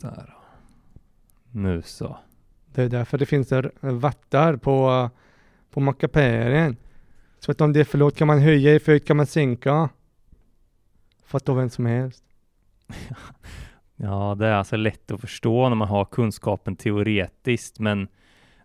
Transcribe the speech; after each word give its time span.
Där. 0.00 0.34
Nu 1.52 1.82
så. 1.82 2.18
Det 2.74 2.82
är 2.82 2.88
därför 2.88 3.18
det 3.18 3.26
finns 3.26 3.48
där 3.48 3.72
vattar 3.80 4.56
på, 4.56 5.10
på 5.70 5.80
mackapären. 5.80 6.76
Så 7.38 7.50
att 7.52 7.60
om 7.60 7.72
det 7.72 7.80
är 7.80 7.84
för 7.84 7.98
lågt 7.98 8.16
kan 8.16 8.26
man 8.26 8.38
höja, 8.38 8.74
är 8.74 8.78
för 8.78 8.92
högt 8.92 9.06
kan 9.06 9.16
man 9.16 9.26
sänka. 9.26 9.88
Fattar 11.24 11.54
vem 11.54 11.70
som 11.70 11.86
helst. 11.86 12.24
Ja, 14.00 14.36
det 14.38 14.46
är 14.46 14.52
alltså 14.52 14.76
lätt 14.76 15.10
att 15.10 15.20
förstå 15.20 15.68
när 15.68 15.76
man 15.76 15.88
har 15.88 16.04
kunskapen 16.04 16.76
teoretiskt, 16.76 17.78
men 17.78 18.08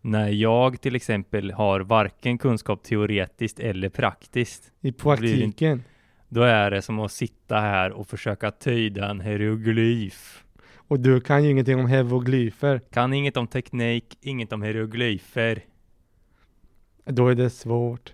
när 0.01 0.29
jag 0.29 0.81
till 0.81 0.95
exempel 0.95 1.51
har 1.51 1.79
varken 1.79 2.37
kunskap 2.37 2.83
teoretiskt 2.83 3.59
eller 3.59 3.89
praktiskt, 3.89 4.71
I 4.81 4.91
det 4.91 4.97
praktiken. 4.97 5.83
då 6.29 6.41
är 6.41 6.71
det 6.71 6.81
som 6.81 6.99
att 6.99 7.11
sitta 7.11 7.59
här 7.59 7.91
och 7.91 8.07
försöka 8.07 8.51
tyda 8.51 9.09
en 9.09 9.21
hieroglyf. 9.21 10.42
Och 10.93 10.99
du 10.99 11.21
kan 11.21 11.43
ju 11.43 11.49
ingenting 11.49 11.79
om 11.79 11.87
hieroglyfer. 11.87 12.81
Kan 12.91 13.13
inget 13.13 13.37
om 13.37 13.47
teknik, 13.47 14.17
inget 14.21 14.53
om 14.53 14.61
hieroglyfer. 14.61 15.63
Då 17.05 17.27
är 17.27 17.35
det 17.35 17.49
svårt. 17.49 18.13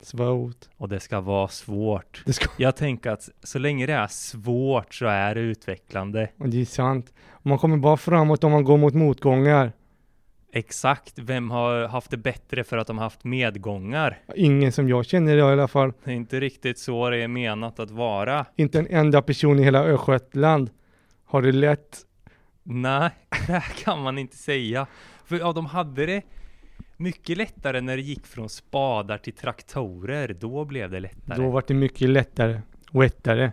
Svårt. 0.00 0.68
Och 0.76 0.88
det 0.88 1.00
ska 1.00 1.20
vara 1.20 1.48
svårt. 1.48 2.24
Ska... 2.26 2.48
Jag 2.56 2.76
tänker 2.76 3.10
att 3.10 3.28
så 3.42 3.58
länge 3.58 3.86
det 3.86 3.92
är 3.92 4.06
svårt 4.06 4.94
så 4.94 5.06
är 5.06 5.34
det 5.34 5.40
utvecklande. 5.40 6.28
Och 6.38 6.48
det 6.48 6.60
är 6.60 6.64
sant. 6.64 7.12
Man 7.42 7.58
kommer 7.58 7.76
bara 7.76 7.96
framåt 7.96 8.44
om 8.44 8.52
man 8.52 8.64
går 8.64 8.78
mot 8.78 8.94
motgångar. 8.94 9.72
Exakt, 10.52 11.18
vem 11.18 11.50
har 11.50 11.88
haft 11.88 12.10
det 12.10 12.16
bättre 12.16 12.64
för 12.64 12.76
att 12.76 12.86
de 12.86 12.98
haft 12.98 13.24
medgångar? 13.24 14.18
Ingen 14.34 14.72
som 14.72 14.88
jag 14.88 15.06
känner 15.06 15.36
i 15.36 15.42
alla 15.42 15.68
fall. 15.68 15.92
Det 16.04 16.10
är 16.10 16.14
inte 16.14 16.40
riktigt 16.40 16.78
så 16.78 17.10
det 17.10 17.22
är 17.22 17.28
menat 17.28 17.80
att 17.80 17.90
vara. 17.90 18.46
Inte 18.56 18.78
en 18.78 18.86
enda 18.86 19.22
person 19.22 19.58
i 19.58 19.62
hela 19.62 19.84
Östgötland 19.84 20.70
har 21.32 21.42
det 21.42 21.52
lätt. 21.52 22.06
Nej, 22.62 23.10
det 23.46 23.62
kan 23.84 24.02
man 24.02 24.18
inte 24.18 24.36
säga. 24.36 24.86
För 25.24 25.38
ja, 25.38 25.52
de 25.52 25.66
hade 25.66 26.06
det 26.06 26.22
mycket 26.96 27.36
lättare 27.36 27.80
när 27.80 27.96
det 27.96 28.02
gick 28.02 28.26
från 28.26 28.48
spadar 28.48 29.18
till 29.18 29.32
traktorer. 29.32 30.36
Då 30.40 30.64
blev 30.64 30.90
det 30.90 31.00
lättare. 31.00 31.42
Då 31.42 31.50
var 31.50 31.64
det 31.66 31.74
mycket 31.74 32.08
lättare 32.08 32.60
och 32.90 33.02
lättare. 33.02 33.52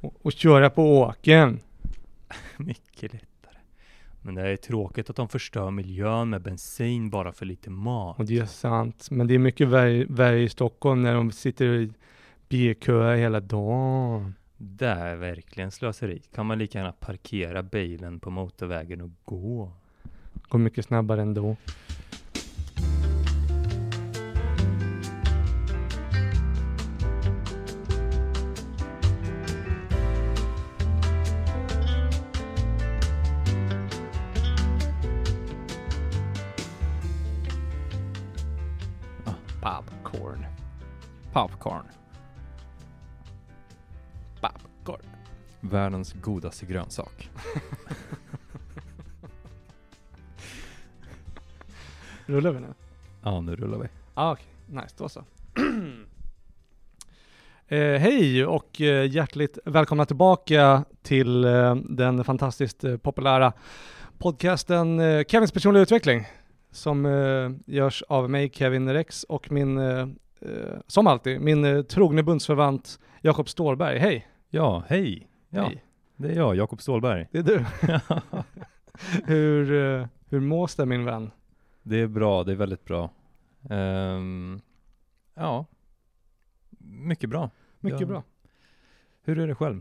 Och, 0.00 0.14
och 0.22 0.32
köra 0.32 0.70
på 0.70 0.98
åken. 0.98 1.60
Mycket 2.56 3.12
lättare. 3.12 3.58
Men 4.22 4.34
det 4.34 4.48
är 4.48 4.56
tråkigt 4.56 5.10
att 5.10 5.16
de 5.16 5.28
förstör 5.28 5.70
miljön 5.70 6.30
med 6.30 6.42
bensin 6.42 7.10
bara 7.10 7.32
för 7.32 7.46
lite 7.46 7.70
mat. 7.70 8.18
Och 8.18 8.24
det 8.24 8.38
är 8.38 8.46
sant. 8.46 9.08
Men 9.10 9.26
det 9.26 9.34
är 9.34 9.38
mycket 9.38 9.68
värre, 9.68 10.04
värre 10.08 10.42
i 10.42 10.48
Stockholm 10.48 11.02
när 11.02 11.14
de 11.14 11.32
sitter 11.32 11.66
i 11.66 11.92
bilköer 12.48 13.16
hela 13.16 13.40
dagen. 13.40 14.34
Det 14.60 14.86
är 14.86 15.16
verkligen 15.16 15.70
slöseri. 15.70 16.22
Kan 16.34 16.46
man 16.46 16.58
lika 16.58 16.78
gärna 16.78 16.92
parkera 16.92 17.62
bilen 17.62 18.20
på 18.20 18.30
motorvägen 18.30 19.00
och 19.00 19.10
gå? 19.24 19.72
Går 20.48 20.58
mycket 20.58 20.84
snabbare 20.84 21.22
ändå. 21.22 21.56
Världens 45.98 46.12
godaste 46.12 46.66
grönsak. 46.66 47.30
Rullar 52.26 52.52
vi 52.52 52.60
nu? 52.60 52.66
Ja, 53.22 53.40
nu 53.40 53.56
rullar 53.56 53.78
vi. 53.78 53.88
Ah, 54.14 54.32
okej. 54.32 54.46
Nice, 54.66 54.94
då 54.98 55.08
så. 55.08 55.20
eh, 57.68 58.00
hej 58.00 58.46
och 58.46 58.80
eh, 58.80 59.10
hjärtligt 59.10 59.58
välkomna 59.64 60.04
tillbaka 60.04 60.84
till 61.02 61.44
eh, 61.44 61.74
den 61.74 62.24
fantastiskt 62.24 62.84
eh, 62.84 62.96
populära 62.96 63.52
podcasten 64.18 65.00
eh, 65.00 65.24
Kevins 65.24 65.52
personliga 65.52 65.82
utveckling 65.82 66.26
som 66.70 67.06
eh, 67.06 67.50
görs 67.74 68.02
av 68.08 68.30
mig, 68.30 68.50
Kevin 68.54 68.92
Rex 68.92 69.24
och 69.24 69.52
min, 69.52 69.78
eh, 69.78 70.08
som 70.86 71.06
alltid, 71.06 71.40
min 71.40 71.84
trogne 71.84 72.22
bundsförvant 72.22 73.00
Jakob 73.20 73.48
Stålberg. 73.48 73.98
Hej! 73.98 74.28
Ja, 74.50 74.84
hej. 74.88 75.28
Ja, 75.50 75.62
Hej. 75.62 75.84
Det 76.18 76.28
är 76.28 76.36
jag, 76.36 76.56
Jakob 76.56 76.82
Stålberg. 76.82 77.26
Det 77.32 77.38
är 77.38 77.42
du. 77.42 77.64
hur, 79.24 79.72
eh, 79.72 80.06
hur 80.28 80.40
mås 80.40 80.74
det 80.74 80.86
min 80.86 81.04
vän? 81.04 81.30
Det 81.82 81.96
är 82.00 82.06
bra, 82.06 82.44
det 82.44 82.52
är 82.52 82.56
väldigt 82.56 82.84
bra. 82.84 83.10
Ehm, 83.70 84.60
ja, 85.34 85.66
mycket 86.78 87.30
bra. 87.30 87.50
Mycket 87.80 88.00
Ja. 88.00 88.06
bra. 88.06 88.22
Hur 89.22 89.38
är 89.38 89.46
det 89.46 89.54
själv? 89.54 89.80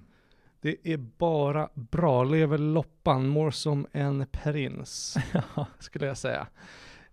Det 0.62 0.78
är 0.84 0.98
bara 0.98 1.70
bra, 1.74 2.24
lever 2.24 2.58
loppan, 2.58 3.28
mår 3.28 3.52
som 3.52 3.88
en 3.92 4.26
prins, 4.32 5.18
skulle 5.80 6.06
jag 6.06 6.18
säga. 6.18 6.48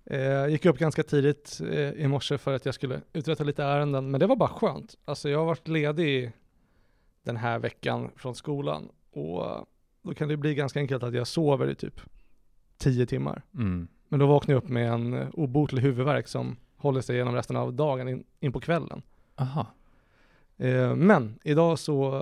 Eh, 0.04 0.46
gick 0.46 0.66
upp 0.66 0.78
ganska 0.78 1.02
tidigt 1.02 1.60
eh, 1.70 1.90
i 1.90 2.08
morse 2.08 2.38
för 2.38 2.54
att 2.54 2.64
jag 2.64 2.74
skulle 2.74 3.00
uträtta 3.12 3.44
lite 3.44 3.64
ärenden, 3.64 4.10
men 4.10 4.20
det 4.20 4.26
var 4.26 4.36
bara 4.36 4.48
skönt. 4.48 4.94
Alltså 5.04 5.28
jag 5.28 5.38
har 5.38 5.46
varit 5.46 5.68
ledig 5.68 6.32
den 7.22 7.36
här 7.36 7.58
veckan 7.58 8.10
från 8.16 8.34
skolan 8.34 8.88
och 9.16 9.66
då 10.02 10.14
kan 10.14 10.28
det 10.28 10.36
bli 10.36 10.54
ganska 10.54 10.80
enkelt 10.80 11.02
att 11.02 11.14
jag 11.14 11.26
sover 11.26 11.70
i 11.70 11.74
typ 11.74 12.00
10 12.76 13.06
timmar. 13.06 13.42
Mm. 13.54 13.88
Men 14.08 14.20
då 14.20 14.26
vaknar 14.26 14.54
jag 14.54 14.62
upp 14.64 14.68
med 14.68 14.92
en 14.92 15.30
obotlig 15.32 15.82
huvudvärk 15.82 16.28
som 16.28 16.56
håller 16.76 17.00
sig 17.00 17.16
genom 17.16 17.34
resten 17.34 17.56
av 17.56 17.72
dagen 17.72 18.08
in, 18.08 18.24
in 18.40 18.52
på 18.52 18.60
kvällen. 18.60 19.02
Aha. 19.36 19.66
Eh, 20.56 20.94
Men 20.94 21.38
idag 21.44 21.78
så 21.78 22.14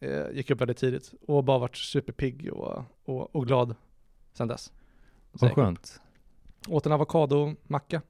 eh, 0.00 0.30
gick 0.32 0.50
jag 0.50 0.54
upp 0.54 0.60
väldigt 0.60 0.76
tidigt 0.76 1.14
och 1.28 1.44
bara 1.44 1.58
varit 1.58 1.76
superpigg 1.76 2.52
och, 2.52 2.82
och, 3.04 3.36
och 3.36 3.46
glad 3.46 3.74
sen 4.32 4.48
dess. 4.48 4.72
Så 5.34 5.46
Vad 5.46 5.52
skönt. 5.52 6.00
Åt 6.68 6.86
en 6.86 6.92
avokadomacka 6.92 8.02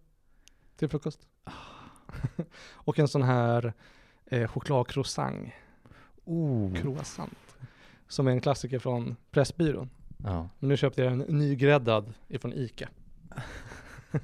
till 0.76 0.88
frukost. 0.88 1.26
och 2.72 2.99
en 2.99 3.09
sån 3.09 3.22
här 3.22 3.72
eh, 4.26 4.49
chokladcroissant, 4.49 5.49
Oh. 6.25 6.75
croissant, 6.75 7.47
som 8.08 8.26
är 8.26 8.30
en 8.30 8.41
klassiker 8.41 8.78
från 8.78 9.16
Pressbyrån. 9.30 9.91
Ja. 10.24 10.48
Men 10.58 10.69
nu 10.69 10.76
köpte 10.76 11.02
jag 11.02 11.12
en 11.12 11.19
nygräddad 11.19 12.12
ifrån 12.28 12.52
Ica, 12.52 12.88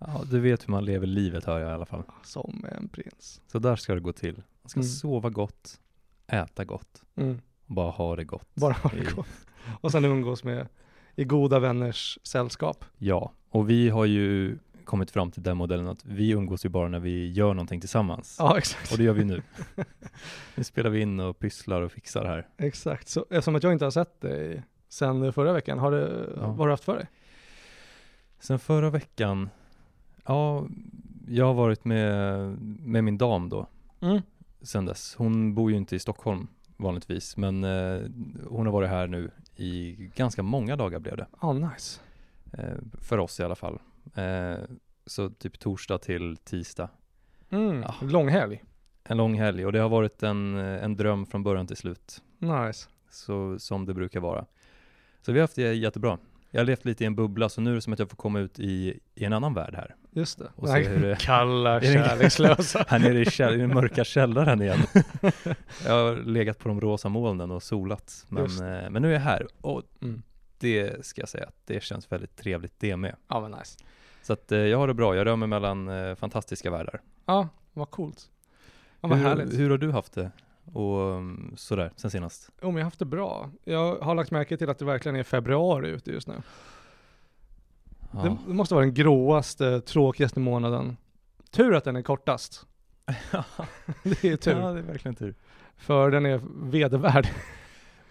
ja, 0.00 0.22
du 0.30 0.40
vet 0.40 0.68
hur 0.68 0.70
man 0.70 0.84
lever 0.84 1.06
livet 1.06 1.44
hör 1.44 1.58
jag 1.60 1.70
i 1.70 1.72
alla 1.74 1.86
fall. 1.86 2.02
som 2.24 2.66
en 2.78 2.88
prins. 2.88 3.40
Så 3.46 3.58
där 3.58 3.76
ska 3.76 3.94
det 3.94 4.00
gå 4.00 4.12
till. 4.12 4.34
Man 4.62 4.68
ska 4.68 4.80
Mm. 4.80 4.88
sova 4.88 5.30
gott, 5.30 5.80
äta 6.26 6.64
gott 6.64 7.02
Mm. 7.16 7.40
och 7.66 7.74
bara 7.74 7.90
ha 7.90 8.16
det 8.16 8.24
gott. 8.24 8.54
Bara 8.54 8.72
ha 8.72 8.90
det 8.90 9.14
gott. 9.16 9.26
Och 9.80 9.92
sen 9.92 10.04
umgås 10.04 10.44
med 10.44 10.68
i 11.16 11.24
goda 11.24 11.58
vänners 11.58 12.18
sällskap. 12.22 12.84
Ja, 12.98 13.32
och 13.50 13.70
vi 13.70 13.88
har 13.88 14.04
ju 14.04 14.58
kommit 14.84 15.10
fram 15.10 15.30
till 15.30 15.42
den 15.42 15.56
modellen 15.56 15.88
att 15.88 16.04
vi 16.04 16.30
umgås 16.30 16.64
ju 16.64 16.68
bara 16.68 16.88
när 16.88 16.98
vi 16.98 17.32
gör 17.32 17.54
någonting 17.54 17.80
tillsammans. 17.80 18.36
Ja, 18.38 18.58
exakt. 18.58 18.92
Och 18.92 18.98
det 18.98 19.04
gör 19.04 19.12
vi 19.12 19.24
nu. 19.24 19.42
nu 20.54 20.64
spelar 20.64 20.90
vi 20.90 21.00
in 21.00 21.20
och 21.20 21.38
pysslar 21.38 21.82
och 21.82 21.92
fixar 21.92 22.24
här. 22.24 22.48
Exakt, 22.56 23.08
så 23.08 23.20
eftersom 23.30 23.54
att 23.56 23.62
jag 23.62 23.72
inte 23.72 23.84
har 23.84 23.90
sett 23.90 24.20
dig 24.20 24.62
sen 24.88 25.32
förra 25.32 25.52
veckan, 25.52 25.78
har 25.78 25.90
du, 25.90 26.32
Ja. 26.36 26.46
vad 26.46 26.56
har 26.58 26.66
du 26.66 26.72
haft 26.72 26.84
för 26.84 26.96
dig? 26.96 27.06
Sen 28.38 28.58
förra 28.58 28.90
veckan, 28.90 29.50
ja, 30.26 30.66
jag 31.28 31.46
har 31.46 31.54
varit 31.54 31.84
med, 31.84 32.38
med 32.80 33.04
min 33.04 33.18
dam 33.18 33.48
då, 33.48 33.66
Mm. 34.00 34.22
sen 34.62 34.84
dess. 34.86 35.14
Hon 35.18 35.54
bor 35.54 35.70
ju 35.70 35.76
inte 35.76 35.96
i 35.96 35.98
Stockholm 35.98 36.46
vanligtvis, 36.76 37.36
men 37.36 37.64
eh, 37.64 38.00
hon 38.48 38.66
har 38.66 38.72
varit 38.72 38.88
här 38.90 39.06
nu 39.06 39.30
i 39.56 39.96
ganska 40.16 40.42
många 40.42 40.76
dagar 40.76 40.98
blev 40.98 41.16
det. 41.16 41.26
Ah, 41.38 41.52
nice. 41.52 42.00
Eh, 42.52 42.74
för 43.00 43.18
oss 43.18 43.40
i 43.40 43.42
alla 43.42 43.54
fall. 43.54 43.78
Eh, 44.14 44.54
så 45.06 45.30
typ 45.30 45.58
torsdag 45.58 45.98
till 45.98 46.36
tisdag. 46.36 46.88
Mm. 47.50 47.82
Ja. 47.82 47.94
Lång 48.02 48.28
helg. 48.28 48.62
En 49.04 49.16
lång 49.16 49.38
helg 49.38 49.66
och 49.66 49.72
det 49.72 49.78
har 49.78 49.88
varit 49.88 50.22
en, 50.22 50.54
en 50.56 50.96
dröm 50.96 51.26
från 51.26 51.42
början 51.42 51.66
till 51.66 51.76
slut. 51.76 52.22
Nice. 52.38 52.88
Så, 53.10 53.58
som 53.58 53.86
det 53.86 53.94
brukar 53.94 54.20
vara. 54.20 54.44
Så 55.22 55.32
vi 55.32 55.38
har 55.38 55.42
haft 55.44 55.56
det 55.56 55.74
jättebra. 55.74 56.18
Jag 56.50 56.60
har 56.60 56.64
levt 56.64 56.84
lite 56.84 57.04
i 57.04 57.06
en 57.06 57.14
bubbla 57.14 57.48
så 57.48 57.60
nu 57.60 57.70
är 57.70 57.74
det 57.74 57.80
som 57.80 57.92
att 57.92 57.98
jag 57.98 58.10
får 58.10 58.16
komma 58.16 58.40
ut 58.40 58.58
i, 58.60 59.00
i 59.14 59.24
en 59.24 59.32
annan 59.32 59.54
värld 59.54 59.74
här. 59.74 59.94
Just 60.10 60.38
det. 60.38 60.50
Och 60.56 60.68
hur 60.74 61.02
det- 61.02 61.16
Kalla, 61.20 61.80
kärlekslösa. 61.82 62.84
Här 62.88 62.98
nere 62.98 63.20
i, 63.20 63.24
käll- 63.24 63.54
i 63.54 63.56
den 63.58 63.74
mörka 63.74 64.04
källaren 64.04 64.62
igen. 64.62 64.78
jag 65.86 65.92
har 65.92 66.16
legat 66.24 66.58
på 66.58 66.68
de 66.68 66.80
rosa 66.80 67.08
molnen 67.08 67.50
och 67.50 67.62
solat. 67.62 68.26
Men, 68.28 68.44
eh, 68.44 68.90
men 68.90 69.02
nu 69.02 69.08
är 69.08 69.12
jag 69.12 69.20
här 69.20 69.46
och 69.60 69.82
Mm. 70.02 70.22
det 70.58 71.06
ska 71.06 71.20
jag 71.22 71.28
säga 71.28 71.46
att 71.46 71.56
det 71.66 71.82
känns 71.82 72.12
väldigt 72.12 72.36
trevligt 72.36 72.74
det 72.78 72.96
med. 72.96 73.16
Ja, 73.28 73.40
men 73.40 73.50
nice. 73.50 73.78
Så 74.24 74.32
att 74.32 74.52
eh, 74.52 74.58
jag 74.58 74.78
har 74.78 74.86
det 74.86 74.94
bra. 74.94 75.16
Jag 75.16 75.26
rör 75.26 75.36
mig 75.36 75.48
mellan 75.48 75.88
eh, 75.88 76.14
fantastiska 76.14 76.70
världar. 76.70 77.00
Ja, 77.26 77.48
vad 77.72 77.90
coolt. 77.90 78.30
Ja, 79.00 79.08
vad 79.08 79.18
hur, 79.18 79.26
härligt. 79.26 79.58
hur 79.58 79.70
har 79.70 79.78
du 79.78 79.92
haft 79.92 80.12
det 80.12 80.30
och 80.72 80.98
um, 80.98 81.54
sådär 81.56 81.90
sen 81.96 82.10
senast? 82.10 82.50
Jo, 82.62 82.66
men 82.66 82.74
jag 82.76 82.80
har 82.80 82.84
haft 82.84 82.98
det 82.98 83.04
bra. 83.04 83.50
Jag 83.64 83.96
har 83.96 84.14
lagt 84.14 84.30
märke 84.30 84.56
till 84.56 84.70
att 84.70 84.78
det 84.78 84.84
verkligen 84.84 85.16
är 85.16 85.22
februari 85.22 85.88
ute 85.88 86.10
just 86.10 86.28
nu. 86.28 86.34
Ja. 88.12 88.22
Det, 88.22 88.36
det 88.46 88.54
måste 88.54 88.74
vara 88.74 88.84
den 88.84 88.94
gråaste, 88.94 89.80
tråkigaste 89.80 90.40
månaden. 90.40 90.96
Tur 91.50 91.74
att 91.74 91.84
den 91.84 91.96
är 91.96 92.02
kortast. 92.02 92.66
det 94.02 94.24
är 94.24 94.36
tur. 94.36 94.60
Ja, 94.60 94.72
det 94.72 94.78
är 94.78 94.82
verkligen 94.82 95.14
tur. 95.14 95.34
För 95.76 96.10
den 96.10 96.26
är 96.26 96.40
vedervärd. 96.70 97.28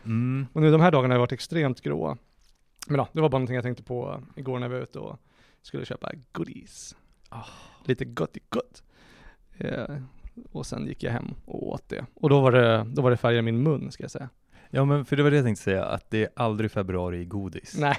Mm. 0.04 0.48
Och 0.54 0.62
nu 0.62 0.72
de 0.72 0.82
här 0.82 0.92
dagarna 0.92 1.14
har 1.14 1.20
varit 1.20 1.32
extremt 1.32 1.82
gråa. 1.82 2.18
Men 2.88 2.96
ja, 2.96 3.08
det 3.12 3.22
var 3.22 3.30
bara 3.30 3.38
någonting 3.38 3.56
jag 3.56 3.64
tänkte 3.64 3.84
på 3.84 4.22
igår 4.36 4.60
när 4.60 4.68
jag 4.68 4.76
var 4.76 4.84
ute 4.84 5.00
och 5.00 5.20
skulle 5.64 5.86
köpa 5.86 6.12
goodies. 6.32 6.96
Ah. 7.30 7.46
Lite 7.86 8.06
gott 8.06 8.38
i 8.38 8.40
gott. 8.50 8.84
Eh, 9.58 9.96
och 10.52 10.66
sen 10.66 10.88
gick 10.88 11.04
jag 11.04 11.12
hem 11.12 11.34
och 11.46 11.68
åt 11.68 11.90
det. 11.90 12.06
Och 12.14 12.30
då 12.30 12.42
var 12.42 12.52
det, 12.52 12.86
då 12.94 13.02
var 13.02 13.12
det 13.12 13.18
färger 13.18 13.40
i 13.40 13.42
min 13.42 13.64
mun 13.64 13.92
ska 13.92 14.04
jag 14.04 14.12
säga. 14.12 14.30
Ja 14.70 14.86
men 14.86 15.06
för 15.06 15.16
det 15.16 15.24
var 15.24 15.32
det 15.32 15.36
jag 15.36 15.46
tänkte 15.46 15.64
säga, 15.64 15.86
att 15.86 16.10
det 16.10 16.24
är 16.24 16.30
aldrig 16.36 16.72
februari 16.72 17.20
i 17.20 17.26
godis. 17.26 17.78
Nej. 17.78 17.98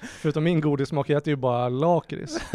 Förutom 0.00 0.44
min 0.44 0.60
godissmak, 0.60 1.08
jag 1.08 1.16
äter 1.16 1.30
ju 1.30 1.36
bara 1.36 1.68
lakrits. 1.68 2.38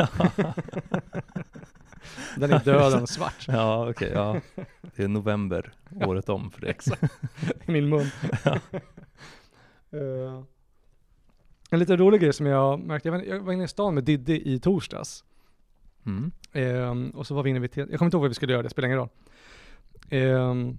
Den 2.38 2.52
är 2.54 2.64
döden 2.64 3.08
svart 3.08 3.46
Ja 3.48 3.90
okej, 3.90 4.12
ja. 4.14 4.42
Det 4.82 5.04
är 5.04 5.08
november 5.08 5.74
året 5.92 6.30
om 6.30 6.52
för 6.52 6.62
dig. 6.62 6.78
i 7.66 7.72
min 7.72 7.90
mun. 7.90 8.06
Eh, 9.92 10.44
en 11.76 11.80
lite 11.80 11.96
rolig 11.98 12.22
grej 12.22 12.34
som 12.34 12.46
jag 12.46 12.80
märkte, 12.80 13.08
jag 13.10 13.14
var, 13.14 13.24
jag 13.24 13.40
var 13.40 13.54
inne 13.54 13.64
i 13.64 13.68
stan 13.68 13.94
med 13.94 14.04
Diddy 14.04 14.42
i 14.46 14.60
torsdags. 14.60 15.24
Mm. 16.06 16.32
Ehm, 16.54 17.10
och 17.10 17.28
så 17.28 17.36
var 17.36 17.44
vi 17.44 17.50
inne 17.50 17.60
vid, 17.60 17.78
jag 17.78 17.88
kommer 17.88 18.06
inte 18.06 18.16
ihåg 18.18 18.22
vad 18.22 18.30
vi 18.30 18.36
skulle 18.36 18.54
göra, 18.54 18.64
det 18.64 18.70
spelar 18.70 18.88
ingen 18.88 18.98
roll. 19.00 19.10
Ehm, 20.10 20.78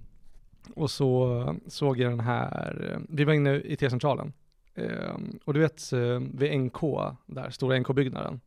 och 0.75 0.91
så 0.91 1.55
såg 1.67 1.99
jag 1.99 2.11
den 2.11 2.19
här, 2.19 2.91
eh, 2.93 2.99
vi 3.09 3.23
var 3.23 3.33
inne 3.33 3.55
i 3.55 3.75
T-centralen. 3.75 4.33
Ehm, 4.75 5.39
och 5.45 5.53
du 5.53 5.59
vet 5.59 5.93
eh, 5.93 6.19
vid 6.33 6.59
NK, 6.59 6.81
där, 7.25 7.49
stora 7.49 7.79
NK-byggnaden. 7.79 8.39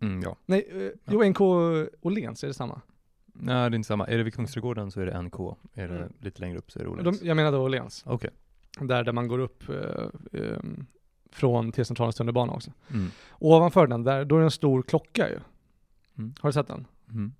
Mm, 0.00 0.22
ja. 0.22 0.36
Nej, 0.46 0.66
eh, 0.72 0.90
jo 1.14 1.24
NK 1.24 1.40
Åhléns, 2.00 2.44
är 2.44 2.48
det 2.48 2.54
samma? 2.54 2.80
Nej 3.26 3.70
det 3.70 3.74
är 3.74 3.76
inte 3.76 3.86
samma. 3.86 4.06
Är 4.06 4.16
det 4.18 4.22
vid 4.24 4.34
Kungsträdgården 4.34 4.90
så 4.90 5.00
är 5.00 5.06
det 5.06 5.22
NK. 5.22 5.34
Är 5.74 5.88
det 5.88 5.96
Mm. 5.96 6.12
lite 6.20 6.40
längre 6.40 6.58
upp 6.58 6.70
så 6.72 6.78
är 6.78 6.84
det 6.84 6.90
De, 6.90 6.98
Åhléns. 6.98 7.22
jag 7.22 7.36
menade 7.36 7.56
Åhléns, 7.58 8.02
Okej. 8.06 8.30
där, 8.80 9.04
där 9.04 9.12
man 9.12 9.28
går 9.28 9.38
upp 9.38 9.68
eh, 9.68 10.40
ehm, 10.40 10.86
från 11.34 11.72
T-centralens 11.72 12.16
tunnelbana 12.16 12.52
också. 12.52 12.70
Mm. 12.90 13.10
Ovanför 13.38 13.86
den, 13.86 14.04
där, 14.04 14.24
då 14.24 14.34
är 14.34 14.38
det 14.38 14.46
en 14.46 14.50
stor 14.50 14.82
klocka 14.82 15.28
ju. 15.28 15.38
Mm. 16.18 16.34
Har 16.40 16.48
du 16.48 16.52
sett 16.52 16.66
den? 16.66 16.86
Mm. 17.10 17.32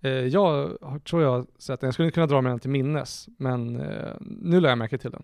Eh, 0.00 0.10
jag 0.10 0.78
tror 1.04 1.22
jag 1.22 1.30
har 1.30 1.46
sett 1.58 1.80
den, 1.80 1.86
jag 1.86 1.94
skulle 1.94 2.06
inte 2.06 2.14
kunna 2.14 2.26
dra 2.26 2.40
mig 2.40 2.50
den 2.50 2.60
till 2.60 2.70
minnes, 2.70 3.28
men 3.36 3.80
eh, 3.80 4.12
nu 4.20 4.60
lär 4.60 4.68
jag 4.68 4.78
märke 4.78 4.98
till 4.98 5.10
den. 5.10 5.22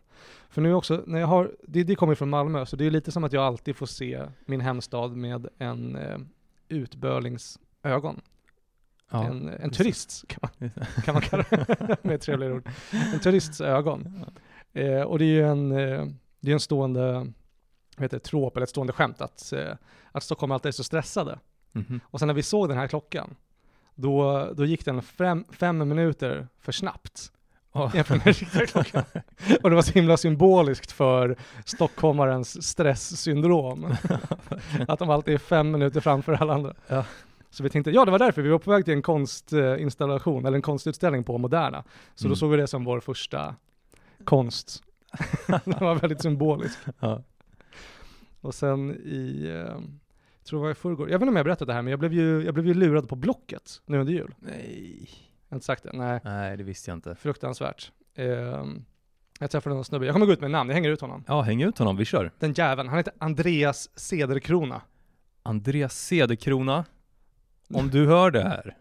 För 0.49 0.61
nu 0.61 0.75
också, 0.75 1.03
när 1.07 1.21
jag 1.21 1.27
har, 1.27 1.53
det, 1.63 1.85
det 1.85 1.95
kommer 1.95 2.15
från 2.15 2.31
Malmö, 2.31 2.67
så 2.67 2.77
det 2.77 2.87
är 2.87 2.91
lite 2.91 3.13
som 3.13 3.25
att 3.25 3.33
jag 3.33 3.45
alltid 3.45 3.77
får 3.77 3.87
se 3.87 4.23
min 4.45 4.61
hemstad 4.61 5.17
med 5.17 5.49
en 5.59 5.97
eh, 5.97 6.19
utbörlingsögon. 6.69 8.21
Ja. 9.11 9.25
en, 9.25 9.49
en 9.49 9.65
just 9.65 9.79
turist 9.79 10.25
kan 10.29 10.39
man, 10.43 10.71
kan 11.05 11.15
man 11.15 11.23
kalla 11.23 11.45
det, 11.51 11.97
med 12.03 12.15
ett 12.15 12.23
trevligare 12.23 12.55
ord. 12.55 12.69
En 13.15 13.21
turists 13.21 13.61
ögon. 13.61 14.25
Eh, 14.73 15.01
och 15.01 15.19
det 15.19 15.25
är 15.25 15.29
ju 15.29 15.45
en, 15.45 15.73
eh, 15.73 16.07
det 16.41 16.51
är 16.51 16.55
en 16.55 16.61
stående, 16.61 17.33
heter 18.05 18.17
det, 18.17 18.25
trop 18.25 18.57
eller 18.57 18.65
ett 18.65 18.71
stående 18.71 18.93
skämt 18.93 19.21
att, 19.21 19.53
eh, 19.53 19.73
att 20.13 20.23
Stockholm 20.23 20.53
alltid 20.53 20.69
är 20.69 20.73
så 20.73 20.85
stressade. 20.85 21.39
Mhm. 21.73 22.01
Och 22.05 22.19
sen 22.19 22.27
när 22.27 22.35
vi 22.35 22.43
såg 22.43 22.69
den 22.69 22.79
här 22.79 22.87
klockan, 22.89 23.37
då, 23.95 24.49
då 24.57 24.65
gick 24.65 24.85
den 24.85 25.03
fem, 25.03 25.45
fem 25.51 25.79
minuter 25.89 26.49
för 26.61 26.73
snabbt 26.73 27.33
Ja. 27.73 27.91
jämfört 27.95 28.17
med 28.17 28.25
den 28.25 28.33
riktiga 28.33 28.67
klockan. 28.83 29.03
Och 29.63 29.71
det 29.71 29.77
var 29.77 29.83
så 29.83 29.93
himla 29.93 30.17
symboliskt 30.17 30.93
för 30.93 31.37
stockholmarens 31.65 32.67
stresssyndrom. 32.69 33.95
att 34.89 34.99
de 34.99 35.11
alltid 35.11 35.35
är 35.35 35.39
fem 35.39 35.71
minuter 35.71 36.01
framför 36.01 36.33
alla 36.33 36.55
andra. 36.55 36.75
Ja. 36.89 37.05
Så 37.51 37.63
vi 37.63 37.71
tänkte, 37.71 37.91
ja 37.91 38.05
det 38.05 38.11
var 38.11 38.19
därför, 38.19 38.43
vi 38.43 38.49
var 38.49 38.59
på 38.59 38.71
väg 38.71 38.85
till 38.85 38.95
en 38.95 39.03
konstinstallation, 39.03 40.47
eller 40.47 40.57
en 40.57 40.63
konstutställning 40.63 41.25
på 41.25 41.39
Moderna. 41.39 41.85
Så 42.15 42.25
då 42.25 42.29
Mm. 42.29 42.37
såg 42.37 42.51
vi 42.51 42.57
det 42.57 42.67
som 42.67 42.85
vår 42.85 43.01
första 43.01 43.55
konst. 44.25 44.83
det 45.65 45.81
var 45.81 45.95
väldigt 45.95 46.23
symboliskt. 46.23 46.79
Ja. 47.01 47.23
Och 48.47 48.55
sen 48.55 48.91
i, 48.91 49.45
eh, 49.45 49.83
jag 50.39 50.45
tror 50.45 50.61
det 50.61 50.63
var 50.63 50.71
i 50.71 50.75
förrgår, 50.75 51.11
jag 51.11 51.19
vet 51.19 51.23
inte 51.23 51.29
om 51.29 51.37
jag 51.37 51.41
har 51.41 51.45
berättat 51.45 51.69
det 51.69 51.75
här, 51.75 51.83
men 51.83 51.91
jag 51.91 52.01
blev 52.01 52.13
ju, 52.13 52.45
jag 52.45 52.55
blev 52.55 52.67
ju 52.67 52.75
lurad 52.75 53.09
på 53.09 53.17
Blocket 53.17 53.83
nu 53.87 53.99
under 53.99 54.13
jul. 54.13 54.35
Nej. 54.39 55.09
Jag 55.49 55.55
har 55.55 55.57
inte 55.57 55.67
sagt 55.67 55.83
det, 55.83 55.91
nej. 55.93 56.21
Nej 56.25 56.57
det 56.57 56.63
visste 56.63 56.91
jag 56.91 56.97
inte. 56.97 57.15
Fruktansvärt. 57.15 57.93
Ehm, 58.15 58.85
jag 59.41 59.51
träffade 59.51 59.75
någon 59.75 59.85
snubbe, 59.85 60.07
jag 60.07 60.13
kommer 60.13 60.27
gå 60.27 60.33
ut 60.33 60.41
med 60.41 60.51
namn, 60.51 60.71
jag 60.71 60.75
hänger 60.75 60.91
ut 60.91 61.01
honom. 61.01 61.25
Ja 61.27 61.43
häng 61.43 61.63
ut 61.63 61.79
honom, 61.79 61.97
vi 61.97 62.05
kör. 62.05 62.31
Den 62.39 62.53
jäveln, 62.53 62.89
han 62.89 62.99
heter 62.99 63.13
Andreas 63.19 63.91
Cederkrona. 63.95 64.81
Andreas 65.43 65.99
Cederkrona. 66.07 66.85
Om 67.75 67.91
du 67.91 68.07
hör 68.07 68.31
det 68.31 68.43
här 68.43 68.77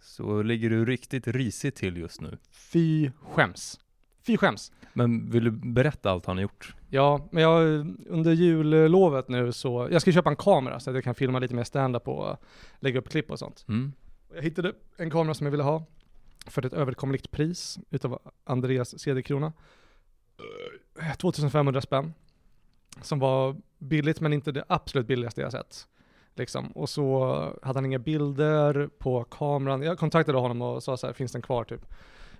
så 0.00 0.42
ligger 0.42 0.70
du 0.70 0.84
riktigt 0.84 1.26
risigt 1.26 1.76
till 1.76 1.96
just 1.96 2.20
nu. 2.20 2.38
Fy 2.50 3.10
skäms. 3.20 3.80
Fy 4.26 4.36
skäms. 4.36 4.72
Men 4.92 5.30
vill 5.30 5.44
du 5.44 5.50
berätta 5.50 6.10
allt 6.10 6.26
han 6.26 6.36
har 6.36 6.42
gjort? 6.42 6.74
Ja, 6.92 7.28
men 7.32 7.42
jag, 7.42 7.62
under 8.06 8.32
jullovet 8.32 9.28
nu 9.28 9.52
så, 9.52 9.88
jag 9.90 10.02
ska 10.02 10.12
köpa 10.12 10.30
en 10.30 10.36
kamera 10.36 10.80
så 10.80 10.90
att 10.90 10.96
jag 10.96 11.04
kan 11.04 11.14
filma 11.14 11.38
lite 11.38 11.54
mer 11.54 11.64
stand-up 11.64 12.08
och 12.08 12.36
lägga 12.80 12.98
upp 12.98 13.08
klipp 13.08 13.30
och 13.30 13.38
sånt. 13.38 13.64
Mm. 13.68 13.92
Jag 14.34 14.42
hittade 14.42 14.72
en 14.96 15.10
kamera 15.10 15.34
som 15.34 15.46
jag 15.46 15.50
ville 15.50 15.62
ha 15.62 15.84
för 16.46 16.66
ett 16.66 16.72
överkomligt 16.72 17.30
pris 17.30 17.78
utav 17.90 18.18
Andreas 18.44 18.98
Cederkrona. 18.98 19.52
Eh, 21.00 21.16
2500 21.16 21.80
spänn. 21.80 22.14
Som 23.02 23.18
var 23.18 23.56
billigt 23.78 24.20
men 24.20 24.32
inte 24.32 24.52
det 24.52 24.64
absolut 24.68 25.06
billigaste 25.06 25.40
jag 25.40 25.52
sett. 25.52 25.86
Liksom. 26.34 26.72
Och 26.72 26.88
så 26.88 27.34
hade 27.62 27.76
han 27.76 27.86
inga 27.86 27.98
bilder 27.98 28.90
på 28.98 29.24
kameran. 29.24 29.82
Jag 29.82 29.98
kontaktade 29.98 30.38
honom 30.38 30.62
och 30.62 30.82
sa 30.82 30.96
så 30.96 31.06
här, 31.06 31.14
finns 31.14 31.32
den 31.32 31.42
kvar 31.42 31.64
typ? 31.64 31.86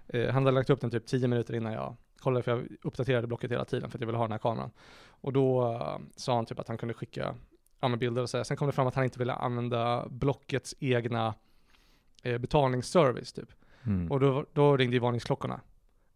Eh, 0.07 0.27
han 0.27 0.47
hade 0.47 0.55
lagt 0.55 0.71
upp 0.71 0.81
den 0.81 0.91
typ 0.91 1.07
10 1.07 1.29
minuter 1.29 1.55
innan 1.55 1.73
jag 1.73 1.97
kollade 2.21 2.43
för 2.43 2.51
jag 2.51 2.69
uppdaterade 2.83 3.27
blocket 3.27 3.51
hela 3.51 3.65
tiden 3.65 3.91
för 3.91 3.99
att 3.99 4.01
jag 4.01 4.07
ville 4.07 4.19
ha 4.19 4.25
den 4.25 4.33
här 4.33 4.39
kameran. 4.39 4.71
Och 5.09 5.33
då 5.33 5.73
eh, 5.73 5.99
sa 6.17 6.35
han 6.35 6.47
typ 6.47 6.59
att 6.59 6.69
han 6.69 6.79
kunde 6.79 6.95
skicka 6.95 7.35
ja, 7.81 7.97
bilder 7.97 8.23
och 8.23 8.31
så 8.31 8.37
här. 8.37 8.45
Sen 8.45 8.57
kom 8.57 8.67
det 8.67 8.73
fram 8.73 8.87
att 8.87 8.95
han 8.95 9.05
inte 9.05 9.19
ville 9.19 9.33
använda 9.33 10.07
blockets 10.11 10.75
egna 10.81 11.35
eh, 12.23 12.39
betalningsservice 12.39 13.33
typ. 13.33 13.53
Mm. 13.83 14.11
Och 14.11 14.21
då, 14.21 14.47
då 14.53 14.77
ringde 14.77 14.97
ju 14.97 15.01
varningsklockorna. 15.01 15.61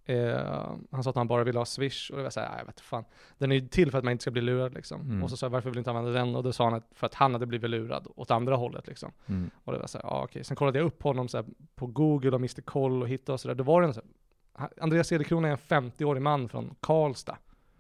Eh, 0.07 0.77
han 0.91 1.05
sa 1.05 1.11
att 1.11 1.17
han 1.17 1.29
bara 1.29 1.45
ville 1.45 1.59
ha 1.59 1.65
Swish 1.65 2.11
och 2.11 2.17
det 2.17 2.23
var 2.23 2.31
såhär, 2.31 2.59
jag 2.59 2.67
vet 2.67 2.81
fan. 2.81 3.05
Den 3.39 3.53
är 3.53 3.57
ju 3.57 3.69
till 3.69 3.91
för 3.91 3.99
att 3.99 4.05
man 4.05 4.13
inte 4.13 4.23
ska 4.23 4.31
bli 4.31 4.43
lurad 4.43 4.75
liksom. 4.75 5.01
Mm. 5.01 5.23
Och 5.23 5.31
så 5.31 5.37
sa 5.37 5.47
jag, 5.47 5.51
varför 5.51 5.71
vill 5.71 5.75
du 5.75 5.81
inte 5.81 5.91
använda 5.91 6.11
den? 6.11 6.37
Och 6.37 6.43
då 6.43 6.53
sa 6.53 6.65
han 6.65 6.75
att 6.75 6.87
för 6.93 7.07
att 7.07 7.15
han 7.15 7.33
hade 7.33 7.47
blivit 7.47 7.71
lurad 7.71 8.07
åt 8.17 8.31
andra 8.31 8.57
hållet 8.57 8.87
liksom. 8.87 9.13
Mm. 9.27 9.51
Och 9.65 9.73
det 9.73 9.79
var 9.79 9.87
såhär, 9.87 10.07
ja 10.07 10.25
okej. 10.25 10.45
Sen 10.45 10.57
kollade 10.57 10.79
jag 10.79 10.87
upp 10.87 11.03
honom 11.03 11.29
så 11.29 11.37
här, 11.37 11.47
på 11.75 11.87
Google 11.87 12.31
och 12.31 12.41
Mr 12.41 12.61
Koll 12.61 13.03
och 13.03 13.09
hittade 13.09 13.35
och 13.35 13.41
sådär. 13.41 13.55
Då 13.55 13.65
var 13.65 13.81
det 13.81 13.87
en 13.87 13.95
så 13.95 14.01
här, 14.01 14.09
Andreas 14.81 15.09
Cederkrona 15.09 15.49
är 15.49 15.53
en 15.53 15.91
50-årig 15.91 16.23
man 16.23 16.49
från 16.49 16.75
Karlstad. 16.81 17.39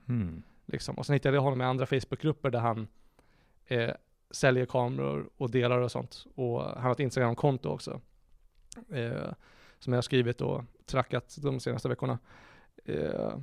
Mm. 0.09 0.43
Liksom. 0.66 0.99
Och 0.99 1.07
sen 1.07 1.14
hittade 1.14 1.37
jag 1.37 1.43
honom 1.43 1.61
i 1.61 1.64
andra 1.64 1.87
Facebookgrupper 1.87 2.50
där 2.50 2.59
han 2.59 2.88
eh, 3.66 3.90
säljer 4.31 4.66
kameror 4.66 5.31
och 5.37 5.50
delar 5.50 5.78
och 5.78 5.90
sånt. 5.90 6.26
Och 6.35 6.62
han 6.62 6.83
har 6.83 6.93
ett 6.93 7.00
Instagram-konto 7.00 7.69
också. 7.69 8.00
Eh, 8.90 9.33
som 9.78 9.93
jag 9.93 9.97
har 9.97 10.02
skrivit 10.02 10.40
och 10.40 10.64
trackat 10.87 11.37
de 11.43 11.61
senaste 11.61 11.88
veckorna. 11.88 12.19
Eh, 12.85 13.38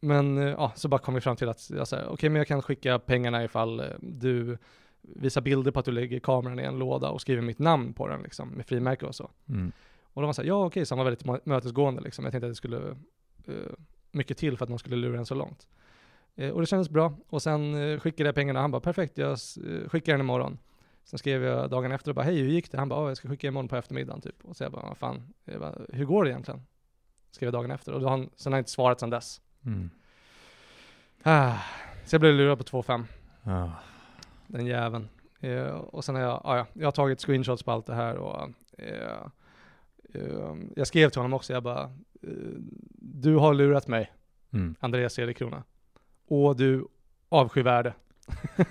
men 0.00 0.38
eh, 0.38 0.44
ja, 0.44 0.72
så 0.74 0.88
bara 0.88 0.98
kom 0.98 1.14
vi 1.14 1.20
fram 1.20 1.36
till 1.36 1.48
att 1.48 1.70
jag 1.70 1.88
säger, 1.88 2.08
okej 2.08 2.30
men 2.30 2.38
jag 2.38 2.46
kan 2.46 2.62
skicka 2.62 2.98
pengarna 2.98 3.44
ifall 3.44 3.80
eh, 3.80 3.86
du 4.00 4.58
visar 5.00 5.40
bilder 5.40 5.70
på 5.70 5.78
att 5.78 5.84
du 5.84 5.92
lägger 5.92 6.18
kameran 6.18 6.58
i 6.58 6.62
en 6.62 6.78
låda 6.78 7.10
och 7.10 7.20
skriver 7.20 7.42
mitt 7.42 7.58
namn 7.58 7.92
på 7.92 8.08
den 8.08 8.22
liksom, 8.22 8.48
med 8.48 8.66
frimärke 8.66 9.06
och 9.06 9.14
så. 9.14 9.30
Mm. 9.48 9.72
Och 10.16 10.22
de 10.22 10.26
var 10.26 10.32
såhär, 10.32 10.48
ja 10.48 10.64
okej, 10.66 10.86
så 10.86 10.94
han 10.94 10.98
var 10.98 11.04
väldigt 11.04 11.24
mö- 11.26 11.40
mötesgående 11.44 12.00
liksom. 12.02 12.24
Jag 12.24 12.32
tänkte 12.32 12.46
att 12.46 12.50
det 12.50 12.54
skulle, 12.56 12.78
eh, 13.46 13.54
mycket 14.12 14.38
till 14.38 14.56
för 14.58 14.64
att 14.64 14.68
någon 14.68 14.78
skulle 14.78 14.96
lura 14.96 15.18
en 15.18 15.26
så 15.26 15.34
långt. 15.34 15.68
Eh, 16.36 16.50
och 16.50 16.60
det 16.60 16.66
kändes 16.66 16.88
bra. 16.90 17.14
Och 17.28 17.42
sen 17.42 17.74
eh, 17.74 18.00
skickade 18.00 18.28
jag 18.28 18.34
pengarna, 18.34 18.60
han 18.60 18.70
bara, 18.70 18.80
perfekt, 18.80 19.18
jag 19.18 19.38
skickar 19.88 20.12
den 20.12 20.20
imorgon. 20.20 20.58
Sen 21.04 21.18
skrev 21.18 21.42
jag 21.42 21.70
dagen 21.70 21.92
efter 21.92 22.10
och 22.10 22.14
bara, 22.14 22.24
hej 22.24 22.38
hur 22.38 22.48
gick 22.48 22.70
det? 22.70 22.78
Han 22.78 22.88
bara, 22.88 23.00
"Ja, 23.00 23.08
jag 23.08 23.16
ska 23.16 23.28
skicka 23.28 23.46
imorgon 23.48 23.68
på 23.68 23.76
eftermiddagen 23.76 24.20
typ. 24.20 24.44
Och 24.44 24.56
så 24.56 24.64
jag 24.64 24.72
bara, 24.72 24.94
fan, 24.94 25.34
jag 25.44 25.60
bara, 25.60 25.74
hur 25.92 26.04
går 26.04 26.24
det 26.24 26.30
egentligen? 26.30 26.62
Skrev 27.30 27.46
jag 27.46 27.52
dagen 27.54 27.70
efter. 27.70 27.92
Och 27.92 28.00
då 28.00 28.06
har 28.06 28.10
han, 28.10 28.30
sen 28.36 28.52
har 28.52 28.56
han 28.56 28.60
inte 28.60 28.70
svarat 28.70 29.00
sen 29.00 29.10
dess. 29.10 29.40
Mm. 29.66 29.90
Ah, 31.22 31.54
så 32.04 32.14
jag 32.14 32.20
blev 32.20 32.34
lurad 32.34 32.58
på 32.58 32.64
2,5. 32.64 33.04
Ja. 33.42 33.72
Den 34.46 34.66
jäveln. 34.66 35.08
Och 35.90 36.04
sen 36.04 36.14
har 36.14 36.22
jag, 36.22 36.40
ah, 36.44 36.56
ja, 36.56 36.66
jag 36.72 36.86
har 36.86 36.92
tagit 36.92 37.20
screenshots 37.20 37.62
på 37.62 37.72
allt 37.72 37.86
det 37.86 37.94
här 37.94 38.16
och 38.16 38.50
jag 40.76 40.86
skrev 40.86 41.10
till 41.10 41.18
honom 41.18 41.34
också, 41.34 41.52
jag 41.52 41.62
bara, 41.62 41.82
eh, 42.22 42.28
du 42.98 43.34
har 43.36 43.54
lurat 43.54 43.88
mig, 43.88 44.12
Mm. 44.52 44.74
Andreas 44.80 45.12
Cederkrona. 45.14 45.62
Och 46.28 46.56
du 46.56 46.86
avskyvärde. 47.28 47.94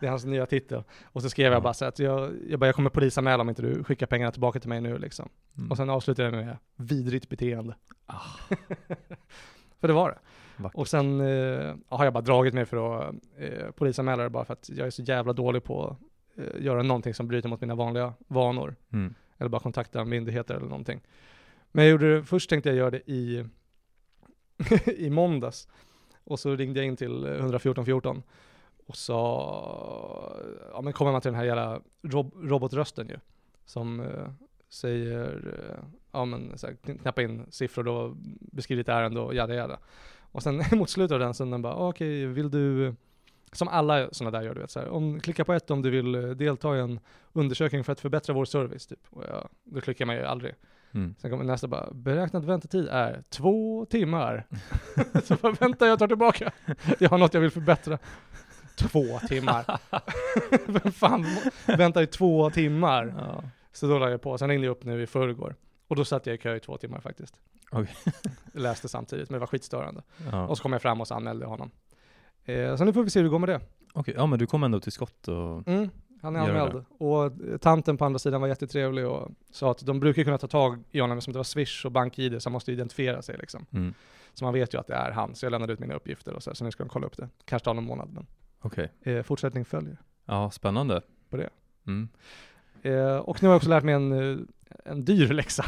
det 0.00 0.06
är 0.06 0.10
hans 0.10 0.24
nya 0.24 0.46
titel. 0.46 0.82
Och 1.04 1.22
så 1.22 1.30
skrev 1.30 1.46
jag 1.46 1.54
Ja. 1.56 1.60
bara 1.60 1.74
så 1.74 1.84
att 1.84 1.98
jag, 1.98 2.32
jag, 2.48 2.60
bara, 2.60 2.66
jag 2.66 2.74
kommer 2.74 2.90
polisanmäla 2.90 3.40
om 3.40 3.48
inte 3.48 3.62
du 3.62 3.84
skickar 3.84 4.06
pengarna 4.06 4.32
tillbaka 4.32 4.60
till 4.60 4.68
mig 4.68 4.80
nu 4.80 4.98
liksom. 4.98 5.28
Mm. 5.58 5.70
Och 5.70 5.76
sen 5.76 5.90
avslutade 5.90 6.28
jag 6.36 6.44
med 6.46 6.56
vidrigt 6.76 7.28
beteende. 7.28 7.74
Ah. 8.06 8.20
för 9.80 9.88
det 9.88 9.94
var 9.94 10.08
det. 10.10 10.18
Vackert. 10.62 10.78
Och 10.78 10.88
sen 10.88 11.20
eh, 11.20 11.74
har 11.88 12.04
jag 12.04 12.12
bara 12.12 12.20
dragit 12.22 12.54
mig 12.54 12.66
för 12.66 13.00
att 13.08 13.14
eh, 13.38 13.70
polisanmäla 13.70 14.22
det 14.22 14.30
bara 14.30 14.44
för 14.44 14.52
att 14.52 14.68
jag 14.68 14.86
är 14.86 14.90
så 14.90 15.02
jävla 15.02 15.32
dålig 15.32 15.64
på 15.64 15.84
att 15.86 15.98
eh, 16.38 16.62
göra 16.64 16.82
någonting 16.82 17.14
som 17.14 17.28
bryter 17.28 17.48
mot 17.48 17.60
mina 17.60 17.74
vanliga 17.74 18.14
vanor. 18.28 18.76
Mm. 18.92 19.14
Eller 19.38 19.48
bara 19.48 19.60
kontakta 19.60 20.04
myndigheter 20.04 20.54
eller 20.54 20.68
någonting. 20.68 21.00
Men 21.72 21.84
jag 21.84 21.92
gjorde 21.92 22.14
det, 22.14 22.24
först 22.24 22.50
tänkte 22.50 22.68
jag 22.68 22.76
göra 22.78 22.90
det 22.90 23.10
i, 23.10 23.44
i 24.96 25.10
måndags. 25.10 25.68
Och 26.24 26.40
så 26.40 26.56
ringde 26.56 26.80
jag 26.80 26.86
in 26.86 26.96
till 26.96 27.24
114 27.26 27.84
14 27.84 28.22
och 28.86 28.96
sa, 28.96 30.36
ja 30.72 30.80
men 30.80 30.92
kommer 30.92 31.12
man 31.12 31.20
till 31.20 31.30
den 31.30 31.38
här 31.38 31.46
jävla 31.46 31.80
rob 32.02 32.32
robotrösten 32.42 33.08
ju. 33.08 33.16
Som 33.64 34.00
eh, 34.00 34.28
säger, 34.68 35.54
eh, 35.58 35.84
ja 36.12 36.24
men 36.24 36.58
så 36.58 36.66
här, 36.66 36.96
knappa 36.96 37.22
in 37.22 37.46
siffror 37.50 37.88
och 37.88 38.16
beskriv 38.40 38.78
ditt 38.78 38.88
ärende 38.88 39.20
och 39.20 39.34
jada 39.34 39.54
jada. 39.54 39.78
Och 40.20 40.42
sen 40.42 40.62
mot 40.72 40.90
slutet 40.90 41.14
av 41.14 41.20
den 41.20 41.34
stunden 41.34 41.62
bara, 41.62 41.74
okej, 41.74 41.88
okej 41.88 42.26
vill 42.26 42.50
du, 42.50 42.94
som 43.52 43.68
alla 43.68 44.08
sådana 44.12 44.38
där 44.38 44.44
gör 44.44 44.54
du 44.54 44.60
vet 44.60 44.70
så 44.70 44.80
här, 44.80 44.88
om, 44.88 45.20
klicka 45.20 45.44
på 45.44 45.52
ett 45.52 45.70
om 45.70 45.82
du 45.82 45.90
vill 45.90 46.14
eh, 46.14 46.30
delta 46.30 46.76
i 46.76 46.80
en 46.80 47.00
undersökning 47.32 47.84
för 47.84 47.92
att 47.92 48.00
förbättra 48.00 48.32
vår 48.32 48.44
service 48.44 48.86
typ. 48.86 49.00
Och 49.10 49.24
jag, 49.24 49.48
då 49.64 49.80
klickar 49.80 50.06
man 50.06 50.16
ju 50.16 50.24
aldrig. 50.24 50.54
Mm. 50.94 51.14
Sen 51.18 51.30
kommer 51.30 51.44
nästa 51.44 51.68
bara, 51.68 51.90
beräknad 51.92 52.44
väntetid 52.44 52.88
är 52.88 53.22
två 53.28 53.86
timmar. 53.90 54.46
så 55.24 55.34
bara, 55.34 55.52
vänta 55.52 55.86
jag 55.86 55.98
tar 55.98 56.08
tillbaka. 56.08 56.52
Jag 56.98 57.10
har 57.10 57.18
något 57.18 57.34
jag 57.34 57.40
vill 57.40 57.50
förbättra. 57.50 57.98
Två 58.76 59.18
timmar. 59.28 59.80
Vem 60.66 60.92
fan 60.92 61.26
väntar 61.66 62.02
i 62.02 62.06
två 62.06 62.50
timmar? 62.50 63.14
Ja. 63.18 63.42
Så 63.72 63.86
då 63.86 63.98
la 63.98 64.10
jag 64.10 64.22
på, 64.22 64.38
sen 64.38 64.48
ringde 64.48 64.66
jag 64.66 64.72
upp 64.72 64.84
nu 64.84 65.02
i 65.02 65.06
förrgår. 65.06 65.54
Och 65.88 65.96
då 65.96 66.04
satt 66.04 66.26
jag 66.26 66.34
i 66.34 66.38
kö 66.38 66.56
i 66.56 66.60
två 66.60 66.76
timmar 66.76 67.00
faktiskt. 67.00 67.40
Okej. 67.70 67.94
Läste 68.52 68.88
samtidigt, 68.88 69.30
men 69.30 69.34
det 69.34 69.40
var 69.40 69.46
skitstörande. 69.46 70.02
Ja. 70.30 70.46
Och 70.46 70.56
så 70.56 70.62
kom 70.62 70.72
jag 70.72 70.82
fram 70.82 71.00
och 71.00 71.08
så 71.08 71.14
anmälde 71.14 71.44
jag 71.44 71.50
honom. 71.50 71.70
Eh, 72.44 72.76
så 72.76 72.84
nu 72.84 72.92
får 72.92 73.04
vi 73.04 73.10
se 73.10 73.18
hur 73.18 73.24
det 73.24 73.30
går 73.30 73.38
med 73.38 73.48
det. 73.48 73.60
Okej, 73.92 74.14
ja 74.16 74.26
men 74.26 74.38
du 74.38 74.46
kom 74.46 74.62
ändå 74.64 74.80
till 74.80 74.92
skott 74.92 75.28
och 75.28 75.68
Mm, 75.68 75.90
han 76.22 76.36
är 76.36 76.40
anmäld. 76.40 76.84
Och 76.98 77.24
eh, 77.24 77.56
tanten 77.60 77.96
på 77.96 78.04
andra 78.04 78.18
sidan 78.18 78.40
var 78.40 78.48
jättetrevlig 78.48 79.06
och 79.06 79.30
sa 79.50 79.70
att 79.70 79.86
de 79.86 80.00
brukar 80.00 80.24
kunna 80.24 80.38
ta 80.38 80.46
tag 80.46 80.84
i 80.90 81.00
honom 81.00 81.20
som 81.20 81.32
det 81.32 81.38
var 81.38 81.44
Swish 81.44 81.84
och 81.86 81.92
BankID 81.92 82.42
så 82.42 82.48
han 82.48 82.52
måste 82.52 82.72
identifiera 82.72 83.22
sig 83.22 83.36
liksom. 83.38 83.66
mm. 83.72 83.94
Så 84.34 84.44
man 84.44 84.54
vet 84.54 84.74
ju 84.74 84.78
att 84.80 84.86
det 84.86 84.94
är 84.94 85.10
han, 85.10 85.34
så 85.34 85.46
jag 85.46 85.50
lämnade 85.50 85.72
ut 85.72 85.78
mina 85.78 85.94
uppgifter 85.94 86.32
och 86.34 86.42
så, 86.42 86.54
så 86.54 86.64
nu 86.64 86.70
ska 86.70 86.82
de 86.84 86.88
kolla 86.88 87.06
upp 87.06 87.16
det. 87.16 87.28
Kanske 87.44 87.64
tar 87.64 87.74
någon 87.74 87.84
månad, 87.84 88.08
men 88.12 88.26
Okej. 88.60 88.92
eh, 89.02 89.22
fortsättning 89.22 89.64
följer. 89.64 89.96
Ja, 90.26 90.50
spännande. 90.50 91.02
På 91.30 91.36
det. 91.36 91.48
Mm. 91.86 92.08
Eh, 92.82 93.16
och 93.16 93.42
nu 93.42 93.48
har 93.48 93.52
jag 93.52 93.56
också 93.56 93.68
lärt 93.68 93.84
mig 93.84 93.94
en, 93.94 94.12
eh, 94.32 94.38
en 94.84 95.04
dyr 95.04 95.28
läxa. 95.28 95.64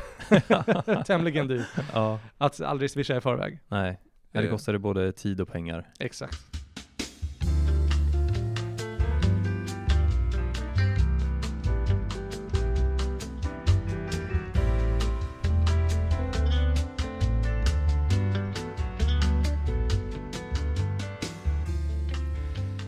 Tämligen 1.06 1.48
dyr. 1.48 1.64
Ja, 1.92 2.20
Att 2.38 2.60
aldrig 2.60 2.90
swisha 2.90 3.16
i 3.16 3.20
förväg. 3.20 3.58
nej. 3.68 4.00
Det 4.32 4.44
Eh, 4.44 4.50
kostade 4.50 4.78
både 4.78 5.12
tid 5.12 5.40
och 5.40 5.48
pengar. 5.48 5.90
Exakt. 5.98 6.36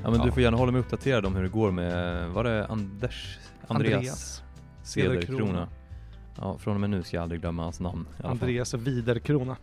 Ja 0.06 0.10
men 0.10 0.20
Ja. 0.20 0.26
du 0.26 0.32
får 0.32 0.42
gärna 0.42 0.56
hålla 0.56 0.72
mig 0.72 0.80
uppdaterad 0.80 1.26
om 1.26 1.36
hur 1.36 1.42
det 1.42 1.48
går 1.48 1.70
med, 1.70 2.28
var 2.30 2.44
det 2.44 2.66
Anders? 2.66 3.38
Andreas, 3.66 3.94
Andreas 3.94 4.42
Cederkrona. 4.82 5.22
Cederkrona. 5.22 5.68
Ja, 6.36 6.58
från 6.58 6.74
och 6.74 6.80
med 6.80 6.90
nu 6.90 7.02
ska 7.02 7.16
jag 7.16 7.22
aldrig 7.22 7.40
glömma 7.40 7.62
hans 7.62 7.80
namn. 7.80 8.08
Andreas 8.24 8.74
Widerkrona. 8.74 9.56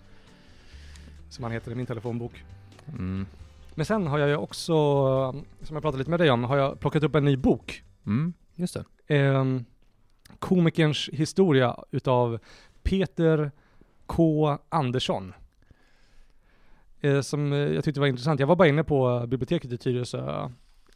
Som 1.29 1.43
han 1.43 1.51
heter 1.53 1.71
i 1.71 1.75
min 1.75 1.85
telefonbok. 1.85 2.43
Mm. 2.87 3.25
Men 3.75 3.85
sen 3.85 4.07
har 4.07 4.19
jag 4.19 4.29
ju 4.29 4.35
också, 4.35 4.73
som 5.61 5.75
jag 5.75 5.81
pratade 5.81 5.97
lite 5.97 6.09
med 6.09 6.19
dig 6.19 6.31
om, 6.31 6.43
har 6.43 6.57
jag 6.57 6.79
plockat 6.79 7.03
upp 7.03 7.15
en 7.15 7.25
ny 7.25 7.37
bok. 7.37 7.83
Mm, 8.05 8.33
just 8.55 8.77
det. 9.07 9.15
Eh, 9.15 9.45
komikerns 10.39 11.09
historia 11.13 11.75
utav 11.91 12.39
Peter 12.83 13.51
K. 14.05 14.57
Andersson. 14.69 15.33
Eh, 17.03 17.21
som 17.21 17.53
eh, 17.53 17.59
jag 17.59 17.83
tyckte 17.83 17.99
var 17.99 18.07
intressant. 18.07 18.39
Jag 18.39 18.47
var 18.47 18.55
bara 18.55 18.67
inne 18.67 18.83
på 18.83 19.25
biblioteket 19.27 19.71
i 19.71 19.77
Tyresö, 19.77 20.49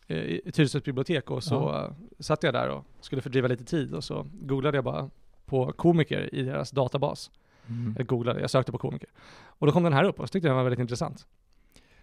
eh, 0.07 0.17
i 0.17 0.51
Tyresö 0.53 0.79
bibliotek 0.79 1.31
och 1.31 1.43
så 1.43 1.55
Ja. 1.55 1.95
satt 2.19 2.43
jag 2.43 2.53
där 2.53 2.69
och 2.69 2.85
skulle 3.01 3.21
fördriva 3.21 3.47
lite 3.47 3.63
tid 3.63 3.93
och 3.93 4.03
så 4.03 4.25
googlade 4.41 4.77
jag 4.77 4.83
bara 4.83 5.09
på 5.45 5.71
komiker 5.71 6.35
i 6.35 6.43
deras 6.43 6.71
databas. 6.71 7.31
Mm. 7.69 7.95
Eller 7.95 8.05
googlade, 8.05 8.41
jag 8.41 8.49
sökte 8.49 8.71
på 8.71 8.77
komiker. 8.77 9.09
Och 9.45 9.67
då 9.67 9.73
kom 9.73 9.83
den 9.83 9.93
här 9.93 10.03
upp 10.03 10.19
och 10.19 10.27
så 10.27 10.31
tyckte 10.31 10.47
jag 10.47 10.51
den 10.51 10.57
var 10.57 10.63
väldigt 10.63 10.79
intressant. 10.79 11.27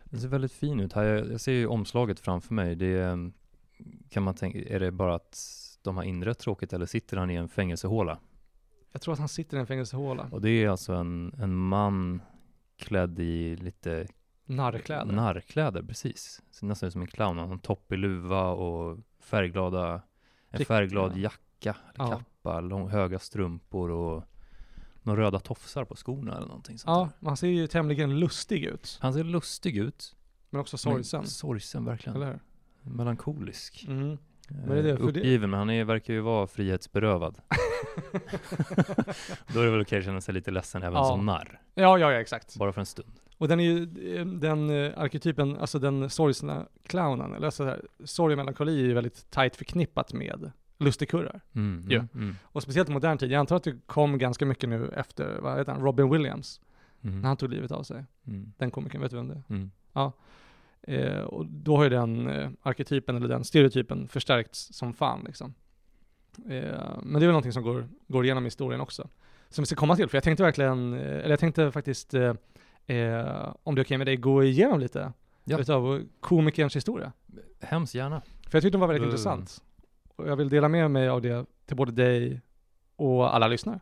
Den 0.05 0.21
ser 0.21 0.29
väldigt 0.29 0.53
fin 0.53 0.81
ut. 0.81 0.93
Här, 0.93 1.05
jag, 1.05 1.33
jag 1.33 1.41
ser 1.41 1.53
ju 1.53 1.67
omslaget 1.67 2.21
framför 2.21 2.55
mig. 2.55 2.75
Det 2.75 2.87
är, 2.99 3.31
kan 4.11 4.23
man 4.23 4.35
tänka, 4.35 4.59
är 4.59 4.81
det 4.81 4.91
bara 4.91 5.15
att 5.15 5.39
de 5.83 5.97
har 5.97 6.05
inrett 6.05 6.39
tråkigt 6.39 6.73
eller 6.73 6.87
sitter 6.87 7.17
han 7.17 7.31
i 7.31 7.35
en 7.35 7.49
fängelsehåla? 7.49 8.19
Jag 8.93 9.03
tror 9.03 9.13
att 9.13 9.19
han 9.19 9.29
sitter 9.29 9.57
i 9.57 9.61
en 9.61 9.67
fängelsehåla. 9.67 10.29
Och 10.33 10.41
det 10.41 10.51
är 10.51 10.69
alltså 10.69 10.93
en, 10.93 11.35
en 11.39 11.55
man 11.57 12.21
klädd 12.77 13.19
i 13.21 13.57
lite 13.57 14.07
Narrkläder. 14.47 15.13
narrkläder, 15.13 15.83
precis. 15.83 16.43
Ser 16.51 16.67
nästan 16.67 16.87
ut 16.87 16.93
som 16.93 17.03
en 17.03 17.09
clown. 17.09 17.39
Han 17.39 17.47
har 17.47 17.55
en 17.55 17.61
toppig 17.61 17.99
luva 17.99 18.49
och 18.49 18.99
färgglada, 19.21 20.03
en 20.51 20.59
Fick- 20.59 20.67
färgglad 20.67 21.13
ja. 21.17 21.19
jacka, 21.19 21.77
eller 21.95 22.05
Ja. 22.11 22.19
kappa, 22.19 22.61
lång, 22.61 22.89
höga 22.89 23.19
strumpor 23.19 23.91
och 23.91 24.25
några 25.03 25.23
röda 25.23 25.39
tofsar 25.41 25.85
på 25.85 25.97
skorna 25.97 26.37
eller 26.37 26.47
någonting 26.47 26.79
sånt 26.79 26.97
Ja, 26.97 27.11
där. 27.21 27.29
han 27.29 27.37
ser 27.37 27.49
ju 27.49 27.67
tämligen 27.67 28.19
lustig 28.21 28.65
ut. 28.65 28.99
Han 29.03 29.13
ser 29.13 29.25
lustig 29.25 29.77
ut. 29.77 30.17
Men 30.51 30.61
också 30.61 30.79
sorgsen. 30.79 31.21
Men 31.21 31.29
Sorgsen, 31.29 31.85
verkligen. 31.85 32.17
Eller 32.17 32.27
hur? 32.27 32.41
Melankolisk. 32.93 33.85
Mm. 33.89 34.19
Men 34.51 34.69
det 34.69 34.79
är 34.79 34.83
det, 34.83 34.97
för 34.97 35.03
det- 35.05 35.09
Uppgiven, 35.21 35.51
men 35.51 35.59
han 35.59 35.71
är, 35.71 35.85
verkar 35.85 36.15
ju 36.15 36.21
vara 36.21 36.47
frihetsberövad. 36.47 37.41
Då 39.55 39.61
är 39.61 39.65
det 39.65 39.71
väl 39.71 39.81
okej 39.81 39.99
att 39.99 40.05
känna 40.05 40.21
sig 40.21 40.35
lite 40.35 40.51
ledsen 40.51 40.83
även 40.83 40.95
Ja. 40.95 41.05
som 41.05 41.27
narr. 41.27 41.61
Ja, 41.75 41.99
ja, 41.99 42.13
ja, 42.13 42.21
exakt. 42.21 42.57
Bara 42.57 42.73
för 42.73 42.81
en 42.81 42.87
stund. 42.87 43.13
Och 43.39 43.49
den 43.49 43.61
är 43.61 43.65
ju, 43.65 43.83
eh, 44.17 44.27
den 44.27 44.71
eh, 44.71 44.93
arketypen, 44.99 45.57
alltså 45.59 45.79
den 45.79 46.11
sorgsna 46.11 46.67
clownen, 46.87 47.35
eller 47.35 47.51
så 47.51 47.65
här, 47.65 47.83
sorg 48.05 48.33
och 48.35 48.39
melankoli 48.39 48.81
är 48.81 48.85
ju 48.87 48.95
väldigt 48.95 49.31
tajt 49.31 49.57
förknippat 49.57 50.13
med 50.13 50.51
lustigkurrar. 50.79 51.41
Mm, 51.55 51.85
Ja. 51.89 51.97
mm, 51.97 52.09
mm, 52.15 52.37
Och 52.45 52.63
speciellt 52.63 52.89
i 52.89 52.93
modern 52.93 53.19
tid. 53.19 53.31
Jag 53.31 53.41
antar 53.41 53.57
att 53.57 53.65
det 53.65 53.77
kom 53.87 54.19
ganska 54.19 54.47
mycket 54.47 54.69
nu 54.69 54.89
efter, 54.97 55.39
vad 55.41 55.59
heter 55.59 55.73
han, 55.73 55.83
Robin 55.83 56.11
Williams, 56.11 56.61
mm, 57.03 57.21
när 57.21 57.29
han 57.29 57.37
tog 57.37 57.51
livet 57.51 57.71
av 57.73 57.83
sig. 57.83 58.05
mm, 58.27 58.53
Den 58.59 58.71
komikern, 58.71 59.01
vet 59.01 59.11
du 59.11 59.17
vem 59.17 59.29
det 59.29 59.35
är? 59.35 59.43
mm. 59.49 59.71
Eh, 60.87 61.21
och 61.21 61.47
då 61.47 61.77
har 61.77 61.85
ju 61.85 61.91
den 61.91 62.29
eh, 62.29 62.51
arketypen, 62.63 63.17
eller 63.17 63.29
den 63.29 63.45
stereotypen, 63.45 64.09
förstärkts 64.09 64.69
som 64.75 64.95
fan 64.95 65.23
liksom. 65.27 65.55
Eh, 66.49 66.99
men 67.03 67.13
det 67.13 67.19
är 67.19 67.21
väl 67.21 67.27
någonting 67.29 67.53
som 67.53 67.63
går, 67.63 67.89
går 68.09 68.25
igenom 68.25 68.45
historien 68.45 68.81
också. 68.81 69.09
Som 69.49 69.63
vi 69.63 69.67
ska 69.67 69.77
komma 69.77 69.97
till, 69.97 70.09
för 70.09 70.17
jag 70.17 70.25
tänkte 70.25 70.43
verkligen, 70.43 70.95
eh, 70.95 71.01
eller 71.01 71.31
jag 71.31 71.39
tänkte 71.41 71.71
faktiskt, 71.73 72.15
eh, 72.15 72.35
eh, 72.87 73.55
om 73.63 73.75
det 73.75 73.81
är 73.81 73.85
okej 73.85 73.99
med 73.99 74.07
dig, 74.07 74.17
gå 74.17 74.45
igenom 74.45 74.81
lite 74.81 75.13
Ja. 75.45 75.59
utav 75.59 76.03
komikerns 76.21 76.77
historia. 76.77 77.13
Hemskt 77.61 77.95
gärna. 77.95 78.21
För 78.21 78.57
jag 78.59 78.63
tyckte 78.63 78.71
den 78.71 78.81
var 78.81 78.89
väldigt 78.89 79.01
Mm. 79.03 79.11
intressant. 79.11 79.63
Och 80.17 80.29
jag 80.29 80.37
vill 80.37 80.49
dela 80.49 80.69
med 80.69 80.91
mig 80.91 81.09
av 81.09 81.23
det 81.23 81.47
till 81.67 81.77
både 81.77 81.93
dig 81.93 82.41
och 82.97 83.35
alla 83.35 83.49
lyssnare. 83.49 83.81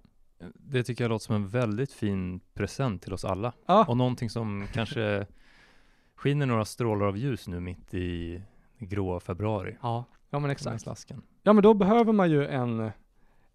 Det 0.55 0.83
tycker 0.83 1.05
jag 1.05 1.09
låter 1.09 1.25
som 1.25 1.35
en 1.35 1.49
väldigt 1.49 1.93
fin 1.93 2.41
present 2.55 3.03
till 3.03 3.13
oss 3.13 3.25
alla. 3.25 3.53
Ja, 3.67 3.85
Och 3.89 3.97
någonting 3.97 4.31
som 4.31 4.67
kanske 4.73 5.27
skiner 6.23 6.47
några 6.47 6.65
strålar 6.65 7.07
av 7.07 7.17
ljus 7.17 7.49
nu 7.49 7.61
mitt 7.61 7.95
i 7.95 8.43
grå 8.79 9.21
februari. 9.21 9.77
ja, 9.83 10.05
ja 10.31 10.39
men 10.39 10.51
exakt. 10.51 10.83
slasken. 10.83 11.23
Ja 11.43 11.53
men 11.53 11.63
då 11.63 11.75
behöver 11.75 12.13
man 12.13 12.31
ju 12.31 12.47
en, 12.47 12.91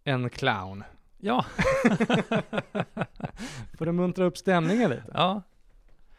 en 0.04 0.30
clown. 0.30 0.84
Ja, 1.20 1.46
För 3.78 3.88
att 3.88 3.96
muntra 3.96 4.26
upp 4.26 4.38
stämningen 4.38 4.90
lite. 4.90 5.04
ja. 5.14 5.42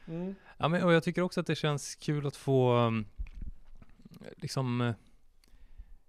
Mm. 0.09 0.35
Ja, 0.59 0.69
men, 0.69 0.83
och 0.85 0.93
jag 0.93 1.03
tycker 1.03 1.23
också 1.23 1.41
att 1.41 1.47
det 1.47 1.55
känns 1.55 1.95
kul 1.95 2.27
att 2.27 2.37
få 2.37 2.77
um, 2.77 3.05
liksom, 4.37 4.95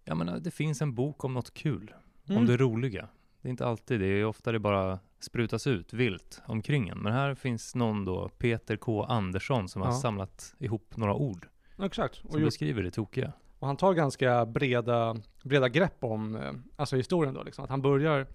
jag 0.03 0.17
menar, 0.17 0.39
det 0.39 0.51
finns 0.51 0.81
en 0.81 0.95
bok 0.95 1.23
om 1.23 1.33
något 1.33 1.53
kul, 1.53 1.93
Mm. 2.29 2.39
om 2.41 2.45
det 2.47 2.57
roliga. 2.57 3.07
Det 3.41 3.47
är 3.47 3.49
inte 3.49 3.65
alltid, 3.65 3.99
det 3.99 4.05
är 4.05 4.25
ofta 4.25 4.51
det 4.51 4.59
bara 4.59 4.99
sprutas 5.19 5.67
ut 5.67 5.93
vilt 5.93 6.41
omkring 6.45 6.89
en. 6.89 6.97
Men 6.99 7.13
här 7.13 7.35
finns 7.35 7.75
någon 7.75 8.05
då, 8.05 8.29
Peter 8.29 8.77
K. 8.77 9.03
Andersson, 9.03 9.69
som 9.69 9.81
har 9.81 9.89
Ja. 9.89 9.95
samlat 9.95 10.55
ihop 10.59 10.97
några 10.97 11.13
ord 11.13 11.47
Exakt. 11.83 12.15
som 12.15 12.29
Och, 12.29 12.39
gjort, 12.39 12.47
beskriver 12.47 12.83
det 12.83 12.91
tokiga. 12.91 13.33
och 13.59 13.67
han 13.67 13.77
tar 13.77 13.93
ganska 13.93 14.45
breda, 14.45 15.15
breda 15.43 15.69
grepp 15.69 16.03
om 16.03 16.35
eh, 16.35 16.51
alltså 16.75 16.95
historien 16.95 17.33
då. 17.33 17.43
Liksom. 17.43 17.63
Att 17.63 17.69
han 17.69 17.81
börjar 17.81 18.27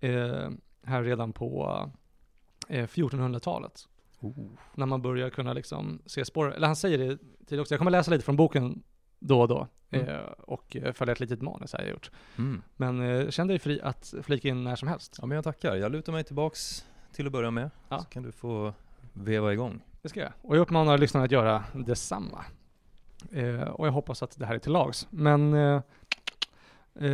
eh, 0.00 0.48
här 0.84 1.02
redan 1.02 1.32
på 1.32 1.80
eh, 2.68 2.86
1400-talet. 2.86 3.88
Oh. 4.20 4.48
När 4.74 4.86
man 4.86 5.02
börjar 5.02 5.30
kunna 5.30 5.52
liksom 5.52 6.02
se 6.06 6.24
spår. 6.24 6.54
Eller 6.54 6.66
han 6.66 6.76
säger 6.76 6.98
det 6.98 7.18
tid 7.46 7.60
också. 7.60 7.74
Jag 7.74 7.78
kommer 7.78 7.90
läsa 7.90 8.10
lite 8.10 8.24
från 8.24 8.36
boken 8.36 8.82
då 9.20 9.40
och 9.40 9.48
då 9.48 9.68
Mm. 9.92 10.08
eh, 10.08 10.20
och 10.38 10.76
eh, 10.76 10.92
följa 10.92 11.12
ett 11.12 11.20
litet 11.20 11.42
manus 11.42 11.72
har 11.72 11.80
jag 11.80 11.90
gjort. 11.90 12.10
Mm. 12.38 12.62
Men 12.76 13.00
eh, 13.00 13.28
känn 13.30 13.46
dig 13.46 13.58
fri 13.58 13.80
att 13.82 14.14
flika 14.22 14.48
in 14.48 14.64
när 14.64 14.76
som 14.76 14.88
helst. 14.88 15.16
Ja 15.20 15.26
men 15.26 15.34
jag 15.34 15.44
tackar. 15.44 15.76
Jag 15.76 15.92
lutar 15.92 16.12
mig 16.12 16.24
tillbaks 16.24 16.84
till 17.12 17.26
att 17.26 17.32
börja 17.32 17.50
med. 17.50 17.70
Ja. 17.88 17.98
Så 17.98 18.04
kan 18.04 18.22
du 18.22 18.32
få 18.32 18.74
veva 19.12 19.52
igång. 19.52 19.80
Det 20.02 20.08
ska 20.08 20.20
jag. 20.20 20.32
Och 20.42 20.56
jag 20.56 20.62
uppmanar 20.62 20.98
lyssnarna 20.98 21.24
att 21.24 21.30
göra 21.30 21.64
detsamma. 21.72 22.44
Eh, 23.32 23.62
och 23.62 23.86
jag 23.86 23.92
hoppas 23.92 24.22
att 24.22 24.38
det 24.38 24.46
här 24.46 24.54
är 24.54 24.58
till 24.58 24.72
lags. 24.72 25.06
Men, 25.10 25.54
eh, 25.54 25.82
eh, 26.94 27.10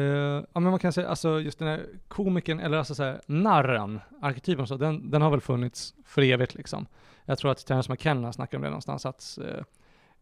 ja 0.53 0.61
men 0.61 0.63
man 0.63 0.79
kan 0.79 0.93
säga, 0.93 1.09
alltså 1.09 1.41
just 1.41 1.59
den 1.59 1.69
här 1.69 1.87
komikern, 2.09 2.61
eller 2.61 2.79
alltså 2.79 2.95
så 2.95 3.03
här, 3.03 3.21
narren, 3.27 4.01
arketypen 4.21 4.67
så, 4.67 4.77
den, 4.77 5.11
den 5.11 5.23
har 5.23 5.31
väl 5.31 5.41
funnits 5.41 5.95
för 6.05 6.23
evigt 6.23 6.55
liksom. 6.55 6.87
Jag 7.25 7.39
tror 7.39 7.51
att 7.51 7.67
Terence 7.67 7.93
McKenna 7.93 8.33
snackar 8.33 8.59
om 8.59 8.63
det 8.63 8.69
någonstans, 8.71 9.07
att 9.07 9.39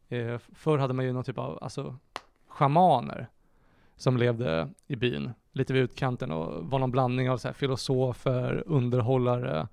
eh, 0.09 0.39
förr 0.39 0.79
hade 0.79 0.95
man 0.95 1.05
ju 1.05 1.13
någon 1.13 1.25
typ 1.25 1.39
av, 1.39 1.59
alltså, 1.63 1.97
schamaner 2.49 3.29
som 3.97 4.17
levde 4.17 4.69
i 4.87 4.97
byn, 4.97 5.33
lite 5.53 5.73
vid 5.73 5.83
utkanten 5.83 6.33
och 6.33 6.65
var 6.71 6.79
någon 6.79 6.91
blandning 6.91 7.31
av 7.31 7.37
så 7.37 7.49
här 7.49 7.53
filosofer, 7.53 8.63
underhållare, 8.67 9.69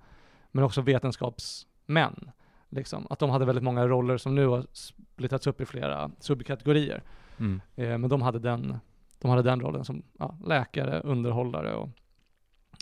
men 0.50 0.64
också 0.64 0.80
vetenskapsmän. 0.80 2.30
Liksom. 2.68 3.06
Att 3.10 3.18
de 3.18 3.30
hade 3.30 3.44
väldigt 3.44 3.64
många 3.64 3.86
roller 3.86 4.16
som 4.16 4.34
nu 4.34 4.46
har 4.46 4.66
splittrats 4.72 5.46
upp 5.46 5.60
i 5.60 5.66
flera 5.66 6.10
subkategorier. 6.18 7.02
Mm. 7.38 7.60
Eh, 7.76 7.98
men 7.98 8.10
de 8.10 8.22
hade 8.22 8.38
den, 8.38 8.78
de 9.18 9.30
hade 9.30 9.42
den 9.42 9.60
rollen 9.60 9.84
som 9.84 10.02
ja, 10.18 10.36
läkare, 10.46 11.00
underhållare 11.00 11.74
och 11.74 11.88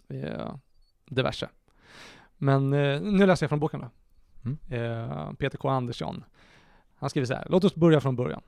eh, 0.08 0.54
diverse. 1.06 1.48
Men 2.36 2.72
eh, 2.72 3.00
nu 3.00 3.26
läser 3.26 3.44
jag 3.44 3.48
från 3.50 3.60
boken 3.60 3.80
då. 3.80 3.90
Mm. 4.44 4.58
Eh, 4.70 5.32
Peter 5.32 5.58
K. 5.58 5.68
Andersson. 5.68 6.24
Han 7.00 7.10
skriver 7.10 7.26
så 7.26 7.34
här, 7.34 7.46
låt 7.48 7.64
oss 7.64 7.74
börja 7.74 8.00
från 8.00 8.16
början. 8.16 8.42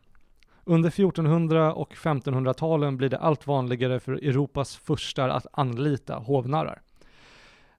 Under 0.64 0.88
1400 0.88 1.72
och 1.72 1.94
1500-talen 1.94 2.96
blir 2.96 3.08
det 3.08 3.18
allt 3.18 3.46
vanligare 3.46 4.00
för 4.00 4.12
Europas 4.12 4.76
furstar 4.76 5.28
att 5.28 5.46
anlita 5.52 6.14
hovnarrar. 6.14 6.82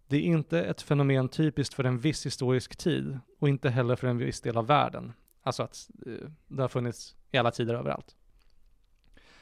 Det 0.08 0.18
är 0.18 0.22
inte 0.22 0.64
ett 0.64 0.82
fenomen 0.82 1.30
typiskt 1.30 1.74
för 1.76 1.84
en 1.84 2.00
viss 2.00 2.26
historisk 2.26 2.76
tid 2.76 3.20
och 3.40 3.50
inte 3.50 3.70
heller 3.70 3.96
för 3.96 4.08
en 4.08 4.18
viss 4.18 4.42
del 4.42 4.58
av 4.58 4.68
världen. 4.68 5.14
Alltså 5.44 5.64
att 5.64 5.90
eh, 6.06 6.30
det 6.48 6.62
har 6.62 6.70
funnits 6.70 7.16
i 7.32 7.38
alla 7.38 7.52
tider 7.52 7.74
överallt. 7.74 8.16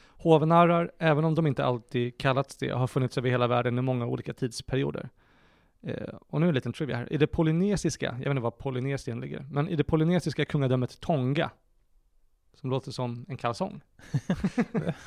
Hovnarrar, 0.06 0.92
även 0.98 1.24
om 1.24 1.34
de 1.34 1.46
inte 1.46 1.64
alltid 1.64 2.18
kallats 2.18 2.56
det, 2.56 2.70
har 2.70 2.86
funnits 2.86 3.18
över 3.18 3.30
hela 3.30 3.46
världen 3.46 3.78
i 3.78 3.82
många 3.82 4.06
olika 4.06 4.34
tidsperioder. 4.34 5.08
Eh, 5.82 6.14
och 6.28 6.40
nu 6.40 6.48
en 6.48 6.54
liten 6.54 6.72
trivia 6.72 6.96
här. 6.96 7.12
I 7.12 7.16
det 7.16 7.26
polynesiska, 7.26 8.06
jag 8.06 8.18
vet 8.18 8.26
inte 8.26 8.40
var 8.40 8.50
Polynesien 8.50 9.20
ligger, 9.20 9.46
men 9.50 9.68
i 9.68 9.76
det 9.76 9.84
polynesiska 9.84 10.44
kungadömet 10.44 11.00
Tonga, 11.00 11.50
som 12.54 12.70
låter 12.70 12.90
som 12.90 13.26
en 13.28 13.36
kalsong, 13.36 13.80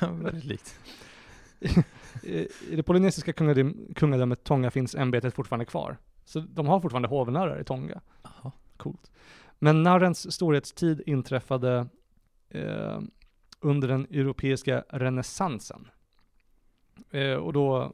Väldigt 0.00 0.44
likt. 0.44 0.78
I 2.22 2.48
i 2.70 2.76
det 2.76 2.82
polynesiska 2.82 3.32
kungadöm- 3.32 3.94
kungadömet 3.94 4.44
Tonga 4.44 4.70
finns 4.70 4.94
ämbetet 4.94 5.34
fortfarande 5.34 5.64
kvar. 5.64 5.96
Så 6.24 6.40
de 6.40 6.66
har 6.66 6.80
fortfarande 6.80 7.08
hovnarrar 7.08 7.60
i 7.60 7.64
Tonga. 7.64 8.00
Jaha. 8.22 8.52
Coolt. 8.76 9.10
Men 9.58 9.82
narrens 9.82 10.32
storhetstid 10.32 11.02
inträffade 11.06 11.86
eh, 12.48 13.00
under 13.60 13.88
den 13.88 14.06
europeiska 14.10 14.84
renässansen. 14.88 15.88
Eh, 17.10 17.34
och 17.34 17.52
då 17.52 17.92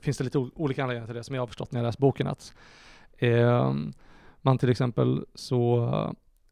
finns 0.00 0.18
det 0.18 0.24
lite 0.24 0.38
olika 0.38 0.82
anledningar 0.82 1.06
till 1.06 1.16
det 1.16 1.24
som 1.24 1.34
jag 1.34 1.42
har 1.42 1.46
förstått 1.46 1.72
när 1.72 1.80
jag 1.80 1.86
läst 1.86 1.98
boken. 1.98 2.26
Att 2.26 2.54
eh, 3.18 3.74
man 4.42 4.58
till 4.58 4.70
exempel 4.70 5.24
så, 5.34 5.84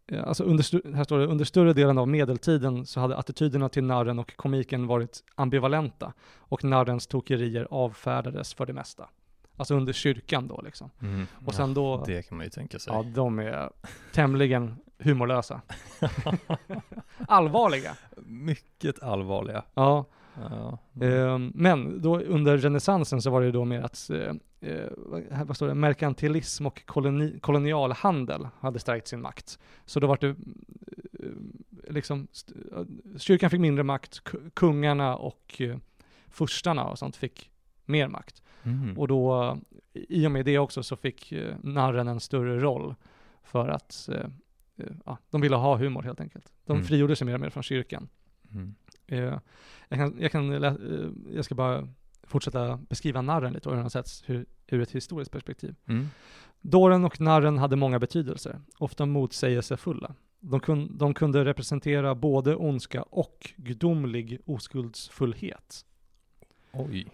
eh, 0.06 0.28
alltså 0.28 0.44
under, 0.44 0.94
här 0.94 1.04
står 1.04 1.18
det, 1.18 1.26
under 1.26 1.44
större 1.44 1.72
delen 1.72 1.98
av 1.98 2.08
medeltiden 2.08 2.86
så 2.86 3.00
hade 3.00 3.16
attityderna 3.16 3.68
till 3.68 3.84
narren 3.84 4.18
och 4.18 4.36
komiken 4.36 4.86
varit 4.86 5.24
ambivalenta 5.34 6.12
och 6.38 6.64
narrens 6.64 7.06
tokerier 7.06 7.68
avfärdades 7.70 8.54
för 8.54 8.66
det 8.66 8.72
mesta. 8.72 9.08
Alltså 9.56 9.74
under 9.74 9.92
kyrkan 9.92 10.48
då 10.48 10.60
liksom. 10.64 10.90
Mm. 11.02 11.26
Och 11.46 11.54
sen 11.54 11.74
då, 11.74 12.04
Det 12.06 12.28
kan 12.28 12.36
man 12.36 12.46
ju 12.46 12.50
tänka 12.50 12.78
sig. 12.78 12.92
ja 12.92 13.02
de 13.02 13.38
är 13.38 13.70
tämligen 14.12 14.76
humorlösa. 14.98 15.60
Allvarliga. 17.28 17.96
Mycket 18.26 19.02
allvarliga. 19.02 19.62
Ja, 19.74 20.04
Ja. 20.50 20.78
Ehm, 21.06 21.52
men 21.54 22.02
då 22.02 22.20
under 22.20 22.58
renässansen 22.58 23.22
så 23.22 23.30
var 23.30 23.42
det 23.42 23.50
då 23.52 23.64
mer 23.64 23.80
att, 23.80 24.10
eh, 24.10 24.34
eh, 24.70 24.88
vad- 25.46 25.56
står 25.56 25.68
det, 25.68 25.74
merkantilism 25.74 26.66
och 26.66 26.86
koloni, 26.86 27.38
kolonialhandel 27.40 28.48
hade 28.60 28.78
stärkt 28.78 29.08
sin 29.08 29.20
makt. 29.20 29.58
Så 29.84 30.00
då 30.00 30.06
var 30.06 30.18
det, 30.20 30.28
eh, 30.28 31.94
liksom, 31.94 32.26
kyrkan 33.18 33.50
fick 33.50 33.60
mindre 33.60 33.84
makt, 33.84 34.22
ku- 34.24 34.50
kungarna 34.54 35.16
och 35.16 35.62
furstarna 36.28 36.84
och 36.84 36.98
sånt 36.98 37.16
fick 37.16 37.50
mer 37.84 38.08
makt. 38.08 38.42
Mm. 38.62 38.98
Och 38.98 39.08
då, 39.08 39.56
i 39.92 40.26
och 40.26 40.30
med 40.30 40.44
det 40.44 40.58
också, 40.58 40.82
så 40.82 40.96
fick 40.96 41.32
narren 41.62 42.08
en 42.08 42.20
större 42.20 42.60
roll 42.60 42.94
för 43.42 43.68
att 43.68 44.08
ja, 45.04 45.18
de 45.30 45.40
ville 45.40 45.56
ha 45.56 45.76
humor 45.76 46.02
helt 46.02 46.20
enkelt. 46.20 46.52
De 46.66 46.72
Mm. 46.72 46.84
frigjorde 46.86 47.16
sig 47.16 47.26
mer 47.26 47.34
och 47.34 47.40
mer 47.40 47.50
från 47.50 47.62
kyrkan. 47.62 48.08
Mm. 48.52 48.74
Eh, 49.08 49.38
jag, 49.88 49.98
kan, 49.98 50.16
jag, 50.20 50.32
kan, 50.32 50.64
eh, 50.64 50.74
jag 51.34 51.44
ska 51.44 51.54
bara 51.54 51.88
fortsätta 52.22 52.76
beskriva 52.76 53.22
narren 53.22 53.52
lite 53.52 53.68
och 53.68 53.72
hur 53.72 53.76
den 53.76 53.84
har 53.84 53.90
setts 53.90 54.22
hur, 54.26 54.46
ur 54.66 54.80
ett 54.80 54.90
historiskt 54.90 55.32
perspektiv. 55.32 55.74
Mm. 55.86 56.06
Dåren 56.60 57.04
och 57.04 57.20
narren 57.20 57.58
hade 57.58 57.76
många 57.76 57.98
betydelser, 57.98 58.60
ofta 58.78 59.06
motsägelsefulla. 59.06 60.14
De, 60.40 60.60
kun, 60.60 60.98
de 60.98 61.14
kunde 61.14 61.44
representera 61.44 62.14
både 62.14 62.56
ondska 62.56 63.02
och 63.02 63.50
gudomlig 63.56 64.40
oskuldsfullhet. 64.44 65.84
Oj. 66.72 67.06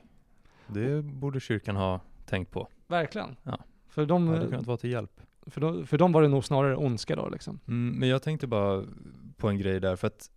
Det 0.66 1.02
borde 1.02 1.40
kyrkan 1.40 1.76
ha 1.76 2.00
tänkt 2.26 2.50
på. 2.50 2.68
Verkligen. 2.86 3.36
Ja. 3.42 3.58
För, 3.88 4.06
Det 4.06 4.14
hade 4.14 4.46
kunnat 4.46 4.66
vara 4.66 4.76
till 4.76 4.90
hjälp. 4.90 5.20
för, 5.46 5.60
dem, 5.60 5.86
för 5.86 5.98
dem 5.98 6.12
var 6.12 6.22
det 6.22 6.28
nog 6.28 6.44
snarare 6.44 6.76
ondska 6.76 7.16
då 7.16 7.28
liksom. 7.28 7.60
Mm, 7.68 7.98
men 7.98 8.08
jag 8.08 8.22
tänkte 8.22 8.46
bara 8.46 8.84
på 9.36 9.48
en 9.48 9.58
grej 9.58 9.80
där, 9.80 9.96
för 9.96 10.06
att 10.06 10.30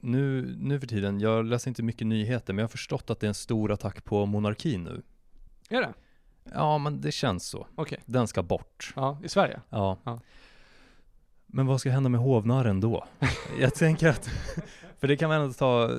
nu, 0.00 0.54
nu 0.58 0.80
för 0.80 0.86
tiden, 0.86 1.20
jag 1.20 1.44
läser 1.44 1.70
inte 1.70 1.82
mycket 1.82 2.06
nyheter, 2.06 2.52
men 2.52 2.58
jag 2.58 2.64
har 2.64 2.68
förstått 2.70 3.10
att 3.10 3.20
det 3.20 3.26
är 3.26 3.28
en 3.28 3.34
stor 3.34 3.72
attack 3.72 4.04
på 4.04 4.26
monarkin 4.26 4.84
nu. 4.84 5.02
Är 5.68 5.80
det? 5.80 5.94
Ja, 6.54 6.78
men 6.78 7.00
det 7.00 7.12
känns 7.12 7.46
så. 7.46 7.66
Okej. 7.74 7.98
Den 8.06 8.28
ska 8.28 8.42
bort. 8.42 8.92
Ja, 8.96 9.18
i 9.24 9.28
Sverige? 9.28 9.60
Ja. 9.70 9.98
Ja. 10.04 10.20
Men 11.46 11.66
vad 11.66 11.80
ska 11.80 11.90
hända 11.90 12.08
med 12.08 12.20
hovnarren 12.20 12.80
då? 12.80 13.04
jag 13.60 13.74
tänker 13.74 14.08
att, 14.08 14.30
för 14.98 15.08
det 15.08 15.16
kan 15.16 15.28
man 15.28 15.40
ändå 15.40 15.52
ta, 15.52 15.90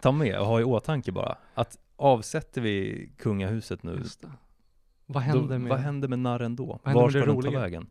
ta 0.00 0.12
med 0.12 0.38
och 0.38 0.46
ha 0.46 0.60
i 0.60 0.64
åtanke 0.64 1.12
bara, 1.12 1.38
att 1.54 1.78
avsätter 1.96 2.60
vi 2.60 3.08
kungahuset 3.18 3.82
nu. 3.82 4.02
Vad 5.06 5.22
händer 5.22 5.54
då, 5.54 5.58
med, 5.58 5.70
vad 5.70 5.78
händer 5.78 6.08
med 6.08 6.18
narren 6.18 6.56
då? 6.56 6.80
Var 6.82 7.10
ska 7.10 7.26
den 7.26 7.42
ta 7.42 7.50
vägen? 7.50 7.90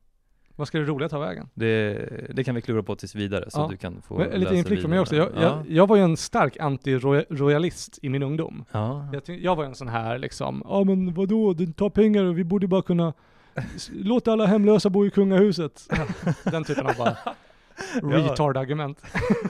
Vad 0.56 0.68
ska 0.68 0.78
det 0.80 0.86
roliga 0.86 1.10
ta 1.10 1.20
vägen? 1.20 1.50
Det, 1.54 1.94
det 2.34 2.44
kan 2.44 2.56
vi 2.56 2.62
klura 2.62 2.84
på 2.84 2.96
tills 2.96 3.16
vidare, 3.16 3.52
så 3.52 3.60
Ja. 3.60 3.68
du 3.72 3.78
kan 3.78 4.02
få 4.02 4.18
Men, 4.18 4.30
läsa 4.42 4.56
inflick 4.56 4.80
från 4.82 4.90
mig 4.90 5.00
också. 5.00 5.16
Jag, 5.16 5.30
jag, 5.42 5.64
jag 5.70 5.88
var 5.88 5.96
ju 5.96 6.02
en 6.04 6.18
stark 6.18 6.58
anti-royalist 6.58 8.00
i 8.02 8.10
min 8.10 8.24
ungdom. 8.24 8.66
Ja. 8.72 9.08
Jag, 9.14 9.40
jag 9.40 9.56
var 9.56 9.64
en 9.66 9.76
sån 9.76 9.88
här 9.88 10.18
liksom, 10.18 10.64
ja 10.70 10.84
men 10.84 11.14
vadå, 11.14 11.54
du 11.54 11.66
tar 11.74 11.90
pengar 11.90 12.24
och 12.24 12.38
vi 12.38 12.44
borde 12.44 12.68
bara 12.68 12.82
kunna 12.82 13.14
låta 13.94 14.32
alla 14.32 14.46
hemlösa 14.46 14.90
bo 14.90 15.06
i 15.06 15.10
kungahuset. 15.10 15.88
Den 16.44 16.64
typen 16.64 16.88
av 16.88 16.96
bara 16.98 17.18
retard-argument. 18.04 19.04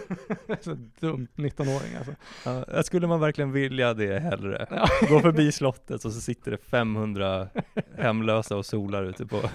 så 0.62 0.78
dumt 1.00 1.28
19-åring 1.36 1.96
alltså. 1.98 2.14
Ja, 2.46 2.84
skulle 2.84 3.08
man 3.08 3.20
verkligen 3.20 3.52
vilja 3.52 3.94
det 3.94 4.20
hellre. 4.20 4.68
Ja. 4.70 4.88
Gå 5.10 5.20
förbi 5.20 5.52
slottet 5.52 6.06
och 6.06 6.14
så 6.14 6.22
sitter 6.22 6.52
det 6.52 6.58
500 6.58 7.48
hemlösa 7.98 8.58
och 8.58 8.66
solar 8.66 9.04
ute 9.04 9.26
på, 9.26 9.42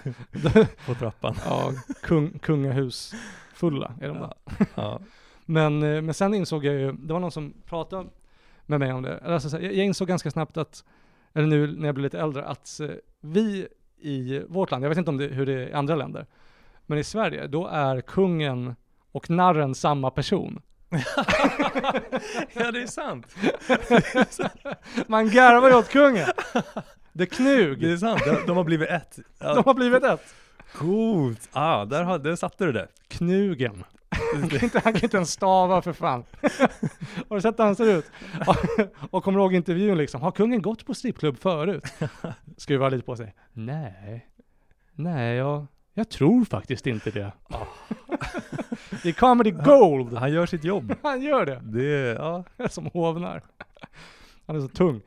på 0.86 0.94
trappan. 0.94 1.34
Ja, 1.44 1.72
kung, 2.02 2.38
kungahus 2.38 3.14
fulla 3.54 3.92
är 4.00 4.08
de 4.08 4.18
där. 4.18 4.32
Ja. 4.58 4.66
Ja. 4.74 5.00
Men, 5.44 5.82
eh, 5.82 6.02
men 6.02 6.14
sen 6.14 6.34
insåg 6.34 6.64
jag 6.64 6.74
ju, 6.74 6.92
det 6.92 7.12
var 7.12 7.20
någon 7.20 7.32
som 7.32 7.54
pratade 7.66 8.08
med 8.66 8.80
mig 8.80 8.92
om 8.92 9.02
det. 9.02 9.20
Alltså, 9.24 9.60
jag 9.60 9.72
insåg 9.72 10.08
ganska 10.08 10.30
snabbt 10.30 10.56
att, 10.56 10.84
eller 11.34 11.46
nu 11.46 11.66
när 11.66 11.88
jag 11.88 11.94
blev 11.94 12.02
lite 12.02 12.20
äldre, 12.20 12.44
att 12.44 12.80
eh, 12.80 12.90
vi 13.20 13.68
i 14.00 14.42
vårt 14.48 14.70
land, 14.70 14.84
jag 14.84 14.88
vet 14.88 14.98
inte 14.98 15.10
om 15.10 15.16
det, 15.16 15.26
hur 15.26 15.46
det 15.46 15.52
är 15.52 15.68
i 15.68 15.72
andra 15.72 15.96
länder, 15.96 16.26
men 16.88 16.98
i 16.98 17.04
Sverige, 17.04 17.46
då 17.46 17.66
är 17.66 18.00
kungen 18.00 18.76
och 19.12 19.30
narren 19.30 19.74
samma 19.74 20.10
person. 20.10 20.62
ja, 22.52 22.70
det 22.72 22.82
är 22.82 22.86
sant. 22.86 23.34
Man 25.06 25.30
garvar 25.30 25.68
ju 25.68 25.74
åt 25.74 25.88
kungen. 25.88 26.26
Är 27.18 27.24
knug. 27.26 27.80
Det 27.80 27.92
är 27.92 27.96
sant, 27.96 28.20
de, 28.24 28.46
de 28.46 28.56
har 28.56 28.64
blivit 28.64 28.88
ett. 28.88 29.18
De 29.38 29.62
har 29.66 29.74
blivit 29.74 30.04
ett. 30.04 30.34
Coolt! 30.72 31.48
Ah, 31.52 31.84
där, 31.84 32.02
har- 32.04 32.18
där 32.18 32.36
satte 32.36 32.64
du 32.64 32.72
det. 32.72 32.88
Knugen. 33.08 33.84
Han 34.40 34.48
kan, 34.48 34.64
inte, 34.64 34.80
han 34.84 34.92
kan 34.92 35.02
inte 35.02 35.16
ens 35.16 35.30
stava 35.30 35.82
för 35.82 35.92
fan. 35.92 36.24
Har 37.28 37.36
du 37.36 37.40
sett 37.40 37.58
hur 37.58 37.64
han 37.64 37.76
ser 37.76 37.96
ut? 37.98 38.10
Och 39.10 39.24
kommer 39.24 39.40
ihåg 39.40 39.54
intervjun 39.54 39.98
liksom? 39.98 40.20
Har 40.22 40.30
kungen 40.30 40.62
gått 40.62 40.86
på 40.86 40.94
strippklubb 40.94 41.38
förut? 41.38 41.84
Skruvar 42.56 42.90
lite 42.90 43.04
på 43.06 43.16
sig. 43.16 43.34
Nej. 43.52 44.26
Nej, 44.92 45.36
jag, 45.36 45.66
jag 45.98 46.08
tror 46.08 46.44
faktiskt 46.44 46.86
inte 46.86 47.10
det. 47.10 47.32
i 49.04 49.12
comedy 49.12 49.50
gold. 49.50 50.14
Han 50.14 50.32
gör 50.32 50.46
sitt 50.46 50.64
jobb. 50.64 50.94
Han 51.02 51.22
gör 51.22 51.46
det. 51.46 51.60
Det, 51.64 52.14
ja. 52.18 52.44
Som 52.68 52.86
hovnar. 52.86 53.42
Han 54.46 54.56
är 54.56 54.60
så 54.60 54.68
tung. 54.68 55.00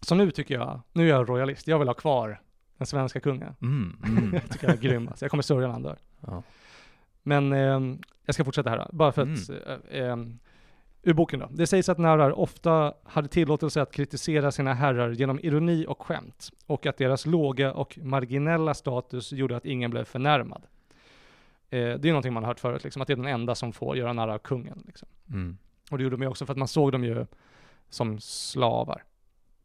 Så 0.00 0.14
nu 0.14 0.30
tycker 0.30 0.54
jag, 0.54 0.80
nu 0.92 1.04
är 1.04 1.08
jag 1.08 1.28
royalist. 1.28 1.68
Jag 1.68 1.78
vill 1.78 1.88
ha 1.88 1.94
kvar 1.94 2.40
den 2.78 2.86
svenska 2.86 3.20
kungen. 3.20 3.54
Mm, 3.62 3.96
mm. 4.04 4.34
Jag 4.34 4.50
tycker 4.50 4.66
jag 4.66 4.76
är 4.76 4.80
grym. 4.80 5.08
Alltså, 5.08 5.24
jag 5.24 5.30
kommer 5.30 5.42
sörja 5.42 5.66
när 5.66 5.72
han 5.72 5.82
dör. 5.82 5.98
Ja. 6.20 6.42
Men 7.22 7.52
eh, 7.52 7.96
jag 8.26 8.34
ska 8.34 8.44
fortsätta 8.44 8.70
här 8.70 8.78
då, 8.78 8.88
bara 8.92 9.12
för 9.12 9.22
att, 9.22 9.50
eh, 9.90 10.02
eh, 10.02 10.16
ur 11.02 11.14
boken 11.14 11.40
då. 11.40 11.48
Det 11.50 11.66
sägs 11.66 11.88
att 11.88 11.98
narrar 11.98 12.38
ofta 12.38 12.94
hade 13.04 13.28
tillåtelse 13.28 13.82
att 13.82 13.92
kritisera 13.92 14.52
sina 14.52 14.74
herrar 14.74 15.10
genom 15.10 15.40
ironi 15.42 15.86
och 15.88 16.02
skämt, 16.02 16.50
och 16.66 16.86
att 16.86 16.96
deras 16.96 17.26
låga 17.26 17.72
och 17.72 17.98
marginella 18.02 18.74
status 18.74 19.32
gjorde 19.32 19.56
att 19.56 19.64
ingen 19.64 19.90
blev 19.90 20.04
förnärmad. 20.04 20.62
Eh, 21.70 21.78
det 21.78 22.08
är 22.08 22.12
någonting 22.12 22.32
man 22.32 22.42
har 22.42 22.48
hört 22.48 22.60
förut, 22.60 22.84
liksom, 22.84 23.02
att 23.02 23.08
det 23.08 23.14
är 23.14 23.16
den 23.16 23.26
enda 23.26 23.54
som 23.54 23.72
får 23.72 23.96
göra 23.96 24.12
narr 24.12 24.28
av 24.28 24.38
kungen. 24.38 24.82
Liksom. 24.86 25.08
Mm. 25.30 25.58
Och 25.90 25.98
det 25.98 26.04
gjorde 26.04 26.16
de 26.16 26.22
ju 26.22 26.28
också 26.28 26.46
för 26.46 26.52
att 26.52 26.58
man 26.58 26.68
såg 26.68 26.92
dem 26.92 27.04
ju 27.04 27.26
som 27.88 28.20
slavar, 28.20 29.02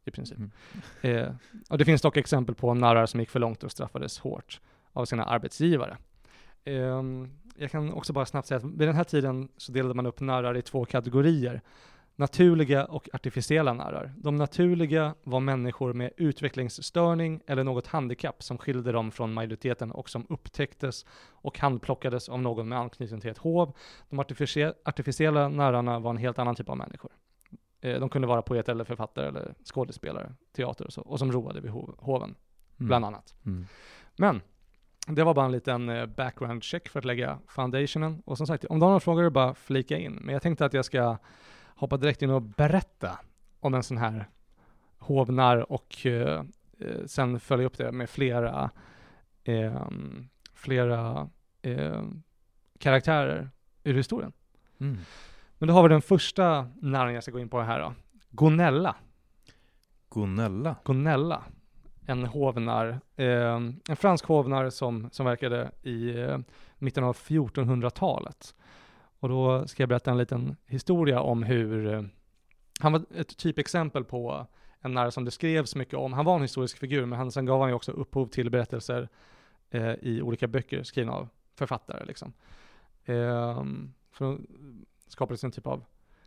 i 0.04 0.10
princip. 0.10 0.38
Mm. 0.38 0.50
Eh, 1.02 1.32
och 1.70 1.78
det 1.78 1.84
finns 1.84 2.02
dock 2.02 2.16
exempel 2.16 2.54
på 2.54 2.74
narrar 2.74 3.06
som 3.06 3.20
gick 3.20 3.30
för 3.30 3.40
långt 3.40 3.64
och 3.64 3.72
straffades 3.72 4.18
hårt 4.18 4.60
av 4.92 5.04
sina 5.04 5.24
arbetsgivare. 5.24 5.96
Ehm, 6.64 7.30
jag 7.58 7.70
kan 7.70 7.92
också 7.92 8.12
bara 8.12 8.26
snabbt 8.26 8.48
säga 8.48 8.58
att 8.58 8.64
vid 8.64 8.88
den 8.88 8.94
här 8.96 9.04
tiden 9.04 9.48
så 9.56 9.72
delade 9.72 9.94
man 9.94 10.06
upp 10.06 10.20
narrar 10.20 10.56
i 10.56 10.62
två 10.62 10.84
kategorier. 10.84 11.60
Naturliga 12.18 12.84
och 12.84 13.08
artificiella 13.12 13.72
narrar. 13.72 14.14
De 14.16 14.36
naturliga 14.36 15.14
var 15.22 15.40
människor 15.40 15.92
med 15.92 16.10
utvecklingsstörning 16.16 17.40
eller 17.46 17.64
något 17.64 17.86
handikapp 17.86 18.42
som 18.42 18.58
skilde 18.58 18.92
dem 18.92 19.10
från 19.10 19.32
majoriteten 19.32 19.90
och 19.92 20.10
som 20.10 20.26
upptäcktes 20.28 21.06
och 21.30 21.58
handplockades 21.58 22.28
av 22.28 22.40
någon 22.42 22.68
med 22.68 22.78
anknytning 22.78 23.20
till 23.20 23.30
ett 23.30 23.38
hov. 23.38 23.72
De 24.08 24.20
artificie- 24.20 24.74
artificiella 24.84 25.48
narrarna 25.48 25.98
var 25.98 26.10
en 26.10 26.16
helt 26.16 26.38
annan 26.38 26.54
typ 26.54 26.68
av 26.68 26.76
människor. 26.76 27.10
Eh, 27.80 28.00
de 28.00 28.08
kunde 28.08 28.28
vara 28.28 28.42
poeter 28.42 28.72
eller 28.72 28.84
författare 28.84 29.26
eller 29.28 29.54
skådespelare, 29.64 30.32
teater 30.56 30.84
och 30.86 30.92
så, 30.92 31.00
och 31.02 31.18
som 31.18 31.32
roade 31.32 31.60
vid 31.60 31.70
hov- 31.70 31.94
hoven, 31.98 32.34
Mm. 32.78 32.88
bland 32.88 33.04
annat. 33.04 33.34
Mm. 33.46 33.66
Men 34.16 34.40
det 35.06 35.24
var 35.24 35.34
bara 35.34 35.46
en 35.46 35.52
liten 35.52 35.88
eh, 35.88 36.06
background 36.06 36.64
check 36.64 36.88
för 36.88 36.98
att 36.98 37.04
lägga 37.04 37.38
foundationen. 37.48 38.22
Och 38.24 38.36
som 38.36 38.46
sagt, 38.46 38.64
om 38.64 38.78
du 38.78 38.84
har 38.84 38.90
några 38.90 39.00
frågor 39.00 39.24
är 39.24 39.30
bara 39.30 39.54
flika 39.54 39.98
in. 39.98 40.12
Men 40.12 40.32
jag 40.32 40.42
tänkte 40.42 40.64
att 40.64 40.74
jag 40.74 40.84
ska 40.84 41.16
hoppa 41.66 41.96
direkt 41.96 42.22
in 42.22 42.30
och 42.30 42.42
berätta 42.42 43.18
om 43.60 43.74
en 43.74 43.82
sån 43.82 43.98
här 43.98 44.28
hovnarr 44.98 45.72
och 45.72 46.06
eh, 46.06 46.44
eh, 46.78 47.04
sen 47.06 47.40
följa 47.40 47.66
upp 47.66 47.78
det 47.78 47.92
med 47.92 48.10
flera, 48.10 48.70
ehm, 49.44 50.28
flera 50.54 51.28
eh, 51.62 52.02
karaktärer 52.78 53.50
ur 53.84 53.94
historien. 53.94 54.32
Mm. 54.80 54.98
Men 55.58 55.66
då 55.66 55.74
har 55.74 55.82
vi 55.82 55.88
den 55.88 56.02
första 56.02 56.68
narren 56.82 57.14
jag 57.14 57.22
ska 57.22 57.32
gå 57.32 57.40
in 57.40 57.48
på 57.48 57.60
här 57.60 57.80
då. 57.80 57.94
Gonella. 58.30 58.96
Gonella. 60.08 60.76
Gonella, 60.84 61.44
en 62.06 62.26
hovnar, 62.26 63.00
eh, 63.16 63.60
en 63.88 63.96
fransk 63.96 64.24
hovnarr 64.24 64.70
som, 64.70 65.08
som 65.12 65.26
verkade 65.26 65.70
i 65.82 66.20
eh, 66.20 66.38
mitten 66.78 67.04
av 67.04 67.16
1400-talet. 67.16 68.54
Och 69.20 69.28
då 69.28 69.66
ska 69.66 69.82
jag 69.82 69.88
berätta 69.88 70.10
en 70.10 70.18
liten 70.18 70.56
historia 70.66 71.20
om 71.20 71.42
hur, 71.42 71.94
eh, 71.94 72.02
han 72.80 72.92
var 72.92 73.02
ett 73.16 73.36
typexempel 73.36 74.04
på 74.04 74.46
en 74.80 74.92
narr 74.92 75.10
som 75.10 75.24
det 75.24 75.30
skrevs 75.30 75.76
mycket 75.76 75.94
om. 75.94 76.12
Han 76.12 76.24
var 76.24 76.36
en 76.36 76.42
historisk 76.42 76.78
figur, 76.78 77.06
men 77.06 77.18
han, 77.18 77.32
sen 77.32 77.46
gav 77.46 77.60
han 77.60 77.68
ju 77.68 77.74
också 77.74 77.92
upphov 77.92 78.26
till 78.26 78.50
berättelser 78.50 79.08
eh, 79.70 79.92
i 79.92 80.22
olika 80.22 80.46
böcker 80.46 80.82
skrivna 80.82 81.12
av 81.12 81.28
författare. 81.54 82.04
Liksom. 82.04 82.32
Eh, 83.04 83.64
för 84.12 84.24
då 84.24 84.38
skapades 85.06 85.44
en 85.44 85.50
typ 85.50 85.66
av 85.66 85.84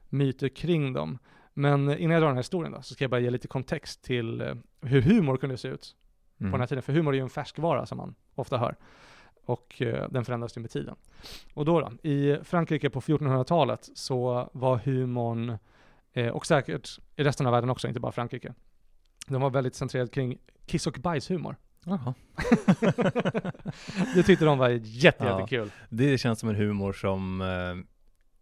myter 0.10 0.50
kring 0.50 0.94
dem. 0.94 1.18
Men 1.60 1.98
innan 1.98 2.12
jag 2.14 2.22
drar 2.22 2.28
den 2.28 2.36
här 2.38 2.44
historien 2.44 2.72
då, 2.74 2.82
så 2.82 2.94
ska 2.94 3.04
jag 3.04 3.12
bara 3.12 3.22
ge 3.22 3.30
lite 3.30 3.48
kontext 3.48 4.02
till 4.04 4.42
eh, 4.42 4.54
hur 4.82 5.02
humor 5.02 5.38
kunde 5.38 5.58
se 5.58 5.68
ut 5.68 5.96
Mm. 6.42 6.52
på 6.52 6.58
den 6.58 6.62
här 6.62 6.68
tiden. 6.68 6.82
För 6.84 6.94
humor 6.94 7.14
är 7.14 7.18
ju 7.18 7.24
en 7.24 7.30
färskvara 7.30 7.86
som 7.86 7.98
man 7.98 8.16
ofta 8.36 8.58
hör. 8.58 8.76
Och 9.46 9.82
eh, 9.82 10.10
den 10.10 10.26
förändras 10.26 10.58
ju 10.58 10.62
med 10.62 10.72
tiden. 10.72 10.96
Och 11.54 11.66
då, 11.66 11.80
då 11.82 12.10
i 12.10 12.38
Frankrike 12.44 12.90
på 12.90 13.02
1400-talet 13.02 13.90
så 13.94 14.50
var 14.54 14.78
humorn, 14.78 15.58
eh, 16.14 16.28
och 16.28 16.46
säkert 16.46 17.00
i 17.16 17.24
resten 17.24 17.46
av 17.46 17.52
världen 17.54 17.70
också, 17.70 17.88
inte 17.88 18.00
bara 18.00 18.12
Frankrike, 18.12 18.54
de 19.28 19.42
var 19.42 19.50
väldigt 19.50 19.76
centrerade 19.76 20.12
kring 20.12 20.38
kiss 20.66 20.88
och 20.88 20.98
bajshumor. 21.02 21.56
Jaha. 21.86 22.14
det 24.16 24.24
tyckte 24.24 24.46
de 24.46 24.58
var 24.58 24.70
jätte, 24.84 25.46
Ja. 25.52 25.66
Det 25.90 26.18
känns 26.18 26.40
som 26.40 26.50
en 26.50 26.56
humor 26.56 26.94
som 26.94 27.42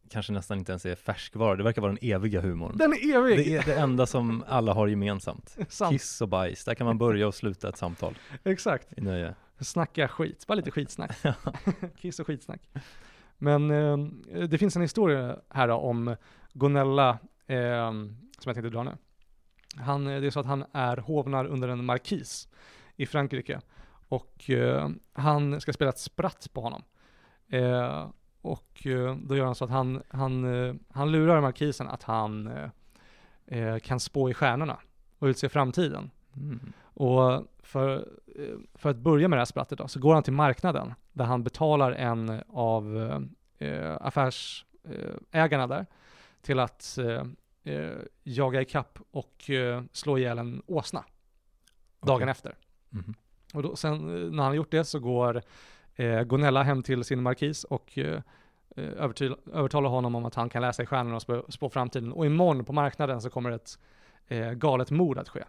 kanske 0.09 0.33
nästan 0.33 0.57
inte 0.57 0.71
ens 0.71 0.85
är 0.85 0.95
färskvara. 0.95 1.55
Det 1.55 1.63
verkar 1.63 1.81
vara 1.81 1.91
den 1.91 2.09
eviga 2.11 2.41
humorn. 2.41 2.77
Den 2.77 2.93
är 2.93 3.15
evig! 3.15 3.37
Det 3.37 3.55
är 3.55 3.65
det 3.65 3.75
enda 3.75 4.05
som 4.05 4.43
alla 4.47 4.73
har 4.73 4.87
gemensamt. 4.87 5.57
Kiss 5.89 6.21
och 6.21 6.27
bajs, 6.27 6.63
där 6.63 6.75
kan 6.75 6.87
man 6.87 6.97
börja 6.97 7.27
och 7.27 7.35
sluta 7.35 7.69
ett 7.69 7.77
samtal 7.77 8.17
Exakt. 8.43 8.93
i 8.97 9.01
nöje. 9.01 9.35
Snacka 9.59 10.07
skit, 10.07 10.47
bara 10.47 10.55
lite 10.55 10.71
skitsnack. 10.71 11.17
Kiss 11.97 12.19
och 12.19 12.27
skitsnack. 12.27 12.69
Men 13.37 13.71
eh, 13.71 13.97
det 14.47 14.57
finns 14.57 14.75
en 14.75 14.81
historia 14.81 15.39
här 15.49 15.67
då, 15.67 15.73
om 15.75 16.15
Gonella, 16.53 17.09
eh, 17.47 17.91
som 17.91 18.45
jag 18.45 18.55
tänkte 18.55 18.69
dra 18.69 18.83
nu. 18.83 18.97
Han, 19.75 20.07
eh, 20.07 20.21
det 20.21 20.27
är 20.27 20.31
så 20.31 20.39
att 20.39 20.45
han 20.45 20.65
är 20.73 20.97
hovnar 20.97 21.45
under 21.45 21.67
en 21.67 21.85
markis 21.85 22.49
i 22.95 23.05
Frankrike. 23.05 23.61
Och 24.09 24.49
eh, 24.49 24.89
han 25.13 25.61
ska 25.61 25.73
spela 25.73 25.89
ett 25.89 25.99
spratt 25.99 26.47
på 26.53 26.61
honom. 26.61 26.83
Och 28.47 28.87
eh, 28.87 29.15
då 29.15 29.35
gör 29.35 29.45
han 29.45 29.55
så 29.55 29.65
att 29.65 29.71
han, 29.71 30.03
han, 30.09 30.65
eh, 30.67 30.75
han 30.89 31.11
lurar 31.11 31.41
markisen 31.41 31.87
att 31.87 32.03
han 32.03 32.49
eh, 33.45 33.77
kan 33.79 33.99
spå 33.99 34.29
i 34.29 34.33
stjärnorna 34.33 34.79
och 35.19 35.25
utse 35.25 35.49
framtiden. 35.49 36.11
Mm. 36.35 36.73
Och 36.79 37.47
för, 37.59 38.09
för 38.73 38.89
att 38.89 38.97
börja 38.97 39.27
med 39.27 39.37
det 39.37 39.41
här 39.41 39.45
sprattet 39.45 39.77
då, 39.77 39.87
så 39.87 39.99
går 39.99 40.13
han 40.13 40.23
till 40.23 40.33
marknaden 40.33 40.93
där 41.13 41.25
han 41.25 41.43
betalar 41.43 41.91
en 41.91 42.41
av 42.49 42.97
eh, 43.57 43.97
affärsägarna 44.01 45.67
där 45.67 45.85
till 46.41 46.59
att 46.59 46.97
eh, 47.63 47.91
jaga 48.23 48.61
ikapp 48.61 48.99
och 49.11 49.49
eh, 49.49 49.83
slå 49.91 50.17
ihjäl 50.17 50.37
en 50.37 50.61
åsna 50.65 51.03
dagen 52.01 52.15
Okej. 52.15 52.29
efter. 52.29 52.55
Mhm. 52.89 53.13
Och 53.53 53.63
då, 53.63 53.75
sen 53.75 53.97
när 54.07 54.43
han 54.43 54.47
har 54.47 54.53
gjort 54.53 54.71
det 54.71 54.85
så 54.85 54.99
går 54.99 55.41
eh, 55.97 56.23
Gonella 56.23 56.63
hem 56.63 56.83
till 56.83 57.03
sin 57.03 57.21
markis 57.21 57.63
och 57.63 57.97
eh, 57.97 58.21
eh 58.75 59.11
övertalar 59.53 59.89
honom 59.89 60.15
om 60.15 60.25
att 60.25 60.35
han 60.35 60.49
kan 60.49 60.61
läsa 60.61 60.83
i 60.83 60.85
stjärnorna 60.85 61.15
och 61.15 61.21
spå, 61.21 61.45
spå 61.49 61.69
framtiden. 61.69 62.13
Och 62.13 62.25
imorgon 62.25 62.65
på 62.65 62.73
marknaden 62.73 63.21
så 63.21 63.29
kommer 63.29 63.51
ett 63.51 63.79
eh, 64.27 64.51
galet 64.51 64.91
mord 64.91 65.17
att 65.17 65.29
ske. 65.29 65.43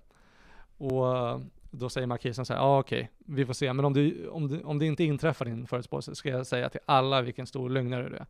Och 0.79 1.17
eh, 1.17 1.41
då 1.71 1.89
säger 1.89 2.07
markisen 2.07 2.45
så 2.45 2.53
här, 2.53 2.61
ja 2.61 2.67
ah, 2.67 2.79
okej, 2.79 3.11
vi 3.19 3.47
får 3.47 3.53
se, 3.53 3.73
men 3.73 3.85
om, 3.85 3.93
du, 3.93 4.29
om, 4.29 4.49
du, 4.49 4.63
om 4.63 4.79
det 4.79 4.87
inte 4.87 5.05
inträffar 5.05 5.45
din 5.45 5.67
förutspåelse 5.67 6.15
ska 6.15 6.29
jag 6.29 6.47
säga 6.47 6.69
till 6.69 6.81
alla 6.87 7.23
vilken 7.23 7.47
stor 7.47 7.71
lögnare 7.71 8.09
du 8.09 8.17
är. 8.17 8.27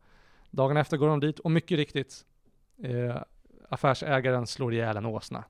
Dagen 0.50 0.76
efter 0.76 0.96
går 0.96 1.08
de 1.08 1.20
dit 1.20 1.38
och 1.38 1.50
mycket 1.50 1.76
riktigt, 1.76 2.24
eh, 2.82 3.16
affärsägaren 3.68 4.46
slår 4.46 4.74
ihjäl 4.74 4.96
en 4.96 5.06
åsna. 5.06 5.44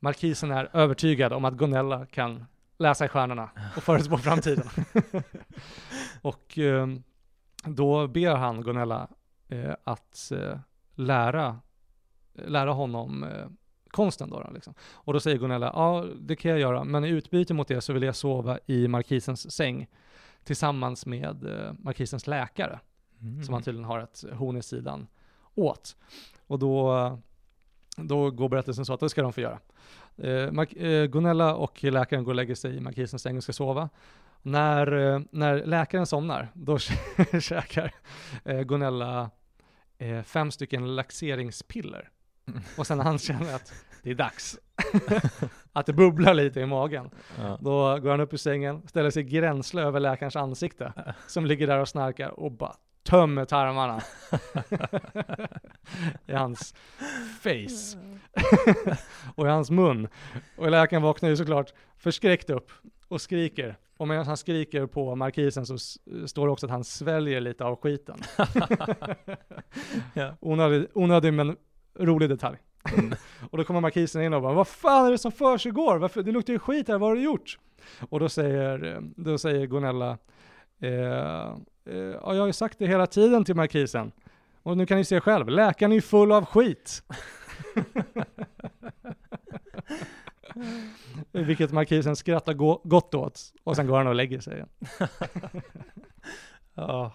Markisen 0.00 0.50
är 0.50 0.68
övertygad 0.72 1.32
om 1.32 1.44
att 1.44 1.54
Gonella 1.54 2.06
kan 2.06 2.46
läsa 2.78 3.04
i 3.04 3.08
stjärnorna 3.08 3.50
och 3.76 3.82
förutspå 3.82 4.18
framtiden. 4.18 4.68
och 6.22 6.58
eh, 6.58 6.86
då 7.64 8.06
ber 8.06 8.34
han 8.34 8.62
Gonella 8.62 9.08
eh, 9.48 9.74
att 9.84 10.32
eh, 10.34 10.58
lära, 10.94 11.60
lära 12.32 12.72
honom 12.72 13.26
konsten 13.90 14.30
då, 14.30 14.40
då 14.40 14.50
liksom. 14.50 14.74
Och 14.92 15.12
då 15.12 15.20
säger 15.20 15.38
Gonella, 15.38 15.66
ja 15.74 16.06
det 16.20 16.36
kan 16.36 16.50
jag 16.50 16.60
göra, 16.60 16.84
men 16.84 17.04
i 17.04 17.08
utbyte 17.08 17.54
mot 17.54 17.68
det 17.68 17.80
så 17.80 17.92
vill 17.92 18.02
jag 18.02 18.16
sova 18.16 18.58
i 18.66 18.88
markisens 18.88 19.52
säng 19.52 19.86
tillsammans 20.44 21.06
med 21.06 21.46
markisens 21.78 22.26
läkare 22.26 22.80
Mm. 23.20 23.42
som 23.42 23.54
han 23.54 23.62
tydligen 23.62 23.84
har 23.84 23.98
ett 23.98 24.24
horn 24.32 24.56
i 24.56 24.62
sidan 24.62 25.06
åt. 25.54 25.96
Och 26.46 26.58
då, 26.58 27.18
då 27.96 28.30
går 28.30 28.48
berättelsen 28.48 28.84
så 28.84 28.92
att 28.94 29.00
det 29.00 29.08
ska 29.08 29.22
de 29.22 29.32
få 29.32 29.40
göra. 29.40 29.58
Eh, 30.18 30.84
eh, 30.86 31.06
Gonella 31.06 31.54
och 31.54 31.84
läkaren 31.84 32.24
går 32.24 32.32
och 32.32 32.36
lägger 32.36 32.54
sig 32.54 32.76
i 32.76 32.80
markisens 32.80 33.22
säng 33.22 33.36
och 33.36 33.42
ska 33.42 33.52
sova. 33.52 33.88
När, 34.42 35.14
eh, 35.14 35.20
när 35.30 35.64
läkaren 35.66 36.06
somnar, 36.06 36.48
då 36.54 36.78
käkar 37.40 37.92
Gonella 38.64 39.30
eh, 39.98 40.22
fem 40.22 40.50
stycken 40.50 40.96
laxeringspiller. 40.96 42.08
Och 42.78 42.86
sen 42.86 42.98
när 42.98 43.04
han 43.04 43.18
känner 43.18 43.54
att 43.54 43.72
det 44.02 44.10
är 44.10 44.14
dags, 44.14 44.58
att 45.72 45.86
det 45.86 45.92
bubblar 45.92 46.34
lite 46.34 46.60
i 46.60 46.66
magen, 46.66 47.10
Ja. 47.38 47.58
då 47.60 47.98
går 47.98 48.10
han 48.10 48.20
upp 48.20 48.32
ur 48.32 48.36
sängen, 48.36 48.88
ställer 48.88 49.10
sig 49.10 49.22
gränsle 49.22 49.82
över 49.82 50.00
läkarens 50.00 50.36
ansikte, 50.36 50.92
som 51.26 51.46
ligger 51.46 51.66
där 51.66 51.78
och 51.78 51.88
snarkar 51.88 52.28
och 52.40 52.52
bara 52.52 52.76
tömmer 53.06 53.44
tarmarna 53.44 54.00
i 56.26 56.32
hans 56.32 56.74
face 57.40 57.98
och 59.34 59.46
i 59.46 59.48
hans 59.50 59.70
mun. 59.70 60.08
Och 60.56 60.70
läkaren 60.70 61.02
vaknar 61.02 61.28
ju 61.28 61.36
såklart 61.36 61.72
förskräckt 61.96 62.50
upp 62.50 62.70
och 63.08 63.20
skriker. 63.20 63.76
Och 63.96 64.08
medan 64.08 64.26
han 64.26 64.36
skriker 64.36 64.86
på 64.86 65.16
markisen 65.16 65.66
så 65.66 65.78
står 66.26 66.46
det 66.46 66.52
också 66.52 66.66
att 66.66 66.72
han 66.72 66.84
sväljer 66.84 67.40
lite 67.40 67.64
av 67.64 67.76
skiten. 67.76 68.18
Ja. 70.14 70.36
onödig, 70.40 70.86
onödig 70.94 71.32
men 71.32 71.56
rolig 71.98 72.28
detalj. 72.28 72.56
och 73.50 73.58
då 73.58 73.64
kommer 73.64 73.80
markisen 73.80 74.22
in 74.22 74.34
och 74.34 74.42
bara, 74.42 74.54
vad 74.54 74.68
fan 74.68 75.06
är 75.06 75.10
det 75.10 75.18
som 75.18 75.32
försiggår? 75.32 75.98
Varför? 75.98 76.22
Det 76.22 76.32
luktar 76.32 76.52
ju 76.52 76.58
skit 76.58 76.88
här, 76.88 76.98
vad 76.98 77.08
har 77.08 77.16
du 77.16 77.22
gjort? 77.22 77.58
Och 78.08 78.20
då 78.20 78.28
säger, 78.28 79.00
då 79.16 79.38
säger 79.38 79.66
Gonella, 79.66 80.18
eh, 80.80 81.56
ja, 81.94 82.34
jag 82.34 82.40
har 82.40 82.46
ju 82.46 82.52
sagt 82.52 82.78
det 82.78 82.86
hela 82.86 83.06
tiden 83.06 83.44
till 83.44 83.54
markisen. 83.54 84.12
Och 84.62 84.76
nu 84.76 84.86
kan 84.86 84.98
ni 84.98 85.04
se 85.04 85.20
själv, 85.20 85.48
läkaren 85.48 85.92
är 85.92 85.96
ju 85.96 86.02
full 86.02 86.32
av 86.32 86.44
skit. 86.44 87.02
Vilket 91.32 91.72
markisen 91.72 92.16
skrattar 92.16 92.54
gott 92.88 93.14
åt. 93.14 93.40
Och 93.64 93.76
sen 93.76 93.86
går 93.86 93.96
han 93.96 94.06
och 94.06 94.14
lägger 94.14 94.40
sig 94.40 94.54
igen. 94.54 94.68
Ja. 96.78 97.12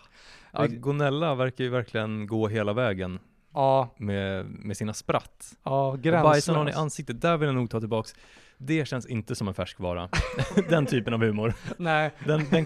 ja, 0.51 0.65
Gonella 0.67 1.35
verkar 1.35 1.63
ju 1.63 1.69
verkligen 1.69 2.27
gå 2.27 2.47
hela 2.47 2.73
vägen 2.73 3.19
Ja, 3.53 3.89
med, 3.97 4.45
med 4.45 4.77
sina 4.77 4.93
spratt. 4.93 5.57
ja, 5.63 5.87
Och 5.91 5.99
Bajsa 5.99 6.53
någon 6.53 6.69
i 6.69 6.71
ansiktet, 6.71 7.21
där 7.21 7.37
vill 7.37 7.47
jag 7.47 7.55
nog 7.55 7.69
ta 7.69 7.79
tillbaks. 7.79 8.15
Det 8.57 8.85
känns 8.87 9.05
inte 9.05 9.35
som 9.35 9.47
en 9.47 9.53
färskvara. 9.53 10.09
den 10.69 10.85
typen 10.85 11.13
av 11.13 11.19
humor. 11.19 11.53
Nej, 11.77 12.11
Den, 12.25 12.45
den, 12.49 12.65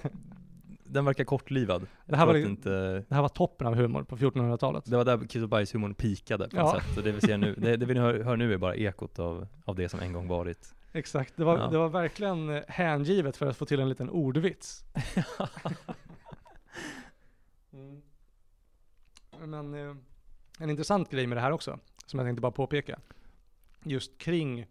den 0.96 1.06
verkar 1.06 1.24
kortlivad. 1.24 1.88
det 2.06 2.16
här, 2.16 2.26
var, 2.26 2.36
inte, 2.36 2.70
det 3.10 3.16
här 3.16 3.22
var 3.22 3.30
toppen 3.30 3.68
av 3.68 3.76
humor 3.76 4.04
på 4.04 4.18
1400-talet. 4.18 4.86
det 4.86 4.98
var 4.98 5.06
där 5.06 5.28
kiss 5.28 5.44
och 5.44 5.50
bajshumorn 5.50 5.94
pikade 5.94 6.50
på 6.50 6.58
Ja. 6.58 6.64
något 6.74 6.84
sätt. 6.84 7.04
Det 7.04 7.12
vi 7.12 7.22
ser 7.22 7.38
nu, 7.38 7.56
det, 7.58 7.78
det 7.78 7.86
vi 7.86 8.00
hör, 8.00 8.20
hör 8.24 8.38
nu 8.38 8.54
är 8.54 8.58
bara 8.58 8.76
ekot 8.76 9.20
av, 9.20 9.48
av 9.66 9.76
det 9.76 9.90
som 9.90 10.00
en 10.00 10.14
gång 10.14 10.28
varit. 10.28 10.76
Exakt, 10.94 11.34
det 11.38 11.44
var, 11.44 11.58
Ja. 11.58 11.68
det 11.68 11.78
var 11.78 11.90
verkligen 11.90 12.50
eh, 12.50 12.64
hängivet 12.68 13.38
för 13.38 13.46
att 13.48 13.58
få 13.58 13.66
till 13.66 13.80
en 13.80 13.90
liten 13.90 14.10
ordvits. 14.10 14.84
mm. 17.74 18.02
Men 19.46 19.74
eh, 19.74 19.96
en 20.60 20.70
intressant 20.70 21.10
grej 21.10 21.28
med 21.28 21.38
det 21.38 21.42
här 21.42 21.52
också, 21.52 21.80
som 22.06 22.20
jag 22.20 22.28
tänkte 22.28 22.42
bara 22.42 22.52
påpeka, 22.52 23.00
just 23.84 24.18
kring, 24.18 24.66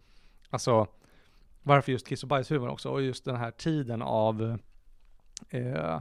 alltså 0.49 0.87
varför 1.63 1.91
just 1.91 2.07
kiss 2.07 2.23
och 2.23 2.29
bajshumor 2.29 2.69
också, 2.69 2.89
och 2.89 3.01
just 3.01 3.25
den 3.25 3.35
här 3.35 3.51
tiden 3.51 4.01
av 4.01 4.57
eh, 5.49 5.99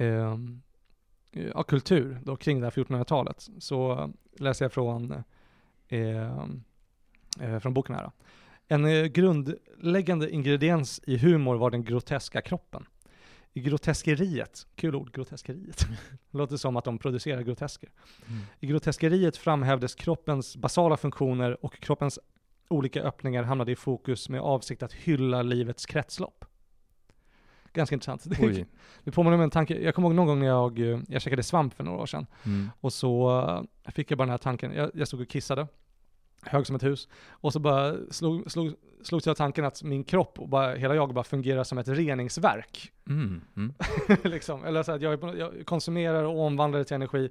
eh, 0.00 0.36
ja, 1.54 1.62
kultur 1.62 2.18
då, 2.24 2.36
kring 2.36 2.60
det 2.60 2.66
här 2.66 2.70
1400-talet, 2.70 3.48
så 3.58 4.10
läser 4.38 4.64
jag 4.64 4.72
från, 4.72 5.24
eh, 5.88 6.38
eh, 7.40 7.58
från 7.60 7.74
boken 7.74 7.94
här. 7.94 8.04
Då. 8.04 8.12
En 8.68 8.84
eh, 8.84 9.04
grundläggande 9.04 10.30
ingrediens 10.30 11.00
i 11.06 11.18
humor 11.18 11.56
var 11.56 11.70
den 11.70 11.84
groteska 11.84 12.40
kroppen. 12.40 12.84
I 13.52 13.60
groteskeriet, 13.60 14.66
kul 14.74 14.94
ord, 14.94 15.12
groteskeriet, 15.12 15.86
låter 16.30 16.56
som 16.56 16.76
att 16.76 16.84
de 16.84 16.98
producerar 16.98 17.42
grotesker. 17.42 17.90
I 18.60 18.66
groteskeriet 18.66 19.36
framhävdes 19.36 19.94
kroppens 19.94 20.56
basala 20.56 20.96
funktioner 20.96 21.64
och 21.64 21.80
kroppens 21.80 22.18
olika 22.68 23.02
öppningar 23.02 23.42
hamnade 23.42 23.72
i 23.72 23.76
fokus 23.76 24.28
med 24.28 24.40
avsikt 24.40 24.82
att 24.82 24.92
hylla 24.92 25.42
livets 25.42 25.86
kretslopp. 25.86 26.44
Ganska 27.72 27.94
intressant. 27.94 28.26
Oj. 28.40 28.66
det 29.04 29.10
påminner 29.10 29.36
mig 29.36 29.44
om 29.44 29.44
en 29.44 29.50
tanke, 29.50 29.80
jag 29.80 29.94
kommer 29.94 30.08
ihåg 30.08 30.14
någon 30.14 30.26
gång 30.26 30.38
när 30.38 30.46
jag, 30.46 30.78
eh, 30.78 31.00
jag 31.08 31.22
käkade 31.22 31.42
svamp 31.42 31.74
för 31.74 31.84
några 31.84 31.98
år 31.98 32.06
sedan. 32.06 32.26
Mm. 32.46 32.70
Och 32.80 32.92
så 32.92 33.40
eh, 33.86 33.92
fick 33.92 34.10
jag 34.10 34.18
bara 34.18 34.24
den 34.24 34.30
här 34.30 34.38
tanken, 34.38 34.72
jag, 34.72 34.90
jag 34.94 35.08
stod 35.08 35.20
och 35.20 35.28
kissade, 35.28 35.66
hög 36.42 36.66
som 36.66 36.76
ett 36.76 36.82
hus, 36.82 37.08
och 37.30 37.52
så 37.52 37.58
bara 37.58 37.94
slog, 38.10 38.50
slog, 38.50 38.74
slogs 39.02 39.26
jag 39.26 39.32
av 39.32 39.36
tanken 39.36 39.64
att 39.64 39.82
min 39.82 40.04
kropp 40.04 40.38
och 40.38 40.48
bara, 40.48 40.74
hela 40.74 40.94
jag 40.94 41.14
bara 41.14 41.24
fungerar 41.24 41.64
som 41.64 41.78
ett 41.78 41.88
reningsverk. 41.88 42.92
Mm. 43.08 43.40
Mm. 43.56 43.72
liksom. 44.22 44.64
Eller 44.64 44.82
så 44.82 44.92
att 44.92 45.02
jag, 45.02 45.36
jag 45.38 45.66
konsumerar 45.66 46.24
och 46.24 46.40
omvandlar 46.40 46.78
det 46.78 46.84
till 46.84 46.94
energi 46.94 47.30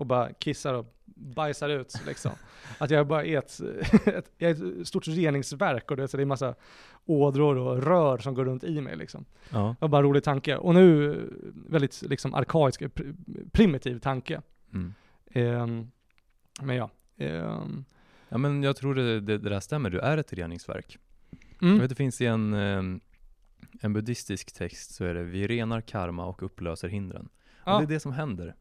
och 0.00 0.06
bara 0.06 0.32
kissar 0.32 0.74
och 0.74 0.94
bajsar 1.04 1.68
ut. 1.68 1.94
Liksom. 2.06 2.32
Att 2.78 2.90
jag 2.90 3.06
bara 3.06 3.24
är 3.24 3.38
ett, 3.38 3.60
ett, 4.06 4.32
jag 4.38 4.50
är 4.50 4.80
ett 4.80 4.88
stort 4.88 5.08
reningsverk 5.08 5.90
och 5.90 5.96
det, 5.96 6.08
så 6.08 6.16
det 6.16 6.22
är 6.22 6.26
massa 6.26 6.54
ådror 7.04 7.56
och 7.56 7.82
rör 7.82 8.18
som 8.18 8.34
går 8.34 8.44
runt 8.44 8.64
i 8.64 8.80
mig. 8.80 8.96
Liksom. 8.96 9.24
Ja. 9.50 9.76
Det 9.78 9.84
var 9.84 9.88
bara 9.88 9.98
en 9.98 10.04
rolig 10.04 10.24
tanke. 10.24 10.56
Och 10.56 10.74
nu 10.74 11.18
väldigt 11.68 12.02
liksom, 12.02 12.34
arkaisk, 12.34 12.82
pr- 12.82 13.50
primitiv 13.52 13.98
tanke. 13.98 14.42
Mm. 14.72 14.94
Ehm, 15.32 15.90
men 16.60 16.76
ja. 16.76 16.90
Ehm, 17.16 17.84
Ja 18.32 18.38
men 18.38 18.62
jag 18.62 18.76
tror 18.76 18.94
det, 18.94 19.20
det, 19.20 19.38
det 19.38 19.50
där 19.50 19.60
stämmer, 19.60 19.90
du 19.90 19.98
är 19.98 20.18
ett 20.18 20.32
reningsverk. 20.32 20.98
Jag 21.58 21.68
mm. 21.68 21.80
vet 21.80 21.88
det 21.88 21.94
finns 21.94 22.20
i 22.20 22.26
en, 22.26 22.54
eh, 22.54 22.82
en 23.80 23.92
buddhistisk 23.92 24.52
text 24.52 24.94
så 24.94 25.04
är 25.04 25.14
det 25.14 25.22
vi 25.22 25.46
renar 25.46 25.80
karma 25.80 26.26
och 26.26 26.42
upplöser 26.42 26.88
hindren. 26.88 27.28
Ja. 27.64 27.74
Och 27.74 27.80
det 27.80 27.84
är 27.84 27.94
det 27.94 28.00
som 28.00 28.12
händer. 28.12 28.54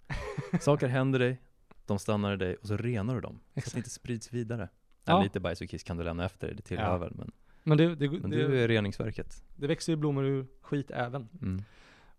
Saker 0.61 0.87
händer 0.87 1.19
dig, 1.19 1.41
de 1.85 1.99
stannar 1.99 2.33
i 2.33 2.37
dig 2.37 2.55
och 2.55 2.67
så 2.67 2.77
renar 2.77 3.15
du 3.15 3.21
dem. 3.21 3.33
Så 3.43 3.51
att 3.51 3.57
Exakt. 3.57 3.73
det 3.73 3.77
inte 3.79 3.89
sprids 3.89 4.33
vidare. 4.33 4.69
Ja. 5.05 5.13
Ja. 5.13 5.23
Lite 5.23 5.39
bajs 5.39 5.61
och 5.61 5.69
kiss 5.69 5.83
kan 5.83 5.97
du 5.97 6.03
lämna 6.03 6.25
efter 6.25 6.47
dig, 6.47 6.55
det 6.55 6.61
tillhör 6.61 6.91
Ja. 6.91 6.97
väl. 6.97 7.13
Men, 7.15 7.31
Men, 7.63 7.77
det, 7.77 7.95
det, 7.95 8.09
men 8.09 8.29
det, 8.31 8.37
du 8.47 8.63
är 8.63 8.67
reningsverket. 8.67 9.43
det 9.55 9.67
växer 9.67 9.91
ju 9.93 9.95
blommor 9.95 10.25
ur 10.25 10.47
skit 10.61 10.91
även. 10.91 11.29
Mm. 11.41 11.61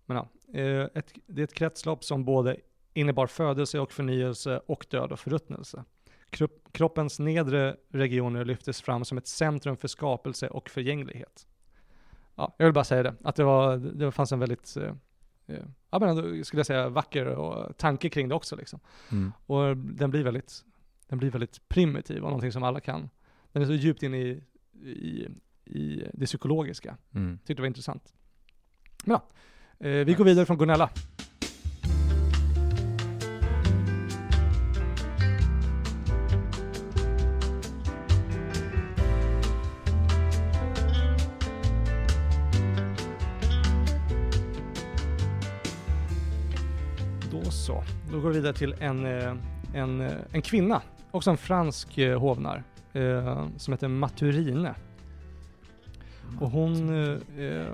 Men 0.07 0.17
ja, 0.17 0.29
eh, 0.61 0.89
ett, 0.95 1.13
det 1.27 1.43
är 1.43 1.45
ett 1.45 1.55
kretslopp 1.55 2.05
som 2.05 2.25
både 2.25 2.57
innebar 2.95 3.27
födelse 3.27 3.79
och 3.81 3.93
förnyelse 3.93 4.61
och 4.67 4.87
död 4.91 5.13
och 5.13 5.21
förruttnelse. 5.21 5.85
Kropp, 6.31 6.69
kroppens 6.73 7.19
nedre 7.19 7.77
regioner 7.89 8.45
lyftes 8.45 8.83
fram 8.83 9.05
som 9.05 9.19
ett 9.19 9.27
centrum 9.27 9.77
för 9.77 9.89
skapelse 9.89 10.49
och 10.49 10.71
förgänglighet. 10.71 11.47
Ja, 12.35 12.55
jag 12.59 12.67
vill 12.67 12.75
bara 12.75 12.85
säga 12.85 13.03
det, 13.03 13.15
att 13.25 13.37
det, 13.37 13.45
var, 13.45 13.77
det 13.77 14.13
fanns 14.13 14.33
en 14.33 14.39
väldigt, 14.39 14.77
eh, 14.77 14.95
ja 15.91 15.99
men 15.99 16.09
ändå, 16.09 16.45
skulle 16.45 16.61
jag 16.61 16.67
säga, 16.67 16.89
vacker 16.89 17.27
och 17.27 17.77
tanke 17.77 18.09
kring 18.09 18.29
det 18.29 18.35
också 18.35 18.57
liksom. 18.57 18.81
Mm. 19.13 19.33
Och 19.47 19.77
den 19.77 20.11
blir 20.11 20.25
väldigt, 20.25 20.65
den 21.09 21.19
blir 21.19 21.31
väldigt 21.31 21.69
primitiv 21.69 22.17
och 22.17 22.29
någonting 22.29 22.53
som 22.53 22.63
alla 22.63 22.81
kan. 22.81 23.09
Den 23.53 23.63
är 23.63 23.67
så 23.67 23.73
djupt 23.73 24.03
in 24.03 24.15
i, 24.15 24.43
i, 24.83 25.29
i 25.65 26.05
det 26.13 26.27
psykologiska. 26.27 26.97
Mm. 27.15 27.39
Tyckte 27.39 27.55
det 27.55 27.63
var 27.63 27.67
intressant. 27.67 28.13
Men 29.05 29.13
ja, 29.13 29.23
eh, 29.87 30.05
vi 30.05 30.15
går 30.15 30.25
vidare 30.25 30.47
från 30.47 30.59
Gonella. 30.59 30.91
Då 48.13 48.21
går 48.21 48.29
vi 48.29 48.35
vidare 48.35 48.53
till 48.53 48.75
en, 48.79 49.07
eh, 49.07 49.35
en, 49.75 50.01
eh, 50.01 50.13
en 50.33 50.43
kvinna, 50.43 50.83
också 51.11 51.31
en 51.31 51.37
fransk 51.37 51.99
eh, 51.99 52.21
hovnar, 52.21 52.63
eh, 52.93 53.47
som 53.57 53.73
heter 53.73 53.89
Maturine. 53.89 54.75
Och 56.41 56.51
hon, 56.51 56.89
eh, 57.39 57.67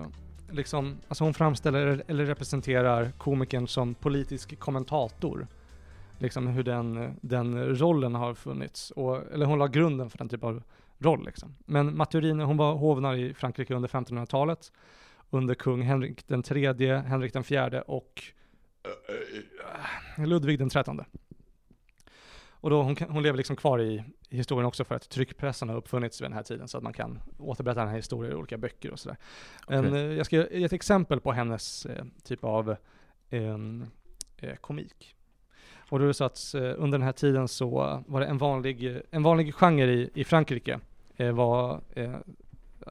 liksom, 0.50 0.96
alltså 1.08 1.24
hon 1.24 1.34
framställer 1.34 2.02
eller 2.06 2.24
representerar 2.24 3.10
komikern 3.18 3.68
som 3.68 3.94
politisk 3.94 4.58
kommentator. 4.58 5.46
Liksom 6.18 6.46
hur 6.46 6.62
den, 6.62 7.16
den 7.20 7.76
rollen 7.76 8.14
har 8.14 8.34
funnits. 8.34 8.90
Och, 8.90 9.32
eller 9.32 9.46
hon 9.46 9.58
la 9.58 9.66
grunden 9.66 10.10
för 10.10 10.18
den 10.18 10.28
typen 10.28 10.48
av 10.48 10.62
roll 10.98 11.24
liksom. 11.24 11.54
Men 11.64 11.96
Maturine, 11.96 12.44
hon 12.44 12.56
var 12.56 12.74
hovnar 12.74 13.14
i 13.14 13.34
Frankrike 13.34 13.74
under 13.74 13.88
1500-talet. 13.88 14.72
Under 15.30 15.54
kung 15.54 15.82
Henrik 15.82 16.28
den 16.28 16.42
tredje, 16.42 16.98
Henrik 16.98 17.32
den 17.32 17.44
fjärde 17.44 17.80
och 17.82 18.22
Ludvig 20.26 20.58
den 20.58 20.68
trettonde. 20.68 21.04
Och 22.50 22.70
då 22.70 22.82
hon, 22.82 22.96
hon 23.08 23.22
lever 23.22 23.36
liksom 23.36 23.56
kvar 23.56 23.80
i, 23.80 24.04
historien 24.30 24.66
också 24.66 24.84
för 24.84 24.94
att 24.94 25.08
tryckpressen 25.08 25.68
har 25.68 25.76
uppfunnits 25.76 26.20
vid 26.20 26.24
den 26.24 26.32
här 26.32 26.42
tiden 26.42 26.68
så 26.68 26.78
att 26.78 26.84
man 26.84 26.92
kan 26.92 27.18
återberätta 27.38 27.80
den 27.80 27.88
här 27.88 27.96
historien 27.96 28.32
i 28.32 28.36
olika 28.36 28.58
böcker 28.58 28.90
och 28.90 28.98
sådär. 28.98 29.16
Okej. 29.66 29.78
eh, 29.78 29.96
jag 29.96 30.26
ska 30.26 30.36
ge 30.36 30.64
ett 30.64 30.72
exempel 30.72 31.20
på 31.20 31.32
hennes 31.32 31.86
eh, 31.86 32.04
typ 32.24 32.44
av 32.44 32.76
em, 33.30 33.86
eh, 34.36 34.56
komik. 34.56 35.14
Och 35.90 35.98
då 35.98 36.04
är 36.04 36.08
det 36.08 36.14
så 36.14 36.24
att 36.24 36.54
eh, 36.54 36.60
under 36.60 36.98
den 36.98 37.02
här 37.02 37.12
tiden 37.12 37.48
så 37.48 38.02
var 38.06 38.20
det 38.20 38.26
en 38.26 38.38
vanlig, 38.38 39.02
en 39.10 39.22
vanlig 39.22 39.54
genre 39.54 39.92
i, 39.92 40.10
i 40.14 40.24
Frankrike 40.24 40.80
eh, 41.16 41.32
var 41.32 41.80
eh, 41.94 42.14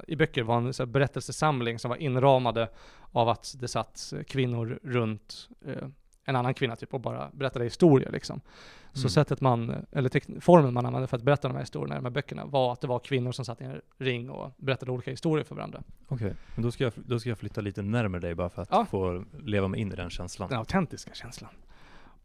i 0.08 0.16
böcker 0.16 0.44
var 0.44 0.58
en 0.58 0.74
så 0.74 0.86
berättelsesamling 0.86 1.80
som 1.80 1.90
var 1.90 1.96
inramade 1.98 2.70
av 3.12 3.30
att 3.30 3.56
det 3.60 3.68
satt 3.68 4.14
kvinnor 4.28 4.80
runt 4.84 5.50
eh, 5.66 5.88
en 6.28 6.36
annan 6.36 6.54
kvinna 6.54 6.76
typ 6.76 6.94
och 6.94 7.02
bara 7.02 7.30
berättade 7.34 7.66
historier 7.66 8.12
liksom. 8.12 8.42
Så 8.94 9.00
Mm. 9.00 9.10
sättet 9.10 9.42
man, 9.42 9.86
eller 9.92 10.40
formen 10.42 10.74
man 10.74 10.86
använde 10.86 11.08
för 11.08 11.18
att 11.18 11.24
berätta 11.24 11.48
de 11.48 11.54
här 11.54 11.62
historierna 11.62 11.96
i 11.96 11.98
de 11.98 12.06
här 12.06 12.12
böckerna 12.12 12.46
var 12.46 12.74
att 12.74 12.82
det 12.82 12.88
var 12.88 13.00
kvinnor 13.00 13.32
som 13.32 13.46
satt 13.46 13.62
i 13.62 13.64
en 13.64 13.82
ring 13.98 14.30
och 14.30 14.52
berättade 14.58 14.92
olika 14.92 15.12
historier 15.12 15.44
för 15.46 15.56
varandra. 15.56 15.84
Okej, 16.08 16.34
men 16.56 16.64
då 16.64 16.72
ska, 16.72 16.84
jag, 16.84 16.94
då 16.96 17.20
ska 17.20 17.30
jag 17.30 17.38
flytta 17.38 17.62
lite 17.62 17.82
närmare 17.82 18.22
dig 18.22 18.36
bara 18.36 18.50
för 18.50 18.62
att 18.62 18.68
Ja. 18.72 18.86
få 18.86 19.26
leva 19.44 19.68
mig 19.68 19.80
in 19.80 19.92
i 19.92 19.96
den 19.96 20.10
känslan. 20.10 20.50
Den 20.50 20.60
autentiska 20.60 21.14
känslan. 21.14 21.50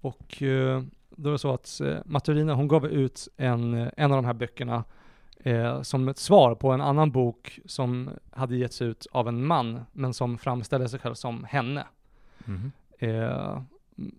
Och 0.00 0.42
eh, 0.42 0.82
då 1.10 1.28
är 1.28 1.32
det 1.32 1.38
så 1.38 1.54
att 1.54 1.80
eh, 1.80 1.96
Maturina, 2.04 2.54
hon 2.54 2.68
gav 2.68 2.86
ut 2.86 3.28
en, 3.36 3.74
eh, 3.74 3.88
en 3.96 4.12
av 4.12 4.16
de 4.18 4.24
här 4.24 4.34
böckerna 4.34 4.84
eh, 5.42 5.83
som 5.83 6.09
ett 6.09 6.18
svar 6.18 6.55
på 6.55 6.72
en 6.72 6.81
annan 6.81 7.11
bok 7.11 7.61
som 7.64 8.11
hade 8.31 8.57
getts 8.57 8.83
ut 8.83 9.07
av 9.12 9.29
en 9.29 9.46
man, 9.46 9.81
men 9.92 10.14
som 10.14 10.38
framställde 10.38 10.88
sig 10.88 11.00
själv 11.00 11.14
som 11.14 11.44
henne. 11.44 11.87
Mhm. 12.44 12.72
Eh, 12.98 13.62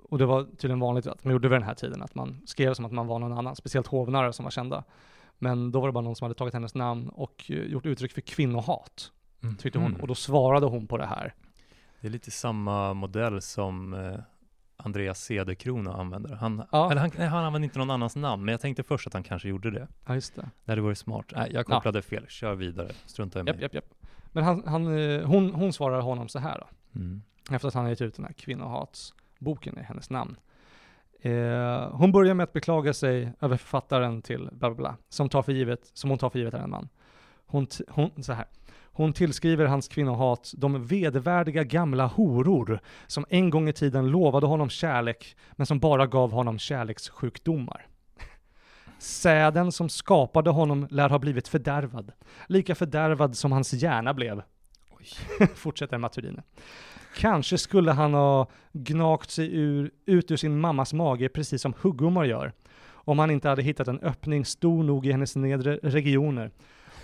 och 0.04 0.18
det 0.18 0.26
var 0.26 0.44
tydligen 0.44 0.80
vanligt 0.80 1.08
att 1.08 1.24
man 1.24 1.34
gjorde 1.34 1.48
vid 1.48 1.56
den 1.56 1.68
här 1.68 1.74
tiden, 1.74 2.02
att 2.02 2.16
man 2.16 2.42
skrev 2.46 2.74
som 2.74 2.86
att 2.86 2.92
man 2.92 3.08
var 3.08 3.20
någon 3.20 3.38
annan, 3.38 3.56
speciellt 3.56 3.88
hovnare 3.88 4.34
som 4.34 4.44
var 4.44 4.52
kända. 4.52 4.84
Men 5.38 5.72
då 5.72 5.80
var 5.80 5.88
det 5.88 5.92
bara 5.92 6.04
någon 6.04 6.16
som 6.16 6.26
hade 6.26 6.36
tagit 6.36 6.54
hennes 6.54 6.76
namn 6.76 7.10
och 7.10 7.46
eh, 7.50 7.64
gjort 7.64 7.86
uttryck 7.86 8.12
för 8.12 8.22
kvinnohat, 8.22 9.12
tyckte 9.58 9.80
hon. 9.80 9.92
Mhm. 9.92 10.02
Och 10.02 10.08
då 10.08 10.16
svarade 10.16 10.66
hon 10.66 10.88
på 10.88 10.98
det 10.98 11.06
här. 11.06 11.34
Det 12.02 12.08
är 12.08 12.12
lite 12.12 12.32
samma 12.32 12.94
modell 12.94 13.42
som 13.42 13.94
eh, 13.94 14.20
Andreas 14.84 15.20
Cederkrona 15.24 15.94
använder. 15.94 16.36
Han, 16.36 16.64
Ja. 16.72 16.92
eller 16.92 17.02
han, 17.02 17.12
nej, 17.18 17.28
han 17.28 17.44
använde 17.44 17.66
inte 17.66 17.80
någon 17.80 17.90
annans 17.90 18.16
namn, 18.16 18.46
men 18.46 18.52
jag 18.52 18.62
tänkte 18.62 18.84
först 18.84 19.08
att 19.08 19.14
han 19.14 19.24
kanske 19.24 19.50
gjorde 19.50 19.72
det. 19.72 19.88
Ja, 20.06 20.14
just 20.14 20.36
det. 20.36 20.50
Det 20.66 20.72
hade 20.72 20.82
varit 20.82 20.98
smart. 20.98 21.26
Nej, 21.36 21.50
jag 21.54 21.66
kopplade 21.66 22.02
fel. 22.02 22.26
Kör 22.28 22.56
vidare. 22.56 22.92
Strunta 23.06 23.40
i 23.40 23.44
mig. 23.44 23.54
Japp, 23.54 23.62
japp, 23.62 23.74
japp. 23.74 23.86
Men 24.32 24.44
han, 24.44 24.64
han, 24.68 24.98
eh, 24.98 25.26
hon, 25.26 25.54
hon 25.54 25.74
svarar 25.74 26.02
honom 26.02 26.28
så 26.28 26.40
här 26.40 26.60
då. 26.60 27.00
Mm. 27.00 27.22
efter 27.52 27.68
att 27.68 27.74
han 27.74 27.84
har 27.84 27.90
gett 27.90 28.02
ut 28.02 28.16
den 28.16 28.26
här 28.26 28.34
kvinnohatsboken 28.34 29.80
i 29.80 29.84
hennes 29.84 30.10
namn. 30.10 30.36
Eh, 31.22 31.90
hon 31.92 32.12
börjar 32.12 32.34
med 32.34 32.44
att 32.44 32.54
beklaga 32.54 32.94
sig 32.94 33.34
över 33.42 33.58
författaren 33.58 34.22
till 34.22 34.50
bla 34.52 34.70
bla 34.70 34.76
bla, 34.76 34.98
som, 35.10 35.30
tar 35.30 35.42
för 35.42 35.52
givet, 35.52 35.92
som 35.94 36.10
hon 36.10 36.20
tar 36.20 36.30
för 36.30 36.40
givet 36.40 36.54
är 36.54 36.60
en 36.60 36.70
man. 36.70 36.90
Hon, 37.46 37.68
hon, 37.90 38.24
så 38.24 38.34
här. 38.34 38.46
Hon 39.02 39.14
tillskriver 39.14 39.66
hans 39.66 39.88
kvinnohat 39.88 40.54
de 40.58 40.88
vedervärdiga 40.88 41.64
gamla 41.64 42.06
horor 42.06 42.80
som 43.08 43.26
en 43.30 43.50
gång 43.50 43.70
i 43.70 43.74
tiden 43.74 44.08
lovade 44.08 44.48
honom 44.48 44.70
kärlek, 44.70 45.36
men 45.52 45.66
som 45.66 45.80
bara 45.80 46.08
gav 46.08 46.32
honom 46.32 46.60
kärlekssjukdomar. 46.60 47.88
Säden 49.00 49.72
som 49.72 49.90
skapade 49.90 50.50
honom 50.50 50.88
lär 50.90 51.10
ha 51.10 51.20
blivit 51.20 51.48
fördärvad, 51.48 52.12
lika 52.48 52.76
fördärvad 52.76 53.38
som 53.38 53.52
hans 53.52 53.74
hjärna 53.74 54.14
blev. 54.14 54.42
Fortsätter 55.56 55.98
Maturine. 55.98 56.44
Kanske 57.18 57.58
skulle 57.58 57.92
han 57.92 58.14
ha 58.14 58.48
gnagt 58.74 59.32
sig 59.32 59.56
ur, 59.56 59.92
ut 60.06 60.32
ur 60.32 60.38
sin 60.38 60.60
mammas 60.60 60.94
mage 60.94 61.30
precis 61.30 61.62
som 61.62 61.74
huggormar 61.82 62.26
gör, 62.26 62.54
om 62.92 63.20
han 63.20 63.32
inte 63.32 63.50
hade 63.50 63.62
hittat 63.62 63.88
en 63.88 64.00
öppning 64.00 64.46
stor 64.46 64.84
nog 64.84 65.06
i 65.06 65.12
hennes 65.12 65.36
nedre 65.36 65.80
regioner. 65.84 66.52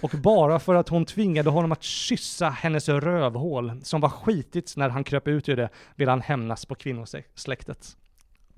Och 0.02 0.12
bara 0.24 0.60
för 0.60 0.76
att 0.76 0.90
hon 0.90 1.06
tvingade 1.06 1.50
honom 1.50 1.72
att 1.72 1.84
kyssa 1.84 2.50
hennes 2.50 2.90
rövhål, 2.90 3.72
som 3.84 4.02
var 4.02 4.10
skitigt 4.10 4.78
när 4.78 4.90
han 4.90 5.04
kröp 5.04 5.28
ut 5.28 5.50
ur 5.50 5.56
det, 5.56 5.70
vill 5.96 6.10
han 6.10 6.22
hämnas 6.22 6.66
på 6.66 6.76
kvinnosläktet. 6.76 7.98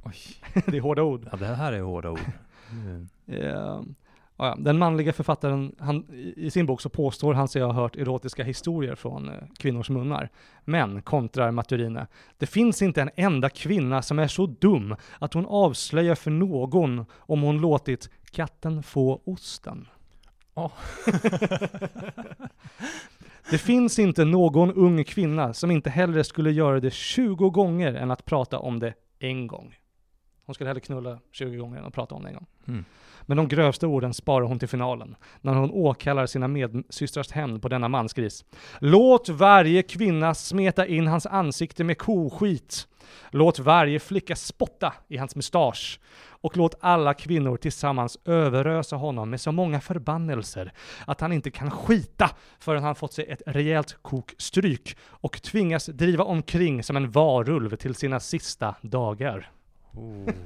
Oj. 0.03 0.15
det 0.65 0.77
är 0.77 0.81
hårda 0.81 1.03
ord. 1.03 1.29
Ja, 1.31 1.37
det 1.37 1.45
här 1.45 1.73
är 1.73 1.81
hårda 1.81 2.09
ord. 2.09 2.31
Mm. 2.71 3.09
Eh, 3.27 3.81
ja, 4.37 4.55
den 4.59 4.77
manliga 4.77 5.13
författaren, 5.13 5.75
han, 5.79 6.05
i 6.35 6.51
sin 6.51 6.65
bok 6.65 6.81
så 6.81 6.89
påstår 6.89 7.33
han 7.33 7.47
sig 7.47 7.61
ha 7.61 7.71
hört 7.71 7.95
erotiska 7.95 8.43
historier 8.43 8.95
från 8.95 9.29
eh, 9.29 9.35
kvinnors 9.57 9.89
munnar. 9.89 10.29
Men, 10.65 11.01
kontrar 11.01 11.51
Maturine, 11.51 12.07
det 12.37 12.45
finns 12.45 12.81
inte 12.81 13.01
en 13.01 13.09
enda 13.15 13.49
kvinna 13.49 14.01
som 14.01 14.19
är 14.19 14.27
så 14.27 14.45
dum 14.45 14.95
att 15.19 15.33
hon 15.33 15.45
avslöjar 15.45 16.15
för 16.15 16.31
någon 16.31 17.05
om 17.13 17.41
hon 17.41 17.61
låtit 17.61 18.09
katten 18.31 18.83
få 18.83 19.21
osten. 19.25 19.87
Ja. 20.59 20.71
det 23.49 23.57
finns 23.57 23.99
inte 23.99 24.25
någon 24.25 24.73
ung 24.73 25.03
kvinna 25.03 25.53
som 25.53 25.71
inte 25.71 25.89
hellre 25.89 26.23
skulle 26.23 26.51
göra 26.51 26.79
det 26.79 26.93
20 26.93 27.49
gånger 27.49 27.93
än 27.93 28.11
att 28.11 28.25
prata 28.25 28.59
om 28.59 28.79
det 28.79 28.93
en 29.19 29.47
gång. 29.47 29.75
Hon 30.45 30.55
skulle 30.55 30.69
hellre 30.69 30.81
knulla 30.81 31.19
20 31.31 31.57
gånger 31.57 31.79
än 31.79 31.85
att 31.85 31.93
prata 31.93 32.15
om 32.15 32.23
det 32.23 32.29
en 32.29 32.35
gång. 32.35 32.47
Mm. 32.67 32.85
Men 33.21 33.37
de 33.37 33.47
grövsta 33.47 33.87
orden 33.87 34.13
sparar 34.13 34.45
hon 34.45 34.59
till 34.59 34.67
finalen, 34.67 35.15
när 35.41 35.53
hon 35.53 35.71
åkallar 35.71 36.25
sina 36.25 36.47
medsystrars 36.47 37.31
hämnd 37.31 37.61
på 37.61 37.67
denna 37.67 37.87
mansgris. 37.87 38.45
Låt 38.79 39.29
varje 39.29 39.83
kvinna 39.83 40.33
smeta 40.33 40.85
in 40.85 41.07
hans 41.07 41.25
ansikte 41.25 41.83
med 41.83 41.97
koskit. 41.97 42.87
Låt 43.31 43.59
varje 43.59 43.99
flicka 43.99 44.35
spotta 44.35 44.93
i 45.07 45.17
hans 45.17 45.35
mustasch. 45.35 45.99
Och 46.41 46.57
låt 46.57 46.75
alla 46.79 47.13
kvinnor 47.13 47.57
tillsammans 47.57 48.17
överösa 48.25 48.95
honom 48.95 49.29
med 49.29 49.41
så 49.41 49.51
många 49.51 49.81
förbannelser 49.81 50.73
att 51.07 51.21
han 51.21 51.33
inte 51.33 51.51
kan 51.51 51.71
skita 51.71 52.29
förrän 52.59 52.83
han 52.83 52.95
fått 52.95 53.13
sig 53.13 53.25
ett 53.25 53.41
rejält 53.45 53.97
kokstryk 54.01 54.97
och 55.01 55.41
tvingas 55.41 55.85
driva 55.85 56.23
omkring 56.23 56.83
som 56.83 56.97
en 56.97 57.11
varulv 57.11 57.75
till 57.75 57.95
sina 57.95 58.19
sista 58.19 58.75
dagar. 58.81 59.51
Oh. 59.93 60.29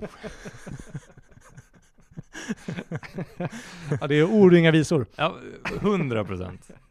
Ja, 4.01 4.07
det 4.07 4.15
är 4.15 4.23
ord 4.23 4.53
och 4.53 4.59
inga 4.59 4.71
visor. 4.71 5.05
Ja, 5.15 5.35
hundra 5.81 6.23
procent. 6.23 6.71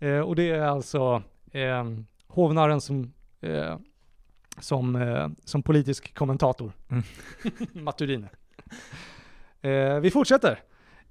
Eh, 0.00 0.20
och 0.20 0.36
det 0.36 0.50
är 0.50 0.62
alltså 0.62 1.22
eh, 1.52 1.84
hovnarren 2.26 2.80
som, 2.80 3.12
eh, 3.40 3.76
som, 4.60 4.96
eh, 4.96 5.28
som 5.44 5.62
politisk 5.62 6.14
kommentator. 6.14 6.72
Mm. 6.88 7.02
Maturine. 7.84 8.28
Eh, 9.60 10.00
vi 10.00 10.10
fortsätter 10.10 10.60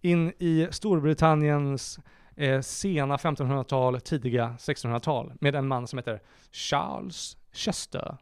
in 0.01 0.33
i 0.39 0.67
Storbritanniens 0.71 1.99
eh, 2.35 2.61
sena 2.61 3.17
1500-tal, 3.17 4.01
tidiga 4.01 4.55
1600-tal 4.59 5.33
med 5.39 5.55
en 5.55 5.67
man 5.67 5.87
som 5.87 5.97
heter 5.97 6.21
Charles 6.51 7.37
Chester. 7.53 8.17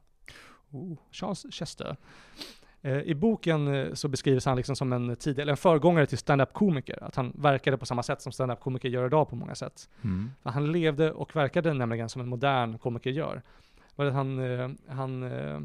Oh, 0.72 0.98
Charles 1.12 1.46
Chester. 1.52 1.96
Eh, 2.86 3.02
I 3.02 3.16
boken 3.16 3.68
eh, 3.68 3.94
så 3.94 4.08
beskrivs 4.08 4.46
han 4.46 4.58
liksom 4.58 4.76
som 4.76 4.94
en, 4.94 5.16
tidig, 5.16 5.42
eller 5.42 5.54
en 5.54 5.58
föregångare 5.58 6.06
till 6.06 6.18
stand-up-komiker. 6.18 7.04
Att 7.04 7.16
han 7.16 7.34
verkade 7.36 7.78
på 7.78 7.86
samma 7.86 8.04
sätt 8.04 8.22
som 8.22 8.32
stand-up-komiker 8.32 8.90
gör 8.90 9.06
idag 9.06 9.30
på 9.30 9.36
många 9.36 9.56
sätt. 9.56 9.90
Mm. 10.04 10.32
Han 10.44 10.72
levde 10.72 11.12
och 11.12 11.36
verkade 11.36 11.74
nämligen 11.74 12.10
som 12.10 12.22
en 12.22 12.28
modern 12.28 12.78
komiker 12.78 13.10
gör. 13.10 13.42
Var 13.96 14.06
det 14.06 14.12
att 14.12 14.16
han, 14.16 14.40
eh, 14.40 14.70
han, 14.88 15.24
eh, 15.24 15.62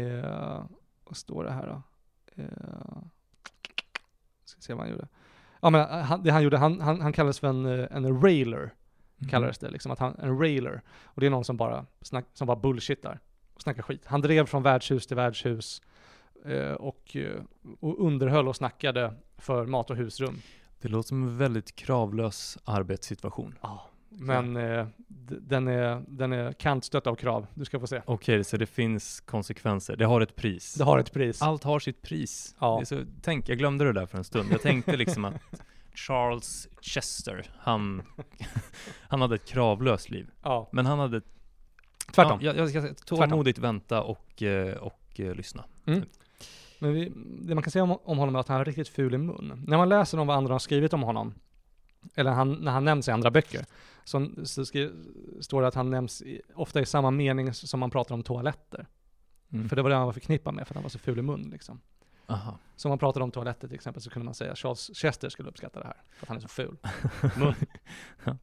eh, 0.00 0.64
vad 1.04 1.16
står 1.16 1.44
det 1.44 1.50
här 1.50 1.66
då? 1.66 1.82
Eh, 2.42 2.98
ska 4.44 4.60
se 4.60 4.72
vad 4.74 4.82
han 4.82 4.90
gjorde. 4.90 5.08
Ja 5.60 5.70
men 5.70 5.80
eh, 5.80 5.88
han, 5.88 6.22
det 6.22 6.30
han 6.30 6.42
gjorde, 6.42 6.58
han, 6.58 6.80
han, 6.80 7.00
han 7.00 7.12
kallades 7.12 7.40
för 7.40 7.48
en, 7.48 7.66
eh, 7.66 7.86
en 7.90 8.22
railer, 8.22 8.74
Mm. 9.18 9.30
kallades 9.30 9.58
det 9.58 9.70
liksom, 9.70 9.92
att 9.92 9.98
han, 9.98 10.16
en 10.18 10.38
railer. 10.38 10.82
Och 11.04 11.20
det 11.20 11.26
är 11.26 11.30
någon 11.30 11.44
som 11.44 11.56
bara, 11.56 11.86
snack, 12.00 12.24
som 12.32 12.46
bara 12.46 12.56
bullshittar 12.56 13.20
och 13.54 13.62
snackar 13.62 13.82
skit. 13.82 14.06
Han 14.06 14.20
drev 14.20 14.46
från 14.46 14.62
värdshus 14.62 15.06
till 15.06 15.16
värdshus 15.16 15.82
eh, 16.44 16.72
och, 16.72 17.16
och 17.80 18.06
underhöll 18.06 18.48
och 18.48 18.56
snackade 18.56 19.14
för 19.38 19.66
mat 19.66 19.90
och 19.90 19.96
husrum. 19.96 20.38
Det 20.80 20.88
låter 20.88 21.08
som 21.08 21.22
en 21.22 21.38
väldigt 21.38 21.76
kravlös 21.76 22.58
arbetssituation. 22.64 23.58
Ja, 23.62 23.86
men 24.08 24.56
eh, 24.56 24.86
den 25.28 25.68
är, 25.68 26.02
den 26.08 26.32
är 26.32 26.52
kantstött 26.52 27.06
av 27.06 27.14
krav. 27.14 27.46
Du 27.54 27.64
ska 27.64 27.80
få 27.80 27.86
se. 27.86 28.02
Okej, 28.04 28.44
så 28.44 28.56
det 28.56 28.66
finns 28.66 29.20
konsekvenser. 29.20 29.96
Det 29.96 30.04
har 30.04 30.20
ett 30.20 30.36
pris. 30.36 30.74
Det 30.74 30.84
har 30.84 30.98
ett 30.98 31.12
pris. 31.12 31.42
Allt 31.42 31.64
har 31.64 31.78
sitt 31.78 32.02
pris. 32.02 32.56
Ja. 32.58 32.84
Så, 32.84 33.02
tänk, 33.22 33.48
jag 33.48 33.58
glömde 33.58 33.84
det 33.84 33.92
där 33.92 34.06
för 34.06 34.18
en 34.18 34.24
stund. 34.24 34.48
Jag 34.52 34.62
tänkte 34.62 34.96
liksom 34.96 35.24
att 35.24 35.34
Charles 35.94 36.68
Chester, 36.80 37.46
han, 37.58 38.02
han 39.08 39.20
hade 39.20 39.34
ett 39.34 39.44
kravlöst 39.44 40.10
liv. 40.10 40.30
Ja, 40.42 40.68
Men 40.72 40.86
han 40.86 40.98
hade, 40.98 41.20
tvärtom. 42.12 42.38
Ja, 42.42 42.52
jag, 42.56 42.70
jag 42.74 42.94
ska 42.94 43.16
tålmodigt 43.16 43.58
vänta 43.58 44.02
och, 44.02 44.42
eh, 44.42 44.76
och 44.76 45.20
eh, 45.20 45.34
lyssna. 45.34 45.64
Men 46.78 46.92
vi, 46.92 47.12
det 47.42 47.54
man 47.54 47.62
kan 47.62 47.70
säga 47.70 47.82
om, 47.82 47.98
om 48.04 48.18
honom 48.18 48.36
är 48.36 48.40
att 48.40 48.48
han 48.48 48.60
är 48.60 48.64
riktigt 48.64 48.88
ful 48.88 49.14
i 49.14 49.18
mun. 49.18 49.64
När 49.66 49.76
man 49.76 49.88
läser 49.88 50.18
om 50.18 50.26
vad 50.26 50.36
andra 50.36 50.54
har 50.54 50.58
skrivit 50.58 50.92
om 50.92 51.02
honom, 51.02 51.34
eller 52.14 52.30
han, 52.30 52.52
när 52.52 52.72
han 52.72 52.84
nämns 52.84 53.08
i 53.08 53.10
andra 53.10 53.30
böcker, 53.30 53.64
så, 54.04 54.28
så 54.44 54.66
skri, 54.66 54.90
står 55.40 55.62
det 55.62 55.68
att 55.68 55.74
han 55.74 55.90
nämns 55.90 56.22
i, 56.22 56.40
ofta 56.54 56.80
i 56.80 56.86
samma 56.86 57.10
mening 57.10 57.54
som 57.54 57.80
man 57.80 57.90
pratar 57.90 58.14
om 58.14 58.22
toaletter. 58.22 58.86
Mm. 59.52 59.68
För 59.68 59.76
det 59.76 59.82
var 59.82 59.90
det 59.90 59.96
han 59.96 60.06
var 60.06 60.12
förknippad 60.12 60.54
med, 60.54 60.66
för 60.66 60.74
att 60.74 60.76
han 60.76 60.82
var 60.82 60.90
så 60.90 60.98
ful 60.98 61.18
i 61.18 61.22
mun 61.22 61.48
liksom. 61.52 61.80
Aha. 62.26 62.58
Så 62.76 62.88
om 62.88 62.90
man 62.90 62.98
pratade 62.98 63.24
om 63.24 63.30
toaletter 63.30 63.68
till 63.68 63.74
exempel 63.74 64.02
så 64.02 64.10
kunde 64.10 64.24
man 64.24 64.34
säga 64.34 64.56
Charles 64.56 64.90
Chester 64.94 65.28
skulle 65.28 65.48
uppskatta 65.48 65.80
det 65.80 65.86
här, 65.86 66.02
för 66.16 66.24
att 66.24 66.28
han 66.28 66.36
är 66.36 66.40
så 66.40 66.48
ful. 66.48 66.76
Ja. 68.24 68.36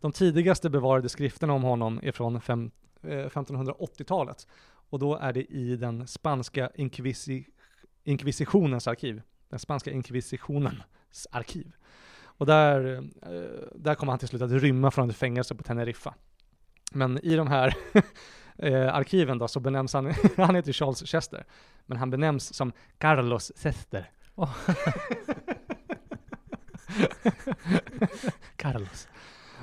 De 0.00 0.12
tidigaste 0.12 0.70
bevarade 0.70 1.08
skrifterna 1.08 1.52
om 1.52 1.62
honom 1.62 2.00
är 2.02 2.12
från 2.12 2.40
fem, 2.40 2.70
eh, 3.02 3.08
1580-talet. 3.08 4.46
Och 4.90 4.98
då 4.98 5.16
är 5.16 5.32
det 5.32 5.44
i 5.44 5.76
den 5.76 6.06
spanska 6.06 6.70
inkvisi, 6.74 7.46
inkvisitionens 8.04 8.88
arkiv. 8.88 9.22
Den 9.48 9.58
spanska 9.58 9.90
inkvisitionens 9.90 11.26
arkiv. 11.30 11.72
Och 12.38 12.46
där, 12.46 12.96
eh, 13.22 13.68
där 13.74 13.94
kommer 13.94 14.12
han 14.12 14.18
till 14.18 14.28
slut 14.28 14.42
att 14.42 14.50
rymma 14.50 14.90
från 14.90 15.10
ett 15.10 15.16
fängelse 15.16 15.54
på 15.54 15.62
Teneriffa. 15.62 16.14
Men 16.92 17.18
i 17.24 17.36
de 17.36 17.46
här 17.48 17.74
eh, 18.58 18.94
arkiven 18.94 19.38
då 19.38 19.48
så 19.48 19.60
benämns 19.60 19.92
han, 19.94 20.14
han 20.36 20.54
heter 20.54 20.72
Charles 20.72 21.06
Chester, 21.06 21.44
men 21.86 21.98
han 21.98 22.10
benämns 22.10 22.54
som 22.54 22.72
Carlos 22.98 23.52
Chester. 23.56 24.10
Åh. 24.34 24.56
Carlos. 28.56 29.08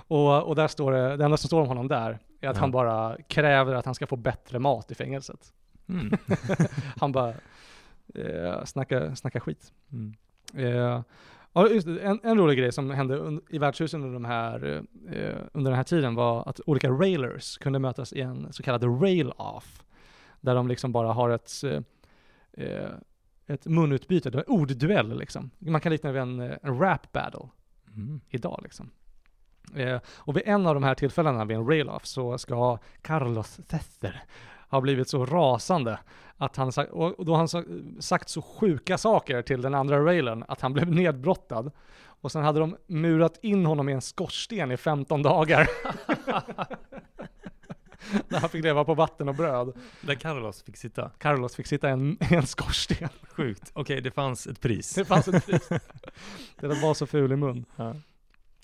Och, 0.07 0.43
och 0.47 0.55
där 0.55 0.67
står 0.67 0.91
det, 0.91 1.17
det 1.17 1.25
enda 1.25 1.37
som 1.37 1.47
står 1.47 1.61
om 1.61 1.67
honom 1.67 1.87
där 1.87 2.19
är 2.41 2.49
att 2.49 2.55
Ja. 2.55 2.59
han 2.61 2.71
bara 2.71 3.17
kräver 3.27 3.75
att 3.75 3.85
han 3.85 3.95
ska 3.95 4.07
få 4.07 4.15
bättre 4.15 4.59
mat 4.59 4.91
i 4.91 4.95
fängelset. 4.95 5.53
Mm. 5.89 6.11
Han 6.97 7.11
bara 7.11 7.33
eh, 8.15 8.63
snackar, 8.65 9.15
snackar 9.15 9.39
skit. 9.39 9.73
Mm. 9.91 10.15
Eh, 10.53 11.01
ja, 11.53 11.67
just 11.69 11.87
det, 11.87 11.99
en, 11.99 12.19
en 12.23 12.37
rolig 12.37 12.57
grej 12.57 12.71
som 12.71 12.89
hände 12.89 13.17
un, 13.17 13.41
i 13.49 13.57
värdshusen 13.57 14.01
under, 14.03 14.13
de 14.13 14.25
här, 14.25 14.83
eh, 15.11 15.35
under 15.53 15.71
den 15.71 15.77
här 15.77 15.83
tiden 15.83 16.15
var 16.15 16.49
att 16.49 16.59
olika 16.65 16.89
railers 16.89 17.57
kunde 17.57 17.79
mötas 17.79 18.13
i 18.13 18.21
en 18.21 18.53
så 18.53 18.63
kallad 18.63 19.01
rail-off. 19.03 19.83
Där 20.41 20.55
de 20.55 20.67
liksom 20.67 20.91
bara 20.91 21.13
har 21.13 21.29
ett, 21.29 21.51
eh, 21.63 21.81
eh, 22.53 22.89
ett 23.47 23.65
munutbyte, 23.65 24.29
en 24.29 24.43
ordduell 24.47 25.17
liksom. 25.19 25.49
Man 25.59 25.81
kan 25.81 25.91
likna 25.91 26.09
det 26.09 26.13
vid 26.13 26.21
en, 26.21 26.39
eh, 26.39 26.57
en 26.61 26.79
rap 26.79 27.11
battle 27.11 27.49
Mm. 27.95 28.21
idag 28.29 28.59
liksom. 28.63 28.91
Eh, 29.75 29.99
och 30.07 30.37
vid 30.37 30.43
en 30.45 30.67
av 30.67 30.73
de 30.73 30.83
här 30.83 30.95
tillfällena 30.95 31.45
vid 31.45 31.57
en 31.57 31.67
rail-off 31.67 32.05
så 32.05 32.37
ska 32.37 32.77
Carlos 33.01 33.59
Thester 33.67 34.23
ha 34.73 34.81
blivit 34.81 35.09
så 35.09 35.25
rasande 35.25 35.99
att 36.37 36.55
han, 36.55 36.71
sa- 36.71 36.83
och 36.85 37.25
då 37.25 37.31
har 37.31 37.37
han 37.37 37.47
sa- 37.47 37.63
sagt 37.99 38.29
så 38.29 38.41
sjuka 38.41 38.97
saker 38.97 39.41
till 39.41 39.61
den 39.61 39.73
andra 39.73 40.05
railern 40.05 40.43
att 40.47 40.61
han 40.61 40.73
blev 40.73 40.91
nedbrottad. 40.91 41.71
Och 42.05 42.31
sen 42.31 42.43
hade 42.43 42.59
de 42.59 42.75
murat 42.87 43.39
in 43.41 43.65
honom 43.65 43.89
i 43.89 43.93
en 43.93 44.01
skorsten 44.01 44.71
i 44.71 44.77
15 44.77 45.21
dagar. 45.21 45.67
Där 48.27 48.39
han 48.39 48.49
fick 48.49 48.63
leva 48.63 48.83
på 48.83 48.93
vatten 48.93 49.29
och 49.29 49.35
bröd. 49.35 49.73
Där 50.01 50.15
Carlos 50.15 50.63
fick 50.63 50.77
sitta. 50.77 51.11
Carlos 51.17 51.55
fick 51.55 51.67
sitta 51.67 51.89
i 51.89 51.91
en, 51.91 52.17
en 52.19 52.47
skorsten. 52.47 53.09
Sjukt. 53.29 53.71
Okej, 53.73 54.01
det 54.01 54.11
fanns 54.11 54.47
ett 54.47 54.61
pris. 54.61 54.93
Det 54.95 55.05
fanns 55.05 55.27
ett 55.27 55.45
pris. 55.45 55.69
Det 56.59 56.67
var 56.67 56.93
så 56.93 57.05
ful 57.05 57.31
i 57.31 57.35
mun. 57.35 57.65
Ja. 57.75 57.95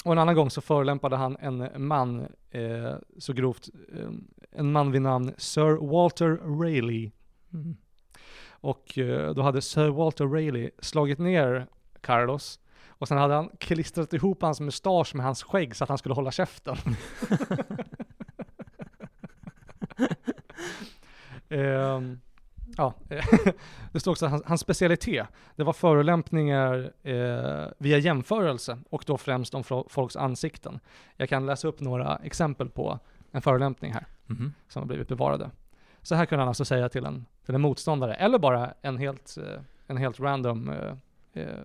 Och 0.03 0.11
en 0.11 0.19
annan 0.19 0.35
gång 0.35 0.49
så 0.49 0.61
förolämpade 0.61 1.15
han 1.15 1.37
en 1.37 1.87
man 1.87 2.27
eh, 2.51 2.95
så 3.17 3.33
grovt, 3.33 3.69
eh, 3.93 4.09
en 4.51 4.71
man 4.71 4.91
vid 4.91 5.01
namn 5.01 5.33
Sir 5.37 5.91
Walter 5.91 6.29
Raleigh. 6.35 7.11
Mm. 7.53 7.77
Och 8.49 8.97
eh, 8.97 9.33
då 9.33 9.41
hade 9.41 9.61
Sir 9.61 9.89
Walter 9.89 10.25
Raleigh 10.25 10.69
slagit 10.79 11.19
ner 11.19 11.67
Carlos 12.01 12.59
och 12.87 13.07
sen 13.07 13.17
hade 13.17 13.33
han 13.33 13.49
klistrat 13.59 14.13
ihop 14.13 14.41
hans 14.41 14.59
mustasch 14.59 15.15
med 15.15 15.25
hans 15.25 15.43
skägg 15.43 15.75
så 15.75 15.83
att 15.83 15.89
han 15.89 15.97
skulle 15.97 16.15
hålla 16.15 16.31
käften. 16.31 16.77
Ehm, 21.51 22.19
ja, 22.79 22.93
det 23.91 23.99
står 23.99 24.11
också 24.11 24.25
att 24.25 24.31
hans, 24.31 24.43
hans 24.45 24.61
specialitet, 24.61 25.27
det 25.55 25.63
var 25.63 25.73
förolämpningar 25.73 26.91
eh, 27.03 27.67
via 27.77 27.97
jämförelse 27.97 28.77
och 28.89 29.03
då 29.07 29.17
främst 29.17 29.53
om 29.55 29.63
folks 29.89 30.15
ansikten. 30.15 30.79
Jag 31.17 31.29
kan 31.29 31.45
läsa 31.45 31.67
upp 31.67 31.79
några 31.79 32.15
exempel 32.23 32.69
på 32.69 32.99
en 33.31 33.41
förolämpning 33.41 33.93
här 33.93 34.05
Mhm. 34.25 34.53
som 34.67 34.81
har 34.81 34.87
blivit 34.87 35.07
bevarade. 35.07 35.51
Så 36.01 36.15
här 36.15 36.25
kunde 36.25 36.41
han 36.41 36.47
alltså 36.47 36.65
säga 36.65 36.89
till 36.89 37.05
en, 37.05 37.25
till 37.45 37.55
en 37.55 37.61
motståndare, 37.61 38.13
eller 38.15 38.39
bara 38.39 38.73
en 38.81 38.97
helt, 38.97 39.37
eh, 39.37 39.61
en 39.87 39.97
helt 39.97 40.19
random 40.19 40.69
eh, 40.69 40.93
eh, 41.33 41.59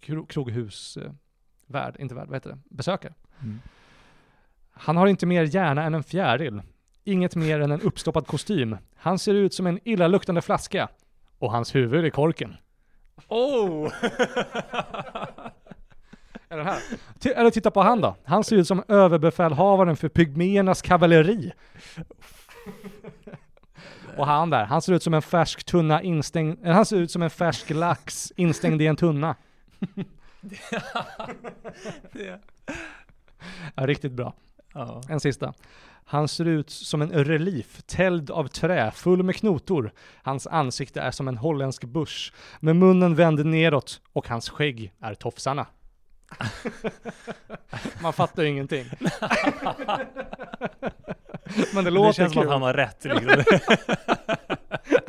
kro, 0.00 0.26
kroghusvärd, 0.26 1.14
värd, 1.66 1.96
inte 1.98 2.14
värd, 2.14 2.26
vad 2.28 2.36
heter 2.36 2.50
det, 2.50 2.58
besökare. 2.70 3.14
Mm. 3.42 3.58
Han 4.70 4.96
har 4.96 5.06
inte 5.06 5.26
mer 5.26 5.42
hjärna 5.54 5.82
än 5.84 5.94
en 5.94 6.02
fjäril. 6.02 6.62
Inget 7.04 7.36
mer 7.36 7.60
än 7.60 7.70
en 7.70 7.80
uppstoppad 7.80 8.26
kostym. 8.26 8.76
Han 8.96 9.18
ser 9.18 9.34
ut 9.34 9.54
som 9.54 9.66
en 9.66 9.80
illaluktande 9.84 10.42
flaska. 10.42 10.88
Och 11.38 11.52
hans 11.52 11.74
huvud 11.74 12.04
är 12.04 12.10
korken. 12.10 12.56
Oh! 13.28 13.92
Den 16.48 16.66
här? 16.66 16.78
Eller 17.36 17.50
titta 17.50 17.70
på 17.70 17.82
han 17.82 18.00
då. 18.00 18.16
Han 18.24 18.44
ser 18.44 18.56
ut 18.56 18.66
som 18.66 18.84
överbefälhavaren 18.88 19.96
för 19.96 20.08
pygméernas 20.08 20.82
kavalleri. 20.82 21.52
Och 24.16 24.26
han 24.26 24.50
där, 24.50 24.64
han 24.64 24.82
ser 24.82 24.92
ut 24.92 25.02
som 25.02 25.14
en 25.14 25.22
färsk 25.22 25.64
tunna 25.64 26.02
instängd, 26.02 26.66
eh, 26.66 26.72
han 26.72 26.86
ser 26.86 26.96
ut 26.96 27.10
som 27.10 27.22
en 27.22 27.30
färsk 27.30 27.70
lax 27.70 28.32
instängd 28.36 28.82
i 28.82 28.86
en 28.86 28.96
tunna. 28.96 29.36
Ja, 33.74 33.86
riktigt 33.86 34.12
bra. 34.12 34.34
ja. 34.74 35.02
En 35.08 35.20
sista. 35.20 35.54
Han 36.10 36.28
ser 36.28 36.44
ut 36.44 36.70
som 36.70 37.02
en 37.02 37.24
relief, 37.24 37.82
tälld 37.86 38.30
av 38.30 38.46
trä, 38.46 38.90
full 38.90 39.22
med 39.22 39.36
knotor. 39.36 39.92
Hans 40.22 40.46
ansikte 40.46 41.00
är 41.00 41.10
som 41.10 41.28
en 41.28 41.36
holländsk 41.36 41.84
busch, 41.84 42.32
med 42.60 42.76
munnen 42.76 43.14
vänd 43.14 43.46
neråt 43.46 44.00
och 44.12 44.28
hans 44.28 44.48
skägg 44.48 44.92
är 45.00 45.14
tofsarna. 45.14 45.66
Man 48.02 48.12
fattar 48.12 48.42
ju 48.42 48.48
ingenting. 48.48 48.84
Men 51.74 51.84
det 51.84 51.90
låter 51.90 52.08
Det 52.08 52.14
känns 52.14 52.32
som 52.32 52.42
kul. 52.42 52.48
att 52.48 52.52
han 52.52 52.62
har 52.62 52.74
rätt 52.74 53.04
liksom. 53.04 53.28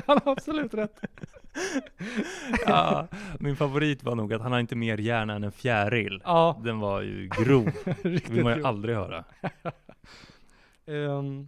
Han 0.05 0.19
har 0.25 0.31
absolut 0.31 0.73
rätt. 0.73 0.99
ja. 2.65 3.07
Min 3.39 3.55
favorit 3.55 4.03
var 4.03 4.15
nog 4.15 4.33
att 4.33 4.41
han 4.41 4.51
har 4.51 4.59
inte 4.59 4.75
mer 4.75 4.97
hjärna 4.97 5.33
än 5.33 5.43
en 5.43 5.51
fjäril. 5.51 6.21
Ja, 6.23 6.61
Den 6.63 6.79
var 6.79 7.01
ju 7.01 7.27
grov. 7.27 7.71
Det 8.03 8.29
vill 8.29 8.43
man 8.43 8.57
ju 8.57 8.65
aldrig 8.65 8.95
höra. 8.95 9.23
Ehm, 10.85 11.47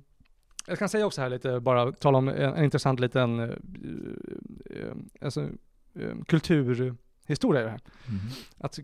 jag 0.68 0.80
kan 0.80 0.90
säga 0.90 1.06
också 1.06 1.22
här 1.22 1.30
lite, 1.30 1.60
bara 1.60 1.92
tala 1.92 2.18
om 2.18 2.28
en, 2.28 2.36
en 2.36 2.64
intressant 2.64 3.00
liten 3.00 3.40
uh, 3.40 4.94
alltså, 5.22 5.42
eh, 5.96 6.16
kulturhistoria 6.28 7.62
i 7.62 7.64
det 7.64 7.70
här. 7.70 7.82
Mhm. 8.08 8.20
Att, 8.58 8.80
eh, 8.80 8.84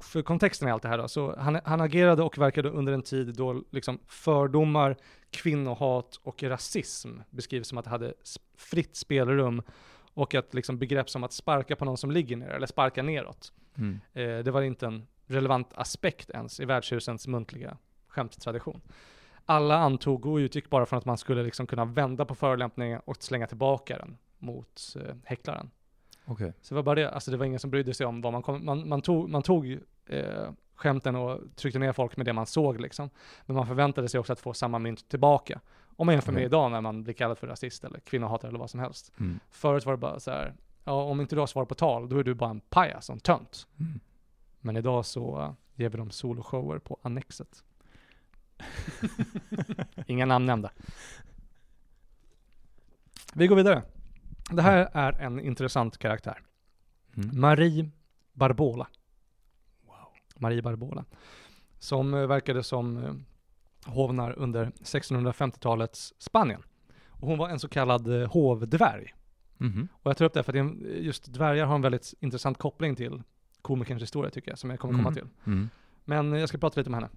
för 0.00 0.22
kontexten 0.22 0.68
i 0.68 0.70
allt 0.70 0.82
det 0.82 0.88
här 0.88 0.98
då, 0.98 1.08
så 1.08 1.36
han, 1.38 1.60
han 1.64 1.80
agerade 1.80 2.22
och 2.22 2.38
verkade 2.38 2.68
under 2.70 2.92
en 2.92 3.02
tid 3.02 3.34
då 3.34 3.62
liksom 3.70 3.98
fördomar, 4.06 4.96
kvinnohat 5.30 6.20
och 6.22 6.42
rasism 6.42 7.18
beskrivs 7.30 7.68
som 7.68 7.78
att 7.78 7.84
det 7.84 7.90
hade 7.90 8.14
fritt 8.56 8.96
spelrum 8.96 9.62
och 10.14 10.34
att 10.34 10.54
liksom 10.54 10.78
begrepp 10.78 11.10
som 11.10 11.24
att 11.24 11.32
sparka 11.32 11.76
på 11.76 11.84
någon 11.84 11.96
som 11.96 12.10
ligger 12.10 12.36
ner 12.36 12.48
eller 12.48 12.66
sparka 12.66 13.02
neråt. 13.02 13.52
Mm. 13.74 14.00
Eh, 14.12 14.44
det 14.44 14.50
var 14.50 14.62
inte 14.62 14.86
en 14.86 15.06
relevant 15.26 15.68
aspekt 15.74 16.30
ens 16.30 16.60
i 16.60 16.64
värdshusens 16.64 17.26
muntliga 17.26 17.76
skämttradition. 18.08 18.80
Alla 19.46 19.78
antog 19.78 20.26
och 20.26 20.36
utgick 20.36 20.70
bara 20.70 20.86
från 20.86 20.98
att 20.98 21.04
man 21.04 21.18
skulle 21.18 21.42
liksom 21.42 21.66
kunna 21.66 21.84
vända 21.84 22.24
på 22.24 22.34
förolämpningen 22.34 23.00
och 23.04 23.22
slänga 23.22 23.46
tillbaka 23.46 23.98
den 23.98 24.16
mot 24.38 24.96
eh, 24.96 25.14
häcklaren. 25.24 25.70
Okej. 26.24 26.52
Så 26.62 26.74
det 26.74 26.76
var 26.76 26.82
bara 26.82 26.94
det, 26.94 27.10
alltså 27.10 27.30
det 27.30 27.36
var 27.36 27.46
ingen 27.46 27.60
som 27.60 27.70
brydde 27.70 27.94
sig 27.94 28.06
om 28.06 28.20
vad 28.20 28.32
man 28.32 28.42
kom, 28.42 28.64
man, 28.64 28.88
man 28.88 29.02
tog, 29.02 29.28
man 29.28 29.42
tog 29.42 29.78
eh, 30.06 30.50
skämten 30.74 31.16
och 31.16 31.40
tryckte 31.56 31.78
ner 31.78 31.92
folk 31.92 32.16
med 32.16 32.26
det 32.26 32.32
man 32.32 32.46
såg 32.46 32.80
liksom. 32.80 33.10
Men 33.46 33.56
man 33.56 33.66
förväntade 33.66 34.08
sig 34.08 34.20
också 34.20 34.32
att 34.32 34.40
få 34.40 34.54
samma 34.54 34.78
mynt 34.78 35.08
tillbaka. 35.08 35.60
Om 35.96 36.06
man 36.06 36.14
jämför 36.14 36.32
med 36.32 36.42
idag 36.42 36.70
när 36.70 36.80
man 36.80 37.04
blir 37.04 37.14
kallad 37.14 37.38
för 37.38 37.46
rasist 37.46 37.84
eller 37.84 38.00
kvinnohatare 38.00 38.48
eller 38.48 38.58
vad 38.58 38.70
som 38.70 38.80
helst. 38.80 39.12
Mm. 39.20 39.40
Förut 39.50 39.86
var 39.86 39.92
det 39.92 39.96
bara 39.98 40.20
så 40.20 40.30
här, 40.30 40.54
ja 40.84 41.02
om 41.02 41.20
inte 41.20 41.36
du 41.36 41.40
har 41.40 41.46
svar 41.46 41.64
på 41.64 41.74
tal, 41.74 42.08
då 42.08 42.18
är 42.18 42.24
du 42.24 42.34
bara 42.34 42.50
en 42.50 42.60
pajas, 42.60 43.10
en 43.10 43.20
tönt. 43.20 43.66
Mm. 43.80 44.00
Men 44.60 44.76
idag 44.76 45.06
så 45.06 45.54
ger 45.74 45.88
vi 45.88 45.98
dem 45.98 46.10
soloshower 46.10 46.78
på 46.78 46.98
Annexet. 47.02 47.64
Inga 50.06 50.26
namn 50.26 50.46
nämnda. 50.46 50.70
Vi 53.34 53.46
går 53.46 53.56
vidare. 53.56 53.82
Det 54.50 54.62
här 54.62 54.90
är 54.92 55.12
en 55.12 55.40
intressant 55.40 55.98
karaktär. 55.98 56.38
Mm. 57.16 57.40
Marie 57.40 57.90
Barbola. 58.32 58.86
Marie 60.36 60.62
Barbola. 60.62 61.04
Som 61.78 62.14
eh, 62.14 62.26
verkade 62.26 62.62
som 62.62 62.96
eh, 62.96 63.12
hovnar 63.92 64.38
under 64.38 64.66
1650-talets 64.66 66.14
Spanien. 66.18 66.62
Och 67.08 67.28
hon 67.28 67.38
var 67.38 67.48
en 67.48 67.58
så 67.58 67.68
kallad 67.68 68.22
eh, 68.22 68.32
hovdvärg. 68.32 69.14
Mhm. 69.58 69.88
Och 70.02 70.10
jag 70.10 70.16
tar 70.16 70.24
upp 70.24 70.32
det 70.34 70.42
för 70.42 70.56
att 70.60 70.76
just 71.02 71.32
dvärgar 71.32 71.66
har 71.66 71.74
en 71.74 71.82
väldigt 71.82 72.14
intressant 72.20 72.58
koppling 72.58 72.96
till 72.96 73.22
komikerns 73.62 74.02
historia 74.02 74.30
tycker 74.30 74.50
jag, 74.50 74.58
som 74.58 74.70
jag 74.70 74.78
kommer 74.80 74.94
komma 74.94 75.08
Mm. 75.08 75.14
till. 75.14 75.28
Mm. 75.46 75.68
Men 76.04 76.32
jag 76.32 76.48
ska 76.48 76.58
prata 76.58 76.80
lite 76.80 76.90
om 76.90 76.94
henne. 76.94 77.08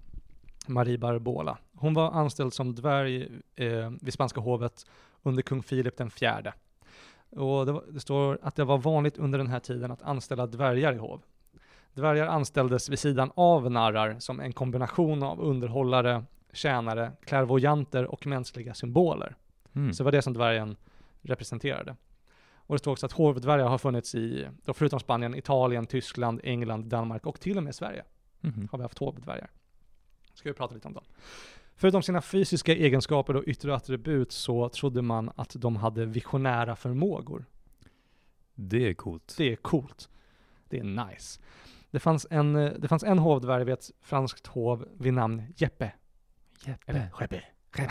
Marie 0.68 0.98
Barbola. 0.98 1.58
Hon 1.74 1.94
var 1.94 2.10
anställd 2.10 2.52
som 2.52 2.74
dvärg 2.74 3.28
eh, 3.56 3.90
vid 4.00 4.12
spanska 4.12 4.40
hovet 4.40 4.86
under 5.22 5.42
kung 5.42 5.62
Filip 5.62 5.96
den 5.96 6.10
fjärde. 6.10 6.52
Och 7.30 7.66
det, 7.66 7.72
var, 7.72 7.84
det 7.90 8.00
står 8.00 8.38
att 8.42 8.56
det 8.56 8.64
var 8.64 8.78
vanligt 8.78 9.18
under 9.18 9.38
den 9.38 9.46
här 9.46 9.60
tiden 9.60 9.90
att 9.90 10.02
anställa 10.02 10.46
dvärgar 10.46 10.92
i 10.92 10.96
hov. 10.96 11.22
Dvärgar 11.94 12.26
anställdes 12.26 12.88
vid 12.88 12.98
sidan 12.98 13.30
av 13.34 13.70
narrar 13.70 14.18
som 14.18 14.40
en 14.40 14.52
kombination 14.52 15.22
av 15.22 15.40
underhållare, 15.40 16.24
tjänare, 16.52 17.12
klärvoajanter 17.24 18.04
och 18.04 18.26
mänskliga 18.26 18.74
symboler. 18.74 19.36
Mm. 19.74 19.92
Så 19.92 20.02
det 20.02 20.04
var 20.04 20.12
det 20.12 20.22
som 20.22 20.32
dvärgen 20.32 20.76
representerade. 21.22 21.96
Och 22.56 22.74
det 22.74 22.78
står 22.78 22.92
också 22.92 23.06
att 23.06 23.12
hovdvärgar 23.12 23.68
har 23.68 23.78
funnits 23.78 24.14
i, 24.14 24.48
förutom 24.74 25.00
Spanien, 25.00 25.34
Italien, 25.34 25.86
Tyskland, 25.86 26.40
England, 26.44 26.84
Danmark 26.84 27.26
och 27.26 27.40
till 27.40 27.56
och 27.56 27.62
med 27.62 27.74
Sverige 27.74 28.04
Mhm. 28.40 28.68
har 28.72 28.78
vi 28.78 28.82
haft 28.82 28.98
hovdvärgar. 28.98 29.50
Ska 30.36 30.48
vi 30.48 30.54
prata 30.54 30.74
lite 30.74 30.88
om 30.88 30.94
dem. 30.94 31.04
Förutom 31.76 32.02
sina 32.02 32.22
fysiska 32.22 32.74
egenskaper 32.74 33.36
och 33.36 33.44
yttre 33.46 33.74
attribut 33.74 34.32
så 34.32 34.68
trodde 34.68 35.02
man 35.02 35.30
att 35.36 35.56
de 35.58 35.76
hade 35.76 36.06
visionära 36.06 36.76
förmågor. 36.76 37.44
Det 38.54 38.88
är 38.88 38.94
coolt. 38.94 39.34
Det 39.38 39.52
är 39.52 39.56
coolt. 39.56 40.08
Det 40.68 40.78
är 40.78 40.84
nice. 40.84 41.40
Det 41.90 41.98
fanns 41.98 42.26
en, 42.30 42.56
eh, 42.56 42.72
det 42.78 42.88
fanns 42.88 43.02
en 43.02 43.18
hovdvärg 43.18 43.64
vid 43.64 43.74
ett 43.74 43.90
franskt 44.02 44.46
hov 44.46 44.88
vid 44.98 45.12
namn 45.12 45.42
Jeppe. 45.56 45.92
Jeppe. 46.64 46.92
Eller 46.92 47.10
Jeppe. 47.20 47.42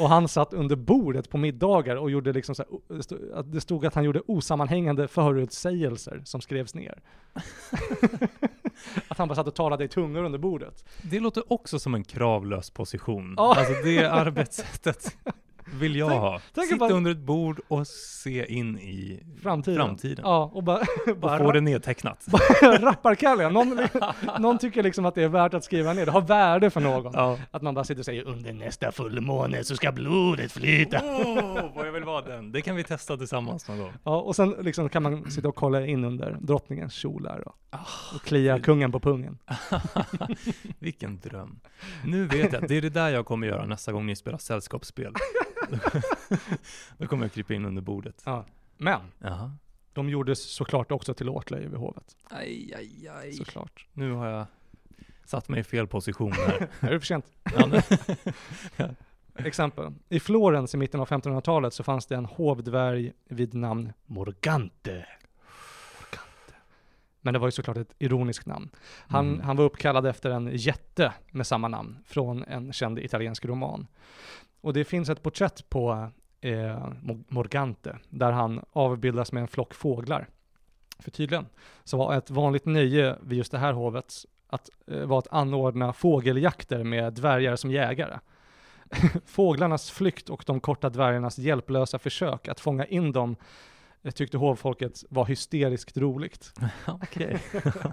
och 0.00 0.08
han 0.08 0.28
satt 0.28 0.52
under 0.52 0.76
bordet 0.76 1.30
på 1.30 1.38
middagar 1.38 1.96
och 1.96 2.10
gjorde 2.10 2.32
liksom 2.32 2.54
så 2.54 2.62
här, 2.62 3.42
det 3.42 3.60
stod 3.60 3.86
att 3.86 3.94
han 3.94 4.04
gjorde 4.04 4.22
osammanhängande 4.26 5.08
förutsägelser 5.08 6.22
som 6.24 6.40
skrevs 6.40 6.74
ner. 6.74 7.02
att 9.08 9.18
han 9.18 9.28
bara 9.28 9.34
satt 9.34 9.46
och 9.46 9.54
talade 9.54 9.84
i 9.84 9.88
tungor 9.88 10.24
under 10.24 10.38
bordet. 10.38 10.84
Det 11.02 11.20
låter 11.20 11.52
också 11.52 11.78
som 11.78 11.94
en 11.94 12.04
kravlös 12.04 12.70
position. 12.70 13.34
Ja. 13.36 13.54
Alltså 13.58 13.72
det 13.84 14.04
arbetssättet 14.06 15.16
vill 15.80 15.96
jag 15.96 16.08
Tänk- 16.10 16.20
ha. 16.20 16.40
tänk 16.54 16.66
Sitta 16.66 16.78
bara- 16.78 16.92
under 16.92 17.10
ett 17.10 17.18
bord 17.18 17.60
och 17.68 17.86
se 17.86 18.52
in 18.52 18.78
i 18.78 19.22
Framtiden. 19.42 19.76
framtiden. 19.86 20.24
Ja, 20.24 20.50
och 20.54 20.62
bara, 20.62 20.78
Och 21.10 21.16
bara 21.16 21.38
få 21.38 21.52
det 21.52 21.60
nedtecknat. 21.60 22.26
rapparkalja. 22.62 23.48
Någon, 23.48 23.80
någon 24.38 24.58
tycker 24.58 24.82
liksom 24.82 25.06
att 25.06 25.14
det 25.14 25.22
är 25.22 25.28
värt 25.28 25.54
att 25.54 25.64
skriva 25.64 25.92
ner. 25.92 26.06
Det 26.06 26.12
har 26.12 26.20
värde 26.20 26.70
för 26.70 26.80
någon. 26.80 27.12
Ja. 27.14 27.38
Att 27.50 27.62
man 27.62 27.74
bara 27.74 27.84
sitter 27.84 28.00
och 28.00 28.04
säger 28.04 28.22
under 28.28 28.52
nästa 28.52 28.92
fullmåne 28.92 29.64
så 29.64 29.76
ska 29.76 29.92
blodet 29.92 30.52
flyta. 30.52 31.00
Åh, 31.04 31.64
vad 31.74 31.86
jag 31.86 31.92
vill 31.92 32.04
vara 32.04 32.22
den. 32.22 32.52
Det 32.52 32.62
kan 32.62 32.76
vi 32.76 32.84
testa 32.84 33.16
tillsammans 33.16 33.68
någon 33.68 33.78
gång. 33.78 33.92
Ja, 34.04 34.20
och 34.20 34.36
sen 34.36 34.50
liksom 34.60 34.88
kan 34.88 35.02
man 35.02 35.30
sitta 35.30 35.48
och 35.48 35.54
kolla 35.56 35.86
in 35.86 36.04
under 36.04 36.36
drottningens 36.40 36.94
kjolar 36.94 37.48
och, 37.48 37.54
Ah, 37.70 38.14
och 38.14 38.22
klia 38.22 38.60
kungen 38.60 38.92
på 38.92 39.00
pungen. 39.00 39.38
Vilken 40.78 41.20
dröm. 41.20 41.60
Nu 42.04 42.26
vet 42.26 42.52
jag, 42.52 42.68
det 42.68 42.76
är 42.76 42.82
det 42.82 42.90
där 42.90 43.08
jag 43.08 43.26
kommer 43.26 43.46
göra 43.46 43.66
nästa 43.66 43.92
gång 43.92 44.06
ni 44.06 44.16
spelar 44.16 44.38
sällskapsspel. 44.38 45.14
Då 46.98 47.06
kommer 47.06 47.24
jag 47.24 47.32
krypa 47.32 47.54
in 47.54 47.64
under 47.64 47.82
bordet. 47.82 48.22
Ja. 48.26 48.44
Men 48.76 49.00
Jaha. 49.18 49.56
de 49.92 50.08
gjordes 50.08 50.54
såklart 50.54 50.92
också 50.92 51.14
till 51.14 51.28
åtlöje 51.28 51.68
vid 51.68 51.78
hovet. 51.78 52.16
Aj, 52.30 52.74
aj, 52.76 53.08
aj. 53.08 53.32
Såklart. 53.32 53.86
Nu 53.92 54.12
har 54.12 54.26
jag 54.26 54.46
satt 55.24 55.48
mig 55.48 55.60
i 55.60 55.64
fel 55.64 55.86
position 55.86 56.32
här. 56.32 56.68
Är 56.80 56.90
det 56.90 57.00
för 57.00 57.06
sent. 57.06 57.24
Ja, 58.76 58.88
Exempel. 59.34 59.92
I 60.08 60.20
Florens 60.20 60.74
i 60.74 60.76
mitten 60.76 61.00
av 61.00 61.08
1500-talet 61.08 61.74
så 61.74 61.82
fanns 61.82 62.06
det 62.06 62.16
en 62.16 62.24
hovdvärg 62.24 63.12
vid 63.28 63.54
namn. 63.54 63.92
Morgante. 64.06 65.06
Men 67.20 67.32
det 67.34 67.38
var 67.38 67.48
ju 67.48 67.52
såklart 67.52 67.76
ett 67.76 67.94
ironiskt 67.98 68.46
namn. 68.46 68.70
Han, 69.08 69.28
Mm. 69.28 69.40
han 69.40 69.56
var 69.56 69.64
uppkallad 69.64 70.06
efter 70.06 70.30
en 70.30 70.50
jätte 70.56 71.12
med 71.30 71.46
samma 71.46 71.68
namn 71.68 71.98
från 72.06 72.44
en 72.44 72.72
känd 72.72 72.98
italiensk 72.98 73.44
roman. 73.44 73.86
Och 74.60 74.72
det 74.72 74.84
finns 74.84 75.08
ett 75.08 75.22
porträtt 75.22 75.68
på 75.70 76.10
eh, 76.40 76.50
Mo- 77.02 77.24
Morgante 77.28 77.98
där 78.10 78.32
han 78.32 78.64
avbildas 78.72 79.32
med 79.32 79.40
en 79.40 79.48
flock 79.48 79.74
fåglar. 79.74 80.28
För 80.98 81.10
tydligen 81.10 81.46
så 81.84 81.96
var 81.98 82.14
ett 82.14 82.30
vanligt 82.30 82.64
nöje 82.66 83.16
vid 83.22 83.38
just 83.38 83.52
det 83.52 83.58
här 83.58 83.72
hovet 83.72 84.14
att, 84.46 84.70
eh, 84.86 85.00
var 85.06 85.18
att 85.18 85.28
anordna 85.32 85.92
fågeljakter 85.92 86.84
med 86.84 87.12
dvärgar 87.12 87.56
som 87.56 87.70
jägare. 87.70 88.18
Fåglarnas 89.26 89.90
flykt 89.90 90.28
och 90.30 90.42
de 90.46 90.60
korta 90.60 90.88
dvärgarnas 90.90 91.38
hjälplösa 91.38 91.98
försök 91.98 92.48
att 92.48 92.60
fånga 92.60 92.84
in 92.86 93.12
dem 93.12 93.36
tyckte 94.14 94.36
hovfolket 94.36 95.04
var 95.10 95.24
hysteriskt 95.26 95.96
roligt. 95.96 96.52
Okej. 96.86 97.42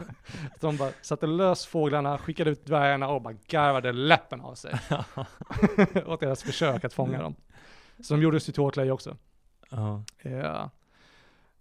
De 0.60 0.78
bara 0.78 0.92
satte 1.02 1.28
lös 1.28 1.66
fåglarna, 1.66 2.18
skickade 2.18 2.50
ut 2.50 2.66
dvärgarna 2.66 3.08
och 3.08 3.22
bara 3.22 3.34
garvade 3.48 3.92
läppen 3.92 4.42
av 4.42 4.56
sig 4.56 4.74
åt 6.06 6.20
deras 6.20 6.44
försök 6.44 6.84
att 6.84 6.94
fånga 6.94 7.22
dem. 7.22 7.36
Så 8.00 8.14
de 8.14 8.22
gjordes 8.22 8.50
ju 8.50 8.54
till 8.54 8.62
åtlöje 8.62 8.92
också. 8.92 9.18
Ja. 9.70 10.04
Ja. 10.22 10.70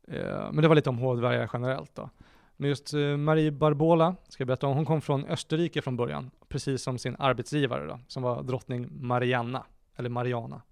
Ja, 0.06 0.50
men 0.52 0.62
det 0.62 0.68
var 0.68 0.74
lite 0.74 0.90
om 0.90 0.98
hovdvärgar 0.98 1.50
generellt 1.52 1.94
då. 1.94 2.10
Men 2.56 2.68
just 2.68 2.94
eh, 2.94 3.16
Marie 3.16 3.50
Barbola, 3.50 4.16
ska 4.28 4.40
jag 4.40 4.46
berätta 4.46 4.66
om, 4.66 4.76
hon 4.76 4.84
kom 4.84 5.00
från 5.00 5.24
Österrike 5.24 5.82
från 5.82 5.96
början, 5.96 6.30
precis 6.48 6.82
som 6.82 6.98
sin 6.98 7.16
arbetsgivare 7.18 7.86
då, 7.86 8.00
som 8.08 8.22
var 8.22 8.42
drottning 8.42 8.88
Marianna, 8.90 9.66
eller 9.96 10.08
Mariana. 10.08 10.62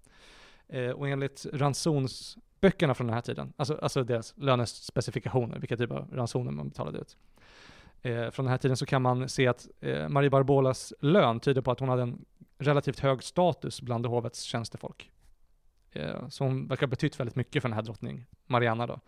Eh, 0.67 0.89
och 0.89 1.07
enligt 1.07 1.45
böckerna 2.63 2.93
från 2.93 3.07
den 3.07 3.13
här 3.13 3.21
tiden, 3.21 3.53
alltså, 3.57 3.79
alltså 3.81 4.03
deras 4.03 4.33
lönespecifikationer, 4.37 5.59
vilka 5.59 5.77
typer 5.77 5.95
av 5.95 6.07
ransoner 6.11 6.51
man 6.51 6.69
betalade 6.69 6.99
ut. 6.99 7.17
Eh, 8.01 8.29
från 8.29 8.45
den 8.45 8.51
här 8.51 8.57
tiden 8.57 8.77
så 8.77 8.85
kan 8.85 9.01
man 9.01 9.29
se 9.29 9.47
att 9.47 9.67
eh, 9.79 10.09
Marie 10.09 10.29
Barbolas 10.29 10.93
lön 10.99 11.39
tyder 11.39 11.61
på 11.61 11.71
att 11.71 11.79
hon 11.79 11.89
hade 11.89 12.01
en 12.01 12.25
relativt 12.57 12.99
hög 12.99 13.23
status 13.23 13.81
bland 13.81 14.05
hovets 14.05 14.41
tjänstefolk. 14.41 15.11
Eh, 15.91 16.27
så 16.29 16.43
hon 16.43 16.67
verkar 16.67 16.87
ha 16.87 16.89
betytt 16.89 17.19
väldigt 17.19 17.35
mycket 17.35 17.61
för 17.61 17.69
den 17.69 17.75
här 17.75 17.81
drottning 17.81 18.25
Mariana. 18.45 18.87
då. 18.87 18.99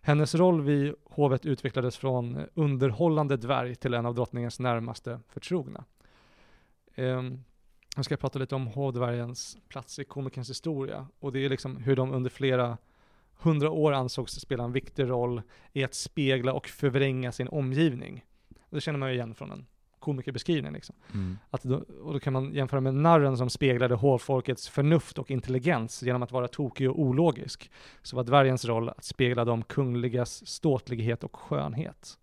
Hennes 0.00 0.34
roll 0.34 0.62
vid 0.62 0.94
hovet 1.04 1.46
utvecklades 1.46 1.96
från 1.96 2.46
underhållande 2.54 3.36
dvärg 3.36 3.74
till 3.74 3.94
en 3.94 4.06
av 4.06 4.14
drottningens 4.14 4.60
närmaste 4.60 5.20
förtrogna. 5.28 5.84
Eh, 6.94 7.22
jag 7.96 8.04
ska 8.04 8.16
prata 8.16 8.38
lite 8.38 8.54
om 8.54 8.66
hovdvärgens 8.66 9.58
plats 9.68 9.98
i 9.98 10.04
komikerns 10.04 10.50
historia 10.50 11.06
och 11.20 11.32
det 11.32 11.44
är 11.44 11.48
liksom 11.48 11.76
hur 11.76 11.96
de 11.96 12.12
under 12.12 12.30
flera 12.30 12.78
hundra 13.38 13.70
år 13.70 13.92
ansågs 13.92 14.32
spela 14.32 14.64
en 14.64 14.72
viktig 14.72 15.08
roll 15.08 15.42
i 15.72 15.84
att 15.84 15.94
spegla 15.94 16.52
och 16.52 16.66
förvränga 16.66 17.32
sin 17.32 17.48
omgivning. 17.48 18.24
Det 18.70 18.80
känner 18.80 18.98
man 18.98 19.08
ju 19.08 19.14
igen 19.14 19.34
från 19.34 19.50
en 19.50 19.66
komikerbeskrivning 19.98 20.72
liksom. 20.72 20.96
Mm. 21.14 21.38
Att 21.50 21.62
då, 21.62 21.76
och 21.76 22.12
då 22.12 22.20
kan 22.20 22.32
man 22.32 22.52
jämföra 22.52 22.80
med 22.80 22.94
narren 22.94 23.36
som 23.36 23.50
speglade 23.50 23.94
hovfolkets 23.94 24.68
förnuft 24.68 25.18
och 25.18 25.30
intelligens 25.30 26.02
genom 26.02 26.22
att 26.22 26.32
vara 26.32 26.48
tokig 26.48 26.90
och 26.90 27.00
ologisk. 27.00 27.70
Så 28.02 28.16
var 28.16 28.24
dvärgens 28.24 28.64
roll 28.64 28.88
att 28.88 29.04
spegla 29.04 29.44
de 29.44 29.62
kungligas 29.62 30.46
ståtlighet 30.46 31.24
och 31.24 31.36
skönhet. 31.36 32.18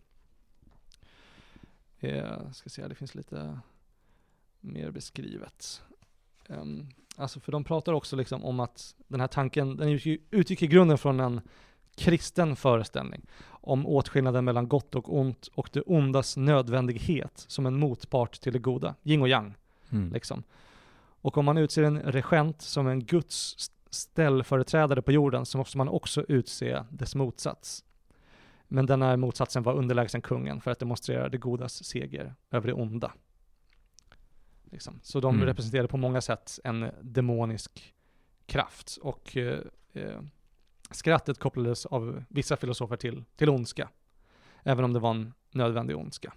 Eh, 2.00 2.52
ska 2.52 2.70
se, 2.70 2.88
det 2.88 2.96
finns 2.96 3.16
lite 3.16 3.60
mer 4.60 4.92
beskrivet. 4.92 5.82
Um, 6.48 6.90
alltså 7.18 7.40
för 7.40 7.52
de 7.52 7.64
pratar 7.64 7.94
också 7.94 8.16
liksom 8.16 8.44
om 8.46 8.60
att 8.60 8.96
den 9.08 9.20
här 9.20 9.28
tanken, 9.28 9.78
den 9.78 9.90
utgick, 10.32 10.62
i 10.64 10.68
grunden 10.68 10.98
från 10.98 11.20
en 11.20 11.42
kristen 11.96 12.56
föreställning 12.56 13.26
om 13.48 13.88
åtskillnaden 13.88 14.46
mellan 14.46 14.68
gott 14.68 14.96
och 14.96 15.16
ont 15.20 15.48
och 15.56 15.70
det 15.74 15.82
ondas 15.82 16.38
nödvändighet 16.38 17.46
som 17.48 17.66
en 17.66 17.80
motpart 17.80 18.40
till 18.42 18.54
det 18.54 18.60
goda, 18.60 18.96
yin 19.04 19.22
och 19.22 19.30
yang 19.30 19.54
Mm. 19.92 20.14
liksom. 20.14 20.44
Och 21.22 21.38
om 21.38 21.46
man 21.46 21.58
utser 21.58 21.84
en 21.84 22.00
regent 22.02 22.62
som 22.62 22.88
en 22.88 23.04
Guds 23.06 23.56
st- 23.56 23.76
ställföreträdare 23.90 25.02
på 25.02 25.12
jorden 25.12 25.46
så 25.46 25.58
måste 25.58 25.78
man 25.78 25.90
också 25.90 26.26
utse 26.28 26.84
dess 26.90 27.16
motsats. 27.16 27.84
Men 28.68 28.86
denna 28.86 29.18
motsatsen 29.18 29.64
var 29.64 29.74
underlägsen 29.74 30.22
kungen 30.22 30.62
för 30.62 30.72
att 30.72 30.80
demonstrera 30.80 31.30
det 31.30 31.38
godas 31.38 31.84
seger 31.84 32.36
över 32.52 32.68
det 32.68 32.74
onda. 32.74 33.12
Liksom. 34.72 35.00
Så 35.04 35.20
de 35.20 35.36
Mm. 35.36 35.48
representerade 35.48 35.88
på 35.88 35.98
många 35.98 36.22
sätt 36.22 36.60
en 36.64 36.92
demonisk 37.02 37.94
kraft 38.46 38.98
och 39.02 39.38
eh, 39.38 39.60
eh, 39.94 40.22
skrattet 40.92 41.40
kopplades 41.40 41.86
av 41.86 42.24
vissa 42.30 42.58
filosofer 42.58 42.96
till, 42.96 43.24
till 43.36 43.50
ondska. 43.50 43.90
Även 44.64 44.86
om 44.86 44.94
det 44.94 45.00
var 45.00 45.12
en 45.12 45.34
nödvändig 45.52 45.98
ondska. 45.98 46.34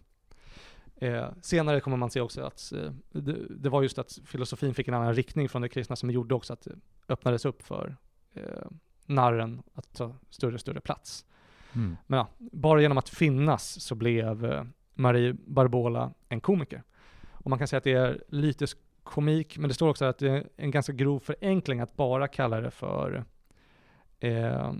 Eh, 0.96 1.28
senare 1.42 1.80
kommer 1.80 1.96
man 1.96 2.10
se 2.10 2.20
också 2.20 2.42
att 2.42 2.72
eh, 2.72 2.92
det, 3.12 3.36
det 3.50 3.68
var 3.68 3.82
just 3.82 3.98
att 3.98 4.18
filosofin 4.24 4.74
fick 4.74 4.88
en 4.88 4.94
annan 4.94 5.14
riktning 5.14 5.48
från 5.48 5.62
det 5.62 5.68
kristna 5.68 5.96
som 5.96 6.10
gjorde 6.10 6.34
också 6.34 6.52
att 6.52 6.60
det 6.62 6.78
öppnades 7.08 7.44
upp 7.44 7.62
för 7.62 7.96
eh, 8.34 8.42
narren 9.06 9.62
att 9.74 9.94
ta 9.94 10.14
större 10.30 10.54
och 10.54 10.60
större 10.60 10.80
plats. 10.80 11.24
Mm. 11.74 11.96
Men 12.06 12.18
ja, 12.18 12.28
bara 12.38 12.80
genom 12.82 12.98
att 12.98 13.08
finnas 13.08 13.80
så 13.80 13.94
blev 13.94 14.66
Marie 14.94 15.36
Barbola 15.46 16.12
en 16.28 16.40
komiker. 16.40 16.82
Och 17.48 17.50
man 17.50 17.58
kan 17.58 17.68
säga 17.68 17.78
att 17.78 17.84
det 17.84 17.92
är 17.92 18.24
lite 18.28 18.66
komik, 19.02 19.58
men 19.58 19.68
det 19.68 19.74
står 19.74 19.88
också 19.88 20.04
att 20.04 20.18
det 20.18 20.30
är 20.30 20.48
en 20.56 20.70
ganska 20.70 20.92
grov 20.92 21.18
förenkling 21.18 21.80
att 21.80 21.96
bara 21.96 22.28
kalla 22.28 22.60
det 22.60 22.70
för 22.70 23.24
eh, 24.20 24.72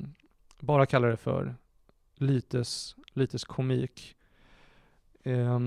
bara 0.60 0.86
kalla 0.86 1.08
det 1.08 1.16
för 1.16 1.54
lites, 2.14 2.96
lites 3.12 3.44
komik. 3.44 4.16
Eh, 5.22 5.60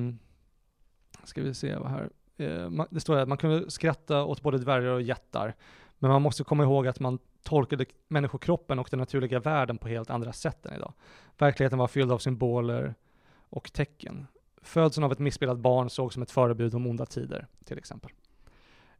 ska 1.23 1.41
vi 1.41 1.53
se 1.53 1.75
vad 1.75 1.89
här. 1.89 2.09
Eh, 2.37 2.85
det 2.89 2.99
står 2.99 3.17
att 3.17 3.27
man 3.27 3.37
kunde 3.37 3.71
skratta 3.71 4.23
åt 4.23 4.41
både 4.41 4.57
dvärgar 4.57 4.91
och 4.91 5.01
jättar. 5.01 5.55
Men 5.99 6.11
man 6.11 6.21
måste 6.21 6.43
komma 6.43 6.63
ihåg 6.63 6.87
att 6.87 6.99
man 6.99 7.19
tolkade 7.43 7.85
människokroppen 8.07 8.79
och 8.79 8.87
den 8.91 8.99
naturliga 8.99 9.39
världen 9.39 9.77
på 9.77 9.87
helt 9.87 10.09
andra 10.09 10.33
sätt 10.33 10.65
än 10.65 10.75
idag. 10.75 10.93
Verkligheten 11.37 11.79
var 11.79 11.87
fylld 11.87 12.11
av 12.11 12.17
symboler 12.17 12.95
och 13.49 13.73
tecken. 13.73 14.27
Födseln 14.61 15.03
av 15.03 15.11
ett 15.11 15.19
missbildat 15.19 15.59
barn 15.59 15.89
såg 15.89 16.13
som 16.13 16.21
ett 16.23 16.31
förebud 16.31 16.75
om 16.75 16.87
onda 16.87 17.05
tider, 17.05 17.47
till 17.65 17.77
exempel. 17.77 18.11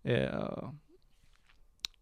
Eh, 0.04 0.70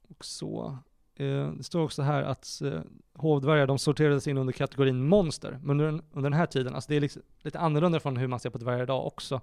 och 0.09 0.25
så. 0.25 0.77
Eh, 1.15 1.51
det 1.51 1.63
står 1.63 1.81
också 1.83 2.01
här 2.01 2.23
att 2.23 2.61
eh, 2.61 2.81
hovdvärgar, 3.13 3.67
de 3.67 3.79
sorterades 3.79 4.27
in 4.27 4.37
under 4.37 4.53
kategorin 4.53 5.07
monster. 5.07 5.59
Men 5.63 5.69
under 5.69 5.85
den, 5.85 6.01
under 6.11 6.29
den 6.29 6.39
här 6.39 6.45
tiden, 6.45 6.75
alltså 6.75 6.89
det 6.89 6.95
är 6.95 7.01
liksom 7.01 7.21
lite 7.41 7.59
annorlunda 7.59 7.99
från 7.99 8.17
hur 8.17 8.27
man 8.27 8.39
ser 8.39 8.49
på 8.49 8.57
dvärgar 8.57 8.83
idag 8.83 9.07
också. 9.07 9.41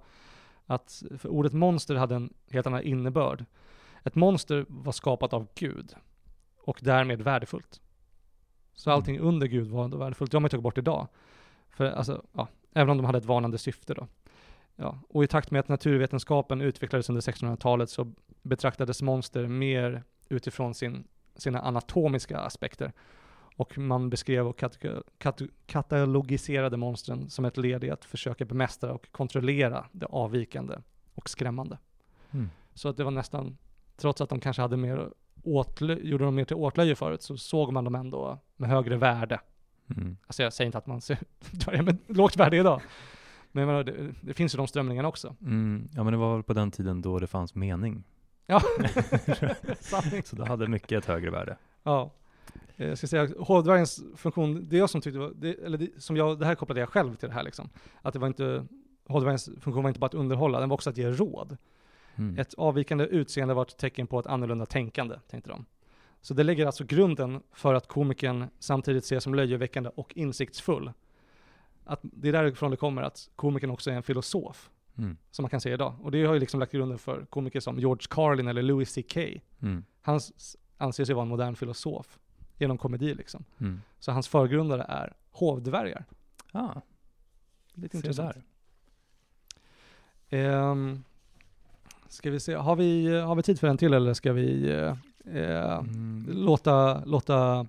Att, 0.65 1.03
för 1.17 1.29
ordet 1.29 1.53
monster 1.53 1.95
hade 1.95 2.15
en 2.15 2.33
helt 2.49 2.67
annan 2.67 2.81
innebörd. 2.83 3.45
Ett 4.03 4.15
monster 4.15 4.65
var 4.67 4.91
skapat 4.91 5.33
av 5.33 5.47
Gud 5.55 5.95
och 6.61 6.79
därmed 6.81 7.21
värdefullt. 7.21 7.81
Så 8.73 8.89
Mm. 8.89 8.95
allting 8.95 9.19
under 9.19 9.47
Gud 9.47 9.67
var 9.67 9.83
ändå 9.83 9.97
värdefullt. 9.97 10.31
Det 10.31 10.35
har 10.37 10.41
man 10.41 10.49
tagit 10.49 10.63
bort 10.63 10.77
idag. 10.77 11.07
För 11.69 11.85
alltså, 11.85 12.25
ja, 12.33 12.47
även 12.73 12.89
om 12.89 12.97
de 12.97 13.05
hade 13.05 13.17
ett 13.17 13.25
varnande 13.25 13.57
syfte 13.57 13.93
då. 13.93 14.07
Ja, 14.75 14.99
och 15.09 15.23
i 15.23 15.27
takt 15.27 15.51
med 15.51 15.59
att 15.59 15.67
naturvetenskapen 15.67 16.61
utvecklades 16.61 17.09
under 17.09 17.21
1600-talet 17.21 17.89
så 17.89 18.11
betraktades 18.41 19.01
monster 19.01 19.47
mer 19.47 20.03
utifrån 20.29 20.73
sin, 20.73 21.07
sina 21.35 21.59
anatomiska 21.59 22.39
aspekter. 22.39 22.91
Och 23.55 23.77
man 23.77 24.09
beskrev 24.09 24.47
och 24.47 24.59
kat- 24.59 24.79
kat- 25.17 25.49
katalogiserade 25.65 26.77
monstren 26.77 27.29
som 27.29 27.45
ett 27.45 27.57
led 27.57 27.83
i 27.83 27.89
att 27.89 28.05
försöka 28.05 28.45
bemästra 28.45 28.93
och 28.93 29.11
kontrollera 29.11 29.85
det 29.91 30.05
avvikande 30.05 30.75
och 31.13 31.29
skrämmande. 31.29 31.77
Mm. 32.31 32.49
Så 32.73 32.89
att 32.89 32.97
det 32.97 33.03
var 33.03 33.11
nästan, 33.11 33.57
trots 33.97 34.21
att 34.21 34.29
de 34.29 34.39
kanske 34.39 34.61
hade 34.61 34.77
mer 34.77 35.09
åtlö- 35.43 36.03
gjorde 36.03 36.25
dem 36.25 36.35
mer 36.35 36.45
till 36.45 36.55
åtlöje 36.55 36.95
förut, 36.95 37.21
så 37.21 37.37
såg 37.37 37.73
man 37.73 37.83
dem 37.83 37.95
ändå 37.95 38.39
med 38.55 38.69
högre 38.69 38.97
värde. 38.97 39.39
Mm. 39.97 40.17
Alltså 40.27 40.43
jag 40.43 40.53
säger 40.53 40.65
inte 40.65 40.77
att 40.77 40.87
man 40.87 41.01
ser 41.01 41.17
med 41.83 41.97
lågt 42.07 42.37
värde 42.37 42.57
idag. 42.57 42.81
Men 43.51 43.67
menar, 43.67 43.83
det, 43.83 44.13
det 44.21 44.33
finns 44.33 44.53
ju 44.55 44.57
de 44.57 44.67
strömningarna 44.67 45.07
också. 45.07 45.35
Mm. 45.41 45.89
Ja 45.93 46.03
men 46.03 46.13
det 46.13 46.17
var 46.19 46.33
väl 46.33 46.43
på 46.43 46.53
den 46.53 46.71
tiden 46.71 47.01
då 47.01 47.19
det 47.19 47.27
fanns 47.27 47.55
mening. 47.55 48.03
Ja, 48.45 48.61
sanning. 49.79 50.23
Så 50.23 50.35
det 50.35 50.47
hade 50.47 50.67
mycket 50.67 50.91
ett 50.91 51.05
högre 51.05 51.29
värde. 51.31 51.57
Ja. 51.83 52.11
Eh, 52.77 52.87
Jag 52.87 52.97
ska 52.97 53.07
säga, 53.07 53.29
hårdvärgens 53.39 54.03
funktion, 54.15 54.69
det 54.69 54.77
jag 54.77 54.89
som 54.89 55.01
tyckte 55.01 55.19
var, 55.19 55.31
det, 55.35 55.53
eller 55.65 55.77
det, 55.77 55.89
som 55.97 56.17
jag, 56.17 56.39
det 56.39 56.45
här 56.45 56.55
kopplade 56.55 56.79
jag 56.79 56.89
själv 56.89 57.15
till 57.15 57.29
det 57.29 57.35
här 57.35 57.43
liksom. 57.43 57.69
Att 58.01 58.13
det 58.13 58.19
var 58.19 58.27
inte, 58.27 58.65
hårdvärgens 59.07 59.45
funktion 59.61 59.83
var 59.83 59.89
inte 59.89 59.99
bara 59.99 60.05
att 60.05 60.13
underhålla, 60.13 60.59
den 60.59 60.69
var 60.69 60.73
också 60.73 60.89
att 60.89 60.97
ge 60.97 61.09
råd. 61.11 61.57
Mm. 62.15 62.39
Ett 62.39 62.53
avvikande 62.53 63.03
utseende 63.05 63.53
var 63.53 63.61
ett 63.61 63.77
tecken 63.77 64.07
på 64.07 64.19
ett 64.19 64.27
annorlunda 64.27 64.65
tänkande, 64.65 65.15
tänkte 65.29 65.49
de. 65.49 65.65
Så 66.21 66.33
det 66.33 66.43
lägger 66.43 66.65
alltså 66.65 66.83
grunden 66.83 67.41
för 67.51 67.73
att 67.73 67.87
komikern 67.87 68.45
samtidigt 68.59 69.03
ses 69.03 69.23
som 69.23 69.35
löjeväckande 69.35 69.89
och 69.95 70.13
insiktsfull. 70.17 70.91
Att 71.85 71.99
det 72.03 72.27
är 72.27 72.31
därifrån 72.33 72.71
det 72.71 72.77
kommer, 72.77 73.01
att 73.01 73.29
komikern 73.35 73.69
också 73.71 73.91
är 73.91 73.95
en 73.95 74.03
filosof, 74.03 74.69
Mm. 74.97 75.17
som 75.31 75.43
man 75.43 75.49
kan 75.49 75.61
se 75.61 75.73
idag. 75.73 75.95
Och 76.01 76.11
det 76.11 76.25
har 76.25 76.33
ju 76.33 76.39
liksom 76.39 76.59
lagt 76.59 76.71
grunden 76.71 76.97
för 76.97 77.25
komiker 77.25 77.59
som 77.59 77.79
George 77.79 78.07
Carlin 78.09 78.47
eller 78.47 78.61
Louis 78.61 78.89
CK. 78.95 79.17
Mm. 79.61 79.83
Han 80.01 80.17
s- 80.17 80.57
anses 80.77 81.09
ju 81.09 81.13
vara 81.13 81.21
en 81.23 81.27
modern 81.29 81.55
filosof 81.55 82.19
genom 82.57 82.77
komedi 82.77 83.13
liksom. 83.13 83.43
Mm. 83.59 83.81
Så 83.99 84.11
hans 84.11 84.27
förgrundare 84.27 84.83
är 84.83 85.13
hovdvärgar. 85.31 86.05
Ah, 86.51 86.81
Lite 87.73 87.97
intressant. 87.97 88.35
Ehm, 90.29 91.03
ska 92.07 92.31
vi 92.31 92.39
se, 92.39 92.53
har 92.53 92.75
vi, 92.75 93.19
har 93.21 93.35
vi 93.35 93.43
tid 93.43 93.59
för 93.59 93.67
en 93.67 93.77
till 93.77 93.93
eller 93.93 94.13
ska 94.13 94.33
vi 94.33 94.69
eh, 94.71 94.95
eh, 95.33 95.77
Mm. 95.77 96.25
låta, 96.29 97.05
låta 97.05 97.67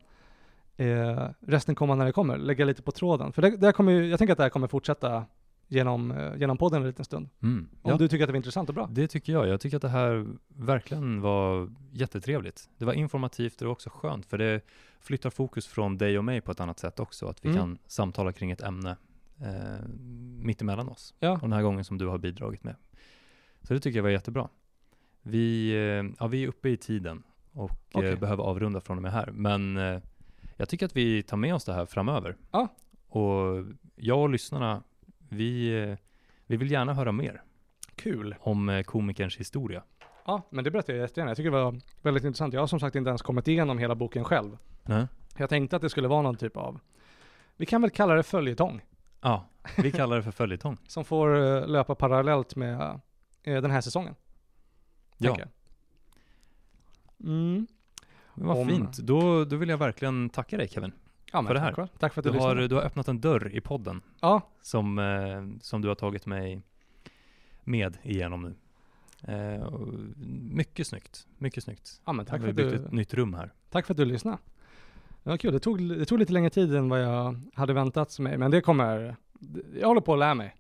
eh, 0.77 1.29
resten 1.41 1.75
komma 1.75 1.95
när 1.95 2.05
det 2.07 2.13
kommer? 2.13 2.39
Lägga 2.39 2.65
lite 2.65 2.83
på 2.83 2.93
tråden. 2.93 3.33
För 3.33 3.43
det, 3.43 3.57
det 3.57 3.73
kommer 3.73 3.93
ju, 3.93 4.07
jag 4.09 4.19
tänker 4.19 4.33
att 4.33 4.39
det 4.39 4.43
här 4.45 4.51
kommer 4.51 4.67
fortsätta 4.69 5.25
genom, 5.71 6.11
eh, 6.11 6.37
genom 6.37 6.57
podden 6.59 6.83
en 6.83 6.89
liten 6.89 7.05
stund. 7.05 7.29
Mm. 7.43 7.69
Om 7.83 7.91
Ja, 7.91 7.97
du 7.99 8.09
tycker 8.09 8.25
att 8.25 8.29
det 8.29 8.33
var 8.33 8.37
intressant 8.37 8.69
och 8.69 8.75
bra. 8.75 8.89
det 8.93 9.09
tycker 9.09 9.33
jag. 9.33 9.49
Jag 9.49 9.61
tycker 9.61 9.77
att 9.77 9.83
det 9.83 9.89
här 9.89 10.27
verkligen 10.49 11.21
var 11.21 11.71
jättetrevligt. 11.93 12.69
Det 12.79 12.85
var 12.85 12.93
informativt 12.93 13.53
och 13.55 13.59
det 13.59 13.65
var 13.65 13.73
också 13.73 13.91
skönt 13.91 14.27
för 14.27 14.39
det 14.39 14.61
flyttar 15.01 15.31
fokus 15.31 15.67
från 15.67 15.99
dig 15.99 16.19
och 16.19 16.25
mig 16.25 16.41
på 16.41 16.53
ett 16.53 16.61
annat 16.61 16.79
sätt 16.79 17.01
också. 17.01 17.27
Att 17.29 17.45
vi 17.45 17.49
Mm. 17.49 17.61
kan 17.61 17.79
samtala 17.87 18.33
kring 18.33 18.51
ett 18.51 18.63
ämne 18.63 18.97
eh, 19.41 19.87
mitt 20.43 20.63
emellan 20.63 20.89
oss. 20.89 21.15
Ja. 21.19 21.33
Och 21.33 21.41
den 21.41 21.53
här 21.53 21.63
gången 21.63 21.85
som 21.85 21.99
du 21.99 22.07
har 22.07 22.19
bidragit 22.19 22.65
med. 22.65 22.75
Så 23.63 23.75
det 23.75 23.81
tycker 23.81 23.99
jag 23.99 24.03
var 24.03 24.11
jättebra. 24.11 24.49
Vi, 25.23 25.71
eh, 25.71 26.11
ja, 26.21 26.27
vi 26.27 26.45
är 26.45 26.49
uppe 26.49 26.69
i 26.69 26.77
tiden 26.77 27.23
och 27.59 28.05
eh, 28.05 28.19
behöver 28.19 28.45
avrunda 28.45 28.81
från 28.81 28.97
och 28.97 29.03
med 29.03 29.13
här. 29.13 29.31
Men 29.33 29.77
eh, 29.77 30.01
jag 30.57 30.69
tycker 30.69 30.87
att 30.87 30.97
vi 30.97 31.23
tar 31.23 31.37
med 31.37 31.55
oss 31.55 31.65
det 31.65 31.73
här 31.75 31.87
framöver. 31.87 32.37
Ja. 32.51 32.69
Och 33.09 33.65
jag 33.97 34.21
och 34.21 34.29
lyssnarna, 34.29 34.83
vi, 35.29 35.83
eh, 35.83 35.97
vi 36.47 36.57
vill 36.57 36.71
gärna 36.71 36.95
höra 36.95 37.13
mer 37.13 37.43
Kul. 37.95 38.35
om 38.41 38.83
komikerns 38.87 39.37
historia. 39.37 39.83
Ja, 40.25 40.43
men 40.51 40.65
det 40.65 40.71
berättar 40.71 40.93
jag 40.93 41.01
jättegärna. 41.01 41.31
Jag 41.31 41.37
tycker 41.37 41.51
det 41.51 41.63
var 41.63 41.81
väldigt 42.03 42.25
intressant. 42.25 42.55
Jag 42.55 42.61
har 42.61 42.67
som 42.67 42.81
sagt 42.81 42.97
inte 42.97 43.09
ens 43.09 43.23
kommit 43.23 43.49
igenom 43.49 43.79
hela 43.79 43.95
boken 43.95 44.25
själv. 44.25 44.59
Nej? 44.83 45.07
Jag 45.37 45.49
tänkte 45.49 45.77
att 45.77 45.83
det 45.83 45.91
skulle 45.91 46.09
vara 46.09 46.23
någon 46.23 46.37
typ 46.37 46.57
av, 46.57 46.81
vi 47.57 47.67
kan 47.67 47.83
väl 47.83 47.91
kalla 47.91 48.15
det 48.15 48.23
följetong, 48.23 48.81
Ja, 49.21 49.45
vi 49.77 49.91
kallar 49.91 50.17
det 50.17 50.23
för 50.23 50.31
följetong. 50.31 50.77
som 50.87 51.05
får 51.05 51.67
löpa 51.67 51.95
parallellt 51.95 52.57
med 52.57 53.01
den 53.43 53.71
här 53.71 53.81
säsongen. 53.81 54.15
Ja. 55.17 55.37
Mm. 57.25 57.67
men 58.35 58.47
vad 58.47 58.59
Om- 58.59 58.69
fint. 58.69 58.99
Då, 58.99 59.45
då 59.45 59.57
vill 59.57 59.69
jag 59.69 59.79
verkligen 59.79 60.31
tacka 60.31 60.57
dig 60.57 60.69
Kevin. 60.69 60.93
Ja, 61.33 61.43
För 61.45 61.55
det 61.55 61.61
här. 61.61 61.73
Tack, 61.73 61.91
tack 61.99 62.15
för 62.15 62.21
att 62.21 62.25
du, 62.25 62.31
Du 62.31 62.39
har, 62.39 62.49
lyssnade. 62.49 62.69
du 62.69 62.75
har 62.75 62.83
öppnat 62.83 63.09
en 63.09 63.21
dörr 63.21 63.51
i 63.57 63.61
podden 63.61 64.01
Ja, 64.21 64.49
som, 64.63 64.99
eh, 64.99 65.61
som 65.61 65.83
du 65.83 65.89
har 65.89 65.95
tagit 65.95 66.27
mig 66.27 66.63
med 67.65 67.99
igenom 68.03 68.43
nu. 68.43 68.55
Eh, 69.33 69.71
mycket 70.53 70.87
snyggt, 70.87 71.27
mycket 71.39 71.65
snyggt. 71.65 72.01
ja, 72.05 72.13
men 72.13 72.27
tack 72.27 72.37
för, 72.37 72.43
har 72.43 72.49
att 72.51 72.57
byggt 72.57 72.71
du, 72.71 72.77
ett 72.77 72.93
nytt 72.93 73.15
rum 73.15 73.35
här. 73.35 73.53
tack 73.71 73.87
för 73.87 73.95
att 73.95 73.99
du 73.99 74.05
lyssnade. 74.05 74.39
Det 75.23 75.31
var 75.31 75.37
kul. 75.37 75.53
Det 75.53 75.59
tog, 75.61 75.89
det 75.89 76.05
tog 76.05 76.19
lite 76.19 76.33
längre 76.33 76.51
tid 76.51 76.75
än 76.75 76.89
vad 76.89 77.03
jag 77.03 77.41
hade 77.55 77.73
väntat 77.73 78.19
mig, 78.19 78.39
men 78.39 78.51
det 78.51 78.61
kommer, 78.61 79.17
jag 79.81 79.89
håller 79.89 80.01
på 80.01 80.13
att 80.13 80.19
lära 80.19 80.35
mig. 80.35 80.55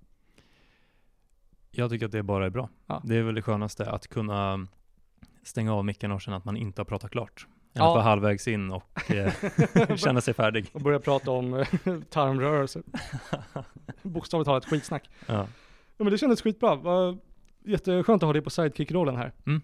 Jag 1.71 1.91
tycker 1.91 2.07
att 2.07 2.13
det 2.13 2.23
bara 2.23 2.47
är 2.47 2.51
bra. 2.51 2.69
Ja. 2.87 3.03
Det 3.05 3.17
är 3.17 3.23
väl 3.23 3.35
det 3.35 3.43
skönaste, 3.43 3.91
att 3.91 4.07
kunna 4.09 4.67
stänga 5.49 5.75
av 5.75 5.85
micken 5.85 6.13
och 6.13 6.21
känna 6.21 6.37
att 6.37 6.45
man 6.45 6.57
inte 6.57 6.81
har 6.81 6.85
pratat 6.85 7.11
klart. 7.11 7.47
Än 7.49 7.55
Ja. 7.83 7.89
att 7.89 7.95
vara 7.95 8.03
halvvägs 8.03 8.49
in 8.49 8.71
och 8.71 9.11
eh, 9.11 9.97
känna 9.97 10.21
sig 10.21 10.35
färdig. 10.35 10.67
Och 10.73 10.81
börja 10.81 10.99
prata 11.01 11.31
om 11.31 11.55
eh, 11.55 11.67
tarmrörelser. 12.11 12.83
Bokstavligt 14.03 14.47
talat 14.47 14.65
skitsnack. 14.65 15.11
Ja. 15.27 15.35
Ja, 15.97 16.05
men 16.05 16.11
det 16.11 16.19
kändes 16.19 16.43
skitbra. 16.43 16.75
Var 16.75 17.19
jätteskönt 17.65 18.23
att 18.23 18.27
ha 18.27 18.33
dig 18.33 18.43
på 18.43 18.51
sidekick-rollen 18.51 19.17
här. 19.17 19.33
Mm. 19.47 19.63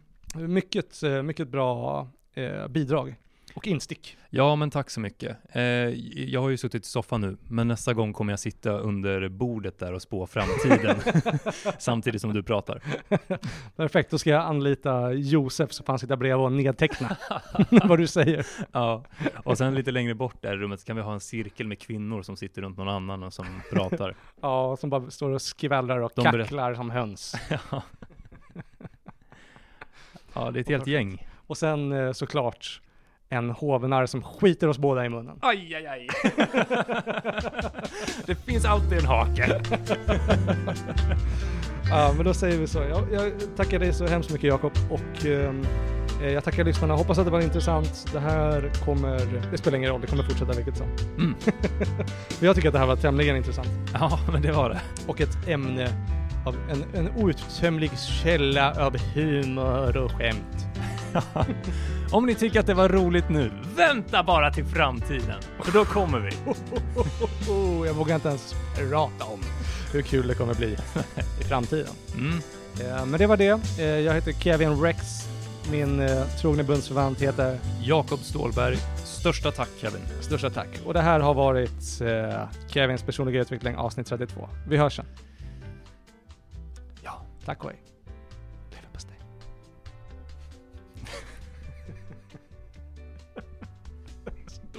Mycket, 0.52 1.02
eh, 1.02 1.22
mycket 1.22 1.48
bra 1.48 2.08
eh, 2.34 2.68
bidrag. 2.68 3.14
Och 3.54 3.66
instick. 3.66 4.16
ja, 4.30 4.56
men 4.56 4.70
tack 4.70 4.90
så 4.90 5.00
mycket. 5.00 5.36
Eh, 5.52 5.62
jag 5.62 6.40
har 6.40 6.48
ju 6.48 6.56
suttit 6.56 6.84
i 6.84 6.88
soffan 6.88 7.20
nu, 7.20 7.36
men 7.48 7.68
nästa 7.68 7.94
gång 7.94 8.12
kommer 8.12 8.32
jag 8.32 8.40
sitta 8.40 8.70
under 8.70 9.28
bordet 9.28 9.78
där 9.78 9.92
och 9.92 10.02
spå 10.02 10.26
framtiden 10.26 10.96
samtidigt 11.78 12.20
som 12.20 12.32
du 12.32 12.42
pratar. 12.42 12.82
Perfekt, 13.76 14.10
då 14.10 14.18
ska 14.18 14.30
jag 14.30 14.42
anlita 14.42 15.12
Josef 15.12 15.72
så 15.72 15.84
får 15.84 15.92
han 15.92 15.98
sitta 15.98 16.16
bredvid 16.16 16.44
och 16.44 16.52
nedteckna 16.52 17.16
vad 17.70 17.98
du 17.98 18.06
säger. 18.06 18.46
Ja, 18.72 19.04
och 19.44 19.58
sen 19.58 19.74
lite 19.74 19.90
längre 19.90 20.14
bort 20.14 20.42
där 20.42 20.52
i 20.52 20.56
rummet 20.56 20.80
så 20.80 20.86
kan 20.86 20.96
vi 20.96 21.02
ha 21.02 21.12
en 21.12 21.20
cirkel 21.20 21.68
med 21.68 21.78
kvinnor 21.78 22.22
som 22.22 22.36
sitter 22.36 22.62
runt 22.62 22.78
någon 22.78 22.88
annan 22.88 23.22
och 23.22 23.32
som 23.32 23.46
pratar. 23.72 24.14
Ja, 24.40 24.76
som 24.76 24.90
bara 24.90 25.10
står 25.10 25.30
och 25.30 25.42
skvallrar 25.42 25.98
och 25.98 26.12
De 26.14 26.24
kacklar 26.24 26.74
som 26.74 26.90
höns. 26.90 27.34
Ja. 27.48 27.82
ja, 30.34 30.50
det 30.50 30.58
är 30.58 30.60
ett 30.60 30.68
helt 30.68 30.86
gäng. 30.86 31.28
Och 31.46 31.56
sen 31.56 31.92
eh, 31.92 32.12
såklart 32.12 32.80
en 33.28 33.50
hovnarr 33.50 34.06
som 34.06 34.22
skiter 34.22 34.68
oss 34.68 34.78
båda 34.78 35.04
i 35.04 35.08
munnen. 35.08 35.38
Aj, 35.40 35.74
aj, 35.74 35.86
aj. 35.86 36.08
det 38.26 38.34
finns 38.34 38.64
alltid 38.64 38.98
en 38.98 39.06
hake. 39.06 39.60
Ja, 41.90 42.12
men 42.16 42.24
då 42.24 42.34
säger 42.34 42.58
vi 42.58 42.66
så. 42.66 42.78
Jag, 42.78 43.12
jag 43.12 43.32
tackar 43.56 43.78
dig 43.78 43.92
så 43.92 44.06
hemskt 44.06 44.30
mycket 44.30 44.48
Jakob 44.48 44.72
och 44.90 45.26
ehm, 45.26 45.66
eh, 46.22 46.32
jag 46.32 46.44
tackar 46.44 46.64
lyssnarna. 46.64 46.94
Hoppas 46.94 47.18
att 47.18 47.24
det 47.24 47.30
var 47.30 47.40
intressant. 47.40 48.06
Det 48.12 48.20
här 48.20 48.70
kommer, 48.84 49.20
det 49.50 49.58
spelar 49.58 49.78
ingen 49.78 49.90
roll, 49.90 50.00
det 50.00 50.06
kommer 50.06 50.22
fortsätta 50.22 50.52
vilket 50.52 50.76
som. 50.76 50.86
Mm. 51.18 51.34
Men 52.38 52.46
jag 52.46 52.56
tycker 52.56 52.68
att 52.68 52.72
det 52.72 52.78
här 52.78 52.86
var 52.86 52.96
tämligen 52.96 53.36
intressant. 53.36 53.68
Ja, 53.92 54.18
men 54.32 54.42
det 54.42 54.52
var 54.52 54.70
det. 54.70 54.80
Och 55.06 55.20
ett 55.20 55.48
ämne 55.48 55.88
av 56.46 56.56
en, 56.70 56.84
en 56.94 57.10
outtömlig 57.16 57.98
källa 57.98 58.86
av 58.86 58.96
humor 59.14 59.96
och 59.96 60.12
skämt. 60.12 60.66
Om 62.10 62.26
ni 62.26 62.34
tycker 62.34 62.60
att 62.60 62.66
det 62.66 62.74
var 62.74 62.88
roligt 62.88 63.28
nu, 63.28 63.50
vänta 63.76 64.22
bara 64.22 64.52
till 64.52 64.64
framtiden. 64.64 65.40
För 65.62 65.72
då 65.72 65.84
kommer 65.84 66.18
vi. 66.18 66.30
Jag 67.86 67.94
vågar 67.94 68.14
inte 68.14 68.28
ens 68.28 68.54
prata 68.76 69.24
om 69.24 69.40
hur 69.92 70.02
kul 70.02 70.28
det 70.28 70.34
kommer 70.34 70.54
bli 70.54 70.76
i 71.40 71.44
framtiden. 71.44 71.94
Mm. 72.14 72.38
Eh, 72.80 73.06
men 73.06 73.18
det 73.18 73.26
var 73.26 73.36
det. 73.36 73.60
Eh, 73.78 73.84
jag 73.84 74.14
heter 74.14 74.32
Kevin 74.32 74.80
Rex. 74.82 74.98
Min 75.70 76.00
eh, 76.00 76.26
trogne 76.40 76.62
bundsförvant 76.62 77.22
heter 77.22 77.58
Jakob 77.82 78.18
Stålberg, 78.18 78.76
största 79.04 79.50
tack 79.50 79.68
Kevin. 79.80 80.00
Största 80.20 80.50
tack. 80.50 80.68
Och 80.86 80.94
det 80.94 81.00
här 81.00 81.20
har 81.20 81.34
varit 81.34 82.00
eh, 82.00 82.48
Kevins 82.68 83.02
personliga 83.02 83.40
utveckling 83.40 83.76
avsnitt 83.76 84.06
32. 84.06 84.48
Vi 84.68 84.76
hörs 84.76 84.96
sen. 84.96 85.06
Ja. 87.02 87.22
Tack 87.44 87.64
och 87.64 87.70
hej. 87.70 87.80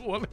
Dåligt. 0.05 0.29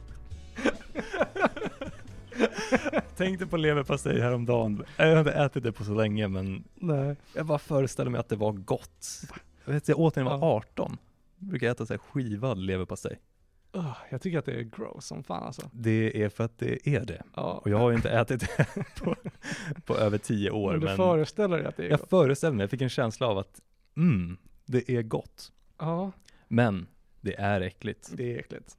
Tänkte 3.17 3.47
på 3.47 3.57
leverpastej 3.57 4.21
häromdagen. 4.21 4.83
Jag 4.97 5.11
har 5.11 5.19
inte 5.19 5.31
ätit 5.31 5.63
det 5.63 5.71
på 5.71 5.83
så 5.83 5.93
länge 5.93 6.27
men 6.27 6.63
Nej. 6.75 7.15
jag 7.35 7.45
bara 7.45 7.59
föreställer 7.59 8.11
mig 8.11 8.19
att 8.19 8.29
det 8.29 8.35
var 8.35 8.51
gott. 8.51 9.07
Jag 9.65 9.73
vet, 9.73 9.87
jag 9.87 9.99
åt 9.99 10.15
när 10.15 10.23
jag 10.23 10.37
var 10.37 10.55
18. 10.57 10.97
Jag 11.39 11.47
brukar 11.49 11.71
äta 11.71 11.85
så 11.85 11.93
här 11.93 11.97
skivad 11.97 12.57
leverpastej. 12.57 13.19
Ugh, 13.73 13.97
jag 14.09 14.21
tycker 14.21 14.39
att 14.39 14.45
det 14.45 14.51
är 14.53 14.61
gross 14.61 15.05
som 15.05 15.23
fan 15.23 15.43
alltså. 15.43 15.69
Det 15.73 16.23
är 16.23 16.29
för 16.29 16.43
att 16.43 16.59
det 16.59 16.87
är 16.89 17.05
det. 17.05 17.23
Ja. 17.35 17.61
Och 17.63 17.69
jag 17.69 17.77
har 17.77 17.89
ju 17.89 17.95
inte 17.95 18.09
ätit 18.09 18.39
det 18.57 18.67
på, 19.03 19.15
på 19.85 19.97
över 19.97 20.17
tio 20.17 20.51
år. 20.51 20.71
Men 20.71 20.79
du 20.79 20.85
Men 20.85 20.97
föreställer 20.97 21.57
dig 21.57 21.65
att 21.65 21.77
det 21.77 21.85
är 21.85 21.89
jag 21.89 21.99
gott? 21.99 22.09
föreställer 22.09 22.55
mig, 22.55 22.63
jag 22.63 22.69
fick 22.69 22.81
en 22.81 22.89
känsla 22.89 23.27
av 23.27 23.37
att 23.37 23.61
mm, 23.97 24.37
det 24.65 24.89
är 24.89 25.01
gott. 25.01 25.51
Ja, 25.79 26.11
Men 26.47 26.87
det 27.21 27.35
är 27.39 27.61
äckligt. 27.61 28.09
det 28.13 28.33
är 28.35 28.39
äckligt. 28.39 28.77